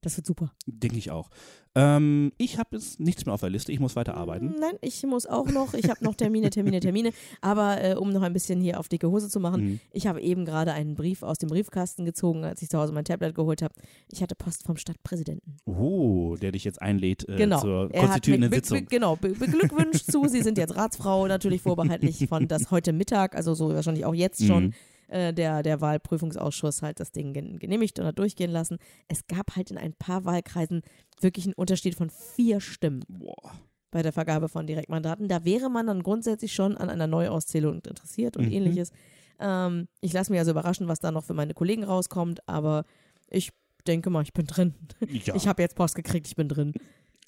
Das 0.04 0.18
wird 0.18 0.26
super. 0.26 0.52
Denke 0.66 0.98
ich 0.98 1.12
auch. 1.12 1.30
Ähm, 1.76 2.34
ich 2.38 2.58
habe 2.58 2.76
jetzt 2.76 3.00
nichts 3.00 3.26
mehr 3.26 3.34
auf 3.36 3.42
der 3.42 3.52
Liste. 3.52 3.72
Ich 3.72 3.80
muss 3.80 3.96
weiter 3.96 4.16
arbeiten. 4.16 4.56
Nein, 4.60 4.74
ich 4.82 5.04
muss 5.04 5.26
auch 5.28 5.48
noch. 5.48 5.74
Ich 5.76 5.90
habe 5.90 6.04
noch 6.04 6.16
Termine, 6.16 6.50
Termine, 6.50 6.80
Termine. 6.80 7.12
Aber 7.40 7.82
äh, 7.84 7.94
um 7.96 8.12
noch 8.12 8.24
ein 8.24 8.34
bisschen 8.34 8.60
hier 8.60 8.80
auf 8.80 8.90
dicke 8.90 9.10
Hose 9.10 9.30
zu 9.30 9.40
machen, 9.40 9.64
Mhm. 9.64 9.80
ich 9.92 10.08
habe 10.08 10.20
eben 10.22 10.44
gerade 10.44 10.74
einen 10.74 10.96
Brief 10.96 11.22
aus 11.24 11.38
dem 11.38 11.50
Briefkasten 11.50 12.04
gezogen, 12.04 12.44
als 12.44 12.62
ich 12.64 12.70
zu 12.70 12.80
Hause 12.80 12.92
mein 12.94 13.06
Tablet 13.06 13.36
geholt 13.36 13.62
habe. 13.62 13.76
Ich 14.12 14.22
hatte 14.24 14.34
Post 14.36 14.64
vom 14.64 14.76
Stadtpräsidenten. 14.76 15.58
Oh, 15.66 16.36
der 16.42 16.52
dich 16.52 16.64
jetzt 16.64 16.82
einlädt 16.82 17.30
äh, 17.30 17.38
Genau. 17.38 17.62
zur 17.62 17.90
Er 17.94 18.02
konstituierenden 18.02 18.50
be- 18.50 18.56
Sitzung. 18.58 18.80
Be 18.80 18.86
genau, 18.86 19.16
be 19.16 19.30
beglückwünscht 19.30 20.12
zu. 20.12 20.28
Sie 20.28 20.42
sind 20.42 20.58
jetzt 20.58 20.76
Ratsfrau, 20.76 21.28
natürlich 21.28 21.62
vorbehaltlich 21.62 22.26
von 22.28 22.48
das 22.48 22.72
heute 22.72 22.92
Mittag, 22.92 23.36
also 23.36 23.54
so 23.54 23.70
wahrscheinlich 23.70 24.06
auch 24.06 24.16
jetzt 24.16 24.44
schon. 24.46 24.66
Mhm. 24.66 24.74
Äh, 25.12 25.34
der, 25.34 25.62
der 25.62 25.82
Wahlprüfungsausschuss 25.82 26.82
halt 26.82 27.02
das 27.02 27.12
Ding 27.12 27.34
gen- 27.34 27.60
genehmigt 27.60 28.00
und 28.00 28.06
hat 28.06 28.17
durchgehen 28.17 28.50
lassen. 28.50 28.78
Es 29.10 29.28
gab 29.28 29.58
halt 29.58 29.69
in 29.69 29.78
ein 29.78 29.91
paar 29.93 30.24
Wahlkreisen 30.24 30.84
wirklich 31.19 31.43
einen 31.45 31.54
Unterschied 31.56 31.95
von 31.95 32.10
vier 32.10 32.62
Stimmen 32.62 33.04
Boah. 33.10 33.52
bei 33.91 34.04
der 34.04 34.13
Vergabe 34.13 34.47
von 34.47 34.67
Direktmandaten. 34.67 35.28
Da 35.28 35.43
wäre 35.43 35.69
man 35.69 35.88
dann 35.88 36.02
grundsätzlich 36.02 36.54
schon 36.54 36.78
an 36.78 36.89
einer 36.89 37.08
Neuauszählung 37.08 37.82
interessiert 37.82 38.38
und 38.38 38.45
Mhm. 38.45 38.52
ähnliches. 38.54 38.91
Ähm, 39.38 39.89
ich 40.00 40.13
lasse 40.13 40.32
mich 40.32 40.39
also 40.39 40.52
überraschen, 40.52 40.88
was 40.88 41.00
da 41.02 41.12
noch 41.12 41.26
für 41.26 41.34
meine 41.34 41.54
Kollegen 41.54 41.84
rauskommt, 41.84 42.47
aber 42.47 42.86
ich 43.30 43.52
denke 43.88 44.10
mal, 44.12 44.21
ich 44.24 44.32
bin 44.32 44.45
drin. 44.45 44.76
Ja. 45.10 45.36
Ich 45.36 45.45
habe 45.45 45.62
jetzt 45.62 45.76
Post 45.76 45.95
gekriegt, 45.95 46.28
ich 46.28 46.38
bin 46.38 46.47
drin. 46.47 46.71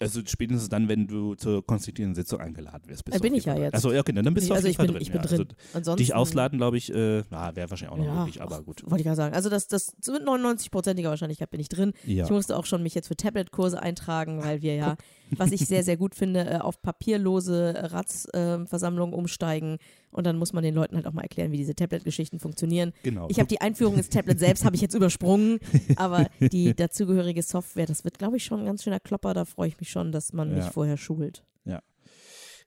Also 0.04 0.22
spätestens 0.26 0.70
dann, 0.70 0.88
wenn 0.88 1.08
du 1.08 1.36
zur 1.36 1.66
konstituierenden 1.66 2.16
Sitzung 2.16 2.40
eingeladen 2.40 2.84
wirst. 2.88 3.06
bist 3.06 3.22
bin 3.22 3.34
auf 3.34 3.38
ich 3.38 3.46
ja 3.46 3.58
jetzt. 3.58 3.74
Also, 3.74 3.90
okay, 3.90 4.14
dann 4.14 4.34
bist 4.34 4.50
du 4.50 4.54
auf 4.54 4.58
also 4.58 4.68
jeden 4.68 4.72
ich 4.72 4.78
Fall 4.78 4.86
bin, 4.88 4.96
drin. 4.96 5.02
ich 5.02 5.12
bin 5.12 5.22
ja. 5.22 5.28
drin. 5.28 5.40
Also, 5.40 5.56
Ansonsten, 5.74 5.98
dich 6.04 6.14
ausladen, 6.14 6.58
glaube 6.60 6.78
ich, 6.78 6.92
äh, 6.92 7.24
wäre 7.30 7.70
wahrscheinlich 7.70 7.90
auch 7.90 7.98
noch 7.98 8.06
Ja, 8.06 8.20
möglich, 8.20 8.42
aber 8.42 8.62
gut. 8.62 8.84
Wollte 8.84 8.98
ich 8.98 9.06
gerade 9.06 9.16
sagen. 9.16 9.36
Also 9.36 9.50
das, 9.50 9.68
das 9.68 9.96
mit 10.08 10.24
99-prozentiger 10.24 11.10
Wahrscheinlichkeit 11.10 11.50
bin 11.50 11.60
ich 11.60 11.70
drin. 11.70 11.94
Ja. 12.06 12.26
Ich 12.26 12.32
musste 12.32 12.58
auch 12.58 12.66
schon 12.66 12.84
mich 12.84 12.96
jetzt 12.96 13.08
für 13.08 13.16
Tablet-Kurse 13.16 13.82
eintragen, 13.82 14.44
weil 14.44 14.62
wir 14.62 14.76
ja 14.76 14.96
was 15.38 15.52
ich 15.52 15.66
sehr, 15.66 15.84
sehr 15.84 15.98
gut 15.98 16.16
finde, 16.16 16.46
äh, 16.50 16.58
auf 16.60 16.82
papierlose 16.82 17.92
Ratsversammlungen 17.92 19.14
umsteigen. 19.14 19.78
Und 20.12 20.26
dann 20.28 20.38
muss 20.38 20.54
man 20.54 20.64
den 20.64 20.76
Leuten 20.76 20.96
halt 20.96 21.08
auch 21.08 21.14
mal 21.14 21.24
erklären, 21.24 21.52
wie 21.52 21.58
diese 21.58 21.76
Tablet-Geschichten 21.76 22.40
funktionieren. 22.40 22.94
Genau. 23.04 23.28
Ich 23.30 23.40
habe 23.40 23.48
die 23.48 23.62
Einführung 23.62 23.96
ins 23.98 24.10
Tablet 24.10 24.40
selbst 24.40 24.64
habe 24.66 24.76
ich 24.76 24.82
jetzt 24.82 24.94
übersprungen, 24.94 25.60
aber 25.96 26.28
die 26.40 26.76
dazugehörige 26.76 27.42
Software, 27.42 27.86
das 27.86 28.04
wird, 28.04 28.20
glaube 28.20 28.38
ich, 28.38 28.44
schon 28.46 28.60
ein 28.62 28.66
ganz 28.66 28.84
schöner 28.84 29.00
Klopper. 29.00 29.34
Da 29.34 29.46
freue 29.46 29.68
ich 29.70 29.80
mich 29.80 29.90
schon, 29.90 30.12
dass 30.12 30.34
man 30.34 30.50
mich 30.54 30.66
Ja. 30.66 30.72
vorher 30.72 30.98
schult. 30.98 31.44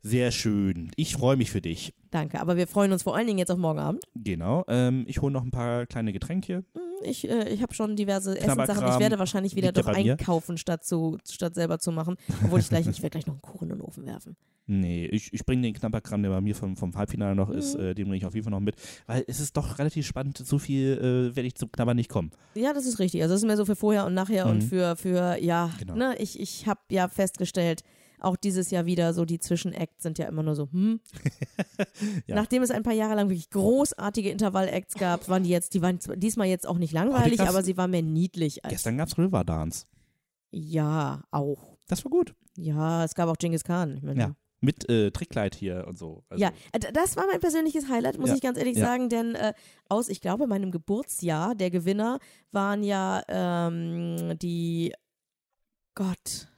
Sehr 0.06 0.30
schön. 0.30 0.90
Ich 0.94 1.14
freue 1.14 1.36
mich 1.36 1.50
für 1.50 1.60
dich. 1.60 1.92
Danke. 2.12 2.40
Aber 2.40 2.56
wir 2.56 2.68
freuen 2.68 2.92
uns 2.92 3.02
vor 3.02 3.16
allen 3.16 3.26
Dingen 3.26 3.40
jetzt 3.40 3.50
auf 3.50 3.58
morgen 3.58 3.80
Abend. 3.80 4.04
Genau. 4.14 4.64
Ähm, 4.68 5.04
ich 5.08 5.20
hole 5.20 5.32
noch 5.32 5.42
ein 5.42 5.50
paar 5.50 5.84
kleine 5.86 6.12
Getränke. 6.12 6.64
Mhm, 6.74 6.80
Ich, 7.04 7.28
äh, 7.28 7.48
ich 7.48 7.60
habe 7.60 7.74
schon 7.74 7.96
diverse 7.96 8.38
Essenssachen. 8.38 8.86
Ich 8.88 9.00
werde 9.00 9.18
wahrscheinlich 9.18 9.56
wieder 9.56 9.72
doch 9.72 9.86
einkaufen, 9.88 10.58
statt, 10.58 10.84
zu, 10.84 11.18
statt 11.28 11.56
selber 11.56 11.80
zu 11.80 11.90
machen. 11.90 12.14
Obwohl 12.44 12.60
ich 12.60 12.68
gleich, 12.68 12.86
ich 12.86 13.02
werde 13.02 13.10
gleich 13.10 13.26
noch 13.26 13.34
einen 13.34 13.42
Kuchen 13.42 13.68
in 13.70 13.78
den 13.78 13.80
Ofen 13.82 14.06
werfen. 14.06 14.36
Nee, 14.68 15.06
ich, 15.06 15.32
ich 15.32 15.44
bringe 15.44 15.62
den 15.62 15.74
Knabberkram, 15.74 16.22
der 16.22 16.30
bei 16.30 16.40
mir 16.40 16.54
vom, 16.54 16.76
vom 16.76 16.94
Halbfinale 16.96 17.34
noch 17.36 17.50
ist, 17.50 17.76
Mhm. 17.76 17.84
äh, 17.84 17.94
den 17.94 18.04
bringe 18.06 18.16
ich 18.18 18.26
auf 18.26 18.34
jeden 18.34 18.44
Fall 18.44 18.50
noch 18.52 18.60
mit. 18.60 18.76
Weil 19.06 19.24
es 19.26 19.40
ist 19.40 19.56
doch 19.56 19.78
relativ 19.78 20.06
spannend, 20.06 20.38
so 20.38 20.58
viel 20.58 20.98
äh, 21.32 21.36
werde 21.36 21.46
ich 21.48 21.54
zum 21.56 21.70
Knabbern 21.72 21.96
nicht 21.96 22.10
kommen. 22.10 22.30
Ja, 22.54 22.72
das 22.72 22.86
ist 22.86 22.98
richtig. 23.00 23.22
Also 23.22 23.34
das 23.34 23.42
ist 23.42 23.46
mehr 23.46 23.56
so 23.56 23.64
für 23.64 23.76
vorher 23.76 24.06
und 24.06 24.14
nachher 24.14 24.46
und 24.46 24.58
Mhm. 24.58 24.68
für, 24.68 24.96
für 24.96 25.36
ja, 25.40 25.70
Genau. 25.78 25.94
ne, 25.96 26.14
ich, 26.18 26.38
ich 26.40 26.66
habe 26.68 26.80
ja 26.90 27.06
festgestellt, 27.08 27.82
auch 28.20 28.36
dieses 28.36 28.70
Jahr 28.70 28.86
wieder 28.86 29.14
so 29.14 29.24
die 29.24 29.38
Zwischenacts 29.38 30.02
sind 30.02 30.18
ja 30.18 30.26
immer 30.26 30.42
nur 30.42 30.54
so, 30.54 30.68
hm. 30.70 31.00
Ja. 32.26 32.34
Nachdem 32.34 32.62
es 32.62 32.70
ein 32.70 32.82
paar 32.82 32.92
Jahre 32.92 33.14
lang 33.14 33.28
wirklich 33.28 33.50
großartige 33.50 34.30
Intervall-Acts 34.30 34.94
gab, 34.94 35.28
waren 35.28 35.42
die 35.44 35.50
jetzt, 35.50 35.74
die 35.74 35.82
waren 35.82 35.98
diesmal 36.16 36.46
jetzt 36.46 36.66
auch 36.66 36.78
nicht 36.78 36.92
langweilig, 36.92 37.38
krass. 37.38 37.48
aber 37.48 37.62
sie 37.62 37.76
waren 37.76 37.90
mehr 37.90 38.02
niedlich 38.02 38.64
als. 38.64 38.72
Gestern 38.72 38.96
gab 38.98 39.08
es 39.08 39.18
Riverdance. 39.18 39.86
Ja, 40.50 41.22
auch. 41.30 41.76
Das 41.88 42.04
war 42.04 42.10
gut. 42.10 42.34
Ja, 42.56 43.04
es 43.04 43.14
gab 43.14 43.28
auch 43.28 43.36
Genghis 43.36 43.64
Khan. 43.64 44.00
Ja. 44.16 44.34
Mit 44.60 44.88
äh, 44.88 45.10
Trickkleid 45.10 45.54
hier 45.54 45.84
und 45.86 45.98
so. 45.98 46.24
Also, 46.30 46.42
Ja, 46.42 46.50
äh, 46.72 46.80
das 46.92 47.16
war 47.16 47.26
mein 47.26 47.40
persönliches 47.40 47.88
Highlight, 47.88 48.18
muss 48.18 48.30
Ja, 48.30 48.36
ich 48.36 48.40
ganz 48.40 48.58
ehrlich 48.58 48.78
ja. 48.78 48.86
sagen, 48.86 49.08
denn 49.08 49.34
äh, 49.34 49.52
aus, 49.88 50.08
ich 50.08 50.20
glaube, 50.20 50.46
meinem 50.46 50.70
Geburtsjahr, 50.70 51.54
der 51.54 51.70
Gewinner 51.70 52.18
waren 52.52 52.82
ja 52.82 53.22
ähm, 53.28 54.38
die, 54.38 54.92
Gott, 55.94 56.48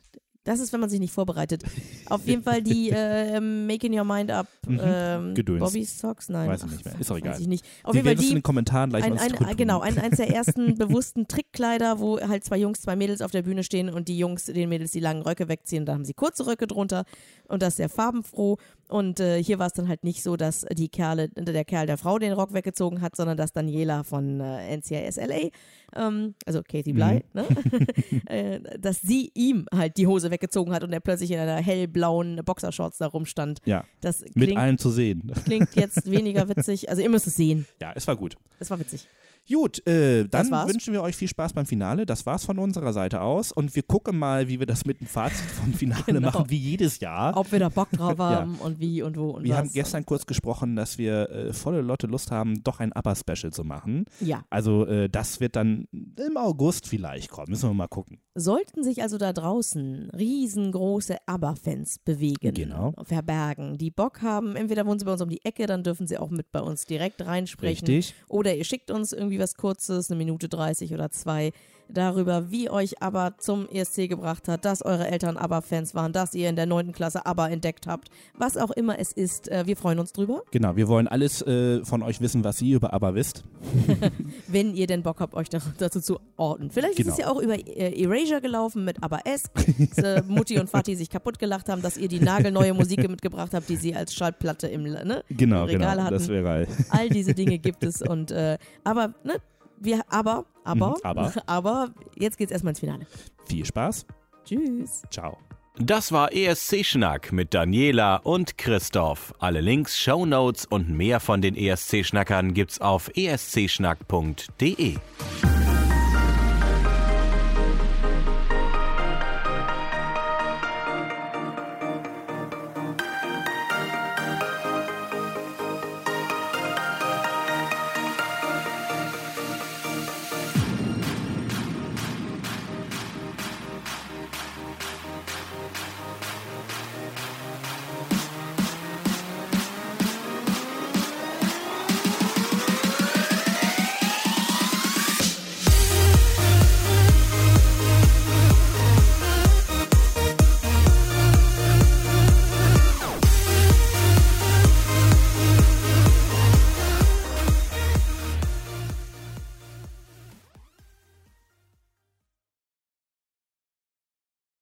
das 0.44 0.60
ist, 0.60 0.72
wenn 0.72 0.80
man 0.80 0.88
sich 0.88 1.00
nicht 1.00 1.12
vorbereitet. 1.12 1.62
Auf 2.06 2.26
jeden 2.26 2.42
Fall 2.42 2.62
die 2.62 2.90
äh, 2.94 3.38
Making 3.40 3.98
Your 3.98 4.04
Mind 4.04 4.30
Up 4.30 4.46
Mhm. 4.66 4.80
ähm, 4.82 5.34
Gedöns. 5.34 5.60
Bobby's 5.60 5.98
Socks, 5.98 6.28
nein. 6.28 6.48
Weiß 6.48 6.62
ich 6.64 6.70
nicht 6.70 6.84
mehr. 6.84 7.00
Ist 7.00 7.10
auch 7.10 7.14
Weiß 7.14 7.22
egal. 7.22 7.40
ich 7.40 7.46
nicht. 7.48 7.64
Auf 7.84 7.94
Wir 7.94 8.02
jeden 8.02 8.06
Fall 8.06 8.14
es 8.16 8.20
in 8.22 8.28
die, 8.28 8.34
den 8.34 8.42
Kommentaren 8.42 8.90
gleich 8.90 9.04
ein, 9.04 9.18
ein, 9.18 9.32
kundtun. 9.32 9.56
genau, 9.56 9.80
ein, 9.80 9.98
eins 9.98 10.16
der 10.18 10.28
ersten 10.34 10.74
bewussten 10.76 11.26
Trickkleider, 11.26 12.00
wo 12.00 12.20
halt 12.20 12.44
zwei 12.44 12.58
Jungs, 12.58 12.80
zwei 12.82 12.94
Mädels 12.94 13.22
auf 13.22 13.30
der 13.30 13.42
Bühne 13.42 13.62
stehen 13.64 13.88
und 13.88 14.08
die 14.08 14.18
Jungs 14.18 14.44
den 14.44 14.68
Mädels 14.68 14.92
die 14.92 15.00
langen 15.00 15.22
Röcke 15.22 15.48
wegziehen. 15.48 15.86
Da 15.86 15.94
haben 15.94 16.04
sie 16.04 16.12
kurze 16.12 16.46
Röcke 16.46 16.66
drunter 16.66 17.04
und 17.48 17.62
das 17.62 17.76
sehr 17.76 17.88
farbenfroh. 17.88 18.56
Und 18.88 19.20
äh, 19.20 19.42
hier 19.42 19.58
war 19.58 19.66
es 19.66 19.72
dann 19.74 19.88
halt 19.88 20.02
nicht 20.04 20.22
so, 20.22 20.36
dass 20.36 20.64
die 20.72 20.88
Kerle, 20.88 21.28
der 21.30 21.64
Kerl 21.64 21.86
der 21.86 21.98
Frau 21.98 22.18
den 22.18 22.32
Rock 22.32 22.54
weggezogen 22.54 23.00
hat, 23.02 23.16
sondern 23.16 23.36
dass 23.36 23.52
Daniela 23.52 24.02
von 24.04 24.40
äh, 24.40 24.74
NCIS 24.76 25.16
LA, 25.16 25.50
ähm, 25.96 26.34
also 26.46 26.62
Katie 26.62 26.92
Bly, 26.94 27.22
Mhm. 27.34 27.40
ne? 27.40 27.46
äh, 28.26 28.78
dass 28.78 29.00
sie 29.02 29.30
ihm 29.34 29.66
halt 29.74 29.96
die 29.98 30.06
Hose 30.06 30.30
weggezogen 30.30 30.72
hat 30.72 30.84
und 30.84 30.92
er 30.92 31.00
plötzlich 31.00 31.30
in 31.30 31.38
einer 31.38 31.56
hellblauen 31.60 32.40
Boxershorts 32.44 32.98
da 32.98 33.06
rumstand. 33.06 33.60
Ja, 33.66 33.84
Das 34.00 34.20
mit 34.20 34.32
klingt, 34.34 34.56
allen 34.58 34.78
zu 34.78 34.90
sehen. 34.90 35.32
klingt 35.44 35.74
jetzt 35.74 36.10
weniger 36.10 36.48
witzig. 36.48 36.88
Also 36.88 37.02
ihr 37.02 37.10
müsst 37.10 37.26
es 37.26 37.36
sehen. 37.36 37.66
Ja, 37.80 37.92
es 37.94 38.06
war 38.06 38.16
gut. 38.16 38.36
Es 38.58 38.70
war 38.70 38.78
witzig. 38.80 39.06
Gut, 39.52 39.86
äh, 39.86 40.26
dann 40.28 40.50
wünschen 40.50 40.92
wir 40.92 41.02
euch 41.02 41.16
viel 41.16 41.28
Spaß 41.28 41.52
beim 41.54 41.64
Finale. 41.66 42.04
Das 42.06 42.26
war's 42.26 42.44
von 42.44 42.58
unserer 42.58 42.92
Seite 42.92 43.20
aus. 43.22 43.50
Und 43.52 43.74
wir 43.74 43.82
gucken 43.82 44.18
mal, 44.18 44.48
wie 44.48 44.58
wir 44.58 44.66
das 44.66 44.84
mit 44.84 45.00
dem 45.00 45.06
Fazit 45.06 45.46
vom 45.50 45.72
Finale 45.72 46.02
Genau. 46.06 46.20
machen, 46.30 46.44
wie 46.48 46.56
jedes 46.58 47.00
Jahr. 47.00 47.36
Ob 47.36 47.50
wir 47.52 47.58
da 47.58 47.68
Bock 47.68 47.90
drauf 47.92 48.14
Ja. 48.18 48.30
haben 48.40 48.56
und 48.56 48.78
wie 48.78 49.02
und 49.02 49.16
wo 49.16 49.30
und 49.30 49.44
wir 49.44 49.52
was. 49.52 49.58
haben 49.58 49.70
gestern 49.72 50.04
kurz 50.04 50.26
gesprochen, 50.26 50.76
dass 50.76 50.98
wir 50.98 51.30
äh, 51.30 51.52
volle 51.52 51.80
Lotte 51.80 52.06
Lust 52.06 52.30
haben, 52.30 52.62
doch 52.62 52.80
ein 52.80 52.92
ABBA-Special 52.92 53.52
zu 53.52 53.64
machen. 53.64 54.04
Ja. 54.20 54.44
Also 54.50 54.86
äh, 54.86 55.08
das 55.08 55.40
wird 55.40 55.56
dann 55.56 55.86
im 55.92 56.36
August 56.36 56.86
vielleicht 56.86 57.30
kommen. 57.30 57.50
Müssen 57.50 57.70
wir 57.70 57.74
mal 57.74 57.88
gucken. 57.88 58.18
Sollten 58.34 58.84
sich 58.84 59.02
also 59.02 59.18
da 59.18 59.32
draußen 59.32 60.10
riesengroße 60.10 61.16
ABBA-Fans 61.26 61.98
bewegen, 62.00 62.54
Genau. 62.54 62.92
verbergen, 63.02 63.78
die 63.78 63.90
Bock 63.90 64.22
haben, 64.22 64.56
entweder 64.56 64.86
wohnen 64.86 64.98
sie 64.98 65.04
bei 65.04 65.12
uns 65.12 65.22
um 65.22 65.28
die 65.30 65.44
Ecke, 65.44 65.66
dann 65.66 65.82
dürfen 65.82 66.06
sie 66.06 66.18
auch 66.18 66.30
mit 66.30 66.52
bei 66.52 66.60
uns 66.60 66.84
direkt 66.84 67.24
reinsprechen. 67.24 67.86
Richtig. 67.88 68.14
Oder 68.28 68.54
ihr 68.54 68.64
schickt 68.64 68.90
uns 68.90 69.12
irgendwie 69.12 69.37
was 69.38 69.54
Kurzes, 69.54 70.10
eine 70.10 70.18
Minute 70.18 70.48
30 70.48 70.94
oder 70.94 71.10
zwei, 71.10 71.52
darüber, 71.88 72.50
wie 72.50 72.68
euch 72.70 73.02
ABBA 73.02 73.38
zum 73.38 73.68
ESC 73.68 74.08
gebracht 74.08 74.48
hat, 74.48 74.64
dass 74.64 74.82
eure 74.82 75.08
Eltern 75.08 75.36
ABBA-Fans 75.36 75.94
waren, 75.94 76.12
dass 76.12 76.34
ihr 76.34 76.48
in 76.48 76.56
der 76.56 76.66
9. 76.66 76.92
Klasse 76.92 77.24
ABBA 77.26 77.48
entdeckt 77.48 77.86
habt, 77.86 78.08
was 78.36 78.56
auch 78.56 78.70
immer 78.70 78.98
es 78.98 79.12
ist. 79.12 79.48
Äh, 79.50 79.64
Wir 79.66 79.76
freuen 79.76 79.98
uns 79.98 80.12
drüber. 80.12 80.42
Genau, 80.50 80.76
wir 80.76 80.88
wollen 80.88 81.08
alles 81.08 81.42
äh, 81.42 81.84
von 81.84 82.02
euch 82.02 82.20
wissen, 82.20 82.44
was 82.44 82.60
ihr 82.62 82.76
über 82.76 82.92
ABBA 82.92 83.14
wisst. 83.14 83.44
wenn 84.48 84.74
ihr 84.74 84.86
denn 84.86 85.02
Bock 85.02 85.20
habt, 85.20 85.34
euch 85.34 85.48
da- 85.48 85.58
dazu 85.78 86.00
zu 86.00 86.18
orten. 86.36 86.70
Vielleicht 86.70 86.96
Genau. 86.96 87.08
ist 87.10 87.18
es 87.18 87.24
ja 87.24 87.30
auch 87.30 87.40
über 87.40 87.54
äh, 87.54 88.02
Erasure 88.02 88.40
gelaufen 88.40 88.84
mit 88.84 89.02
Aber 89.02 89.20
S, 89.26 89.44
dass 89.96 89.98
äh, 90.04 90.22
Mutti 90.26 90.58
und 90.58 90.68
Vati 90.72 90.94
sich 90.96 91.10
kaputt 91.10 91.38
gelacht 91.38 91.68
haben, 91.68 91.82
dass 91.82 91.96
ihr 91.96 92.08
die 92.08 92.20
nagelneue 92.20 92.74
Musik 92.74 93.08
mitgebracht 93.08 93.52
habt, 93.54 93.68
die 93.68 93.76
sie 93.76 93.94
als 93.94 94.14
Schallplatte 94.14 94.66
im 94.68 94.82
ne, 94.82 95.22
Genau, 95.30 95.64
Regal 95.64 95.92
genau. 95.96 96.04
hatten. 96.04 96.14
Das 96.14 96.28
wäre 96.28 96.42
geil. 96.42 96.68
All 96.90 97.08
diese 97.08 97.34
Dinge 97.34 97.58
gibt 97.58 97.84
es 97.84 98.02
und 98.08 98.30
äh, 98.30 98.58
aber 98.84 99.14
ne, 99.24 99.36
wir 99.80 100.02
aber 100.10 100.44
aber 100.68 100.90
Mhm, 100.90 100.96
aber. 101.02 101.32
aber 101.46 101.90
jetzt 102.16 102.38
geht's 102.38 102.52
erstmal 102.52 102.72
ins 102.72 102.80
Finale. 102.80 103.06
Viel 103.46 103.64
Spaß. 103.64 104.06
Tschüss. 104.44 105.02
Ciao. 105.10 105.38
Das 105.80 106.10
war 106.10 106.32
ESC 106.32 106.84
Schnack 106.84 107.30
mit 107.30 107.54
Daniela 107.54 108.16
und 108.16 108.58
Christoph. 108.58 109.32
Alle 109.38 109.60
Links, 109.60 109.96
Shownotes 109.96 110.66
und 110.66 110.90
mehr 110.90 111.20
von 111.20 111.40
den 111.40 111.54
ESC 111.56 112.04
Schnackern 112.04 112.52
gibt's 112.52 112.80
auf 112.80 113.10
escschnack.de. 113.14 114.96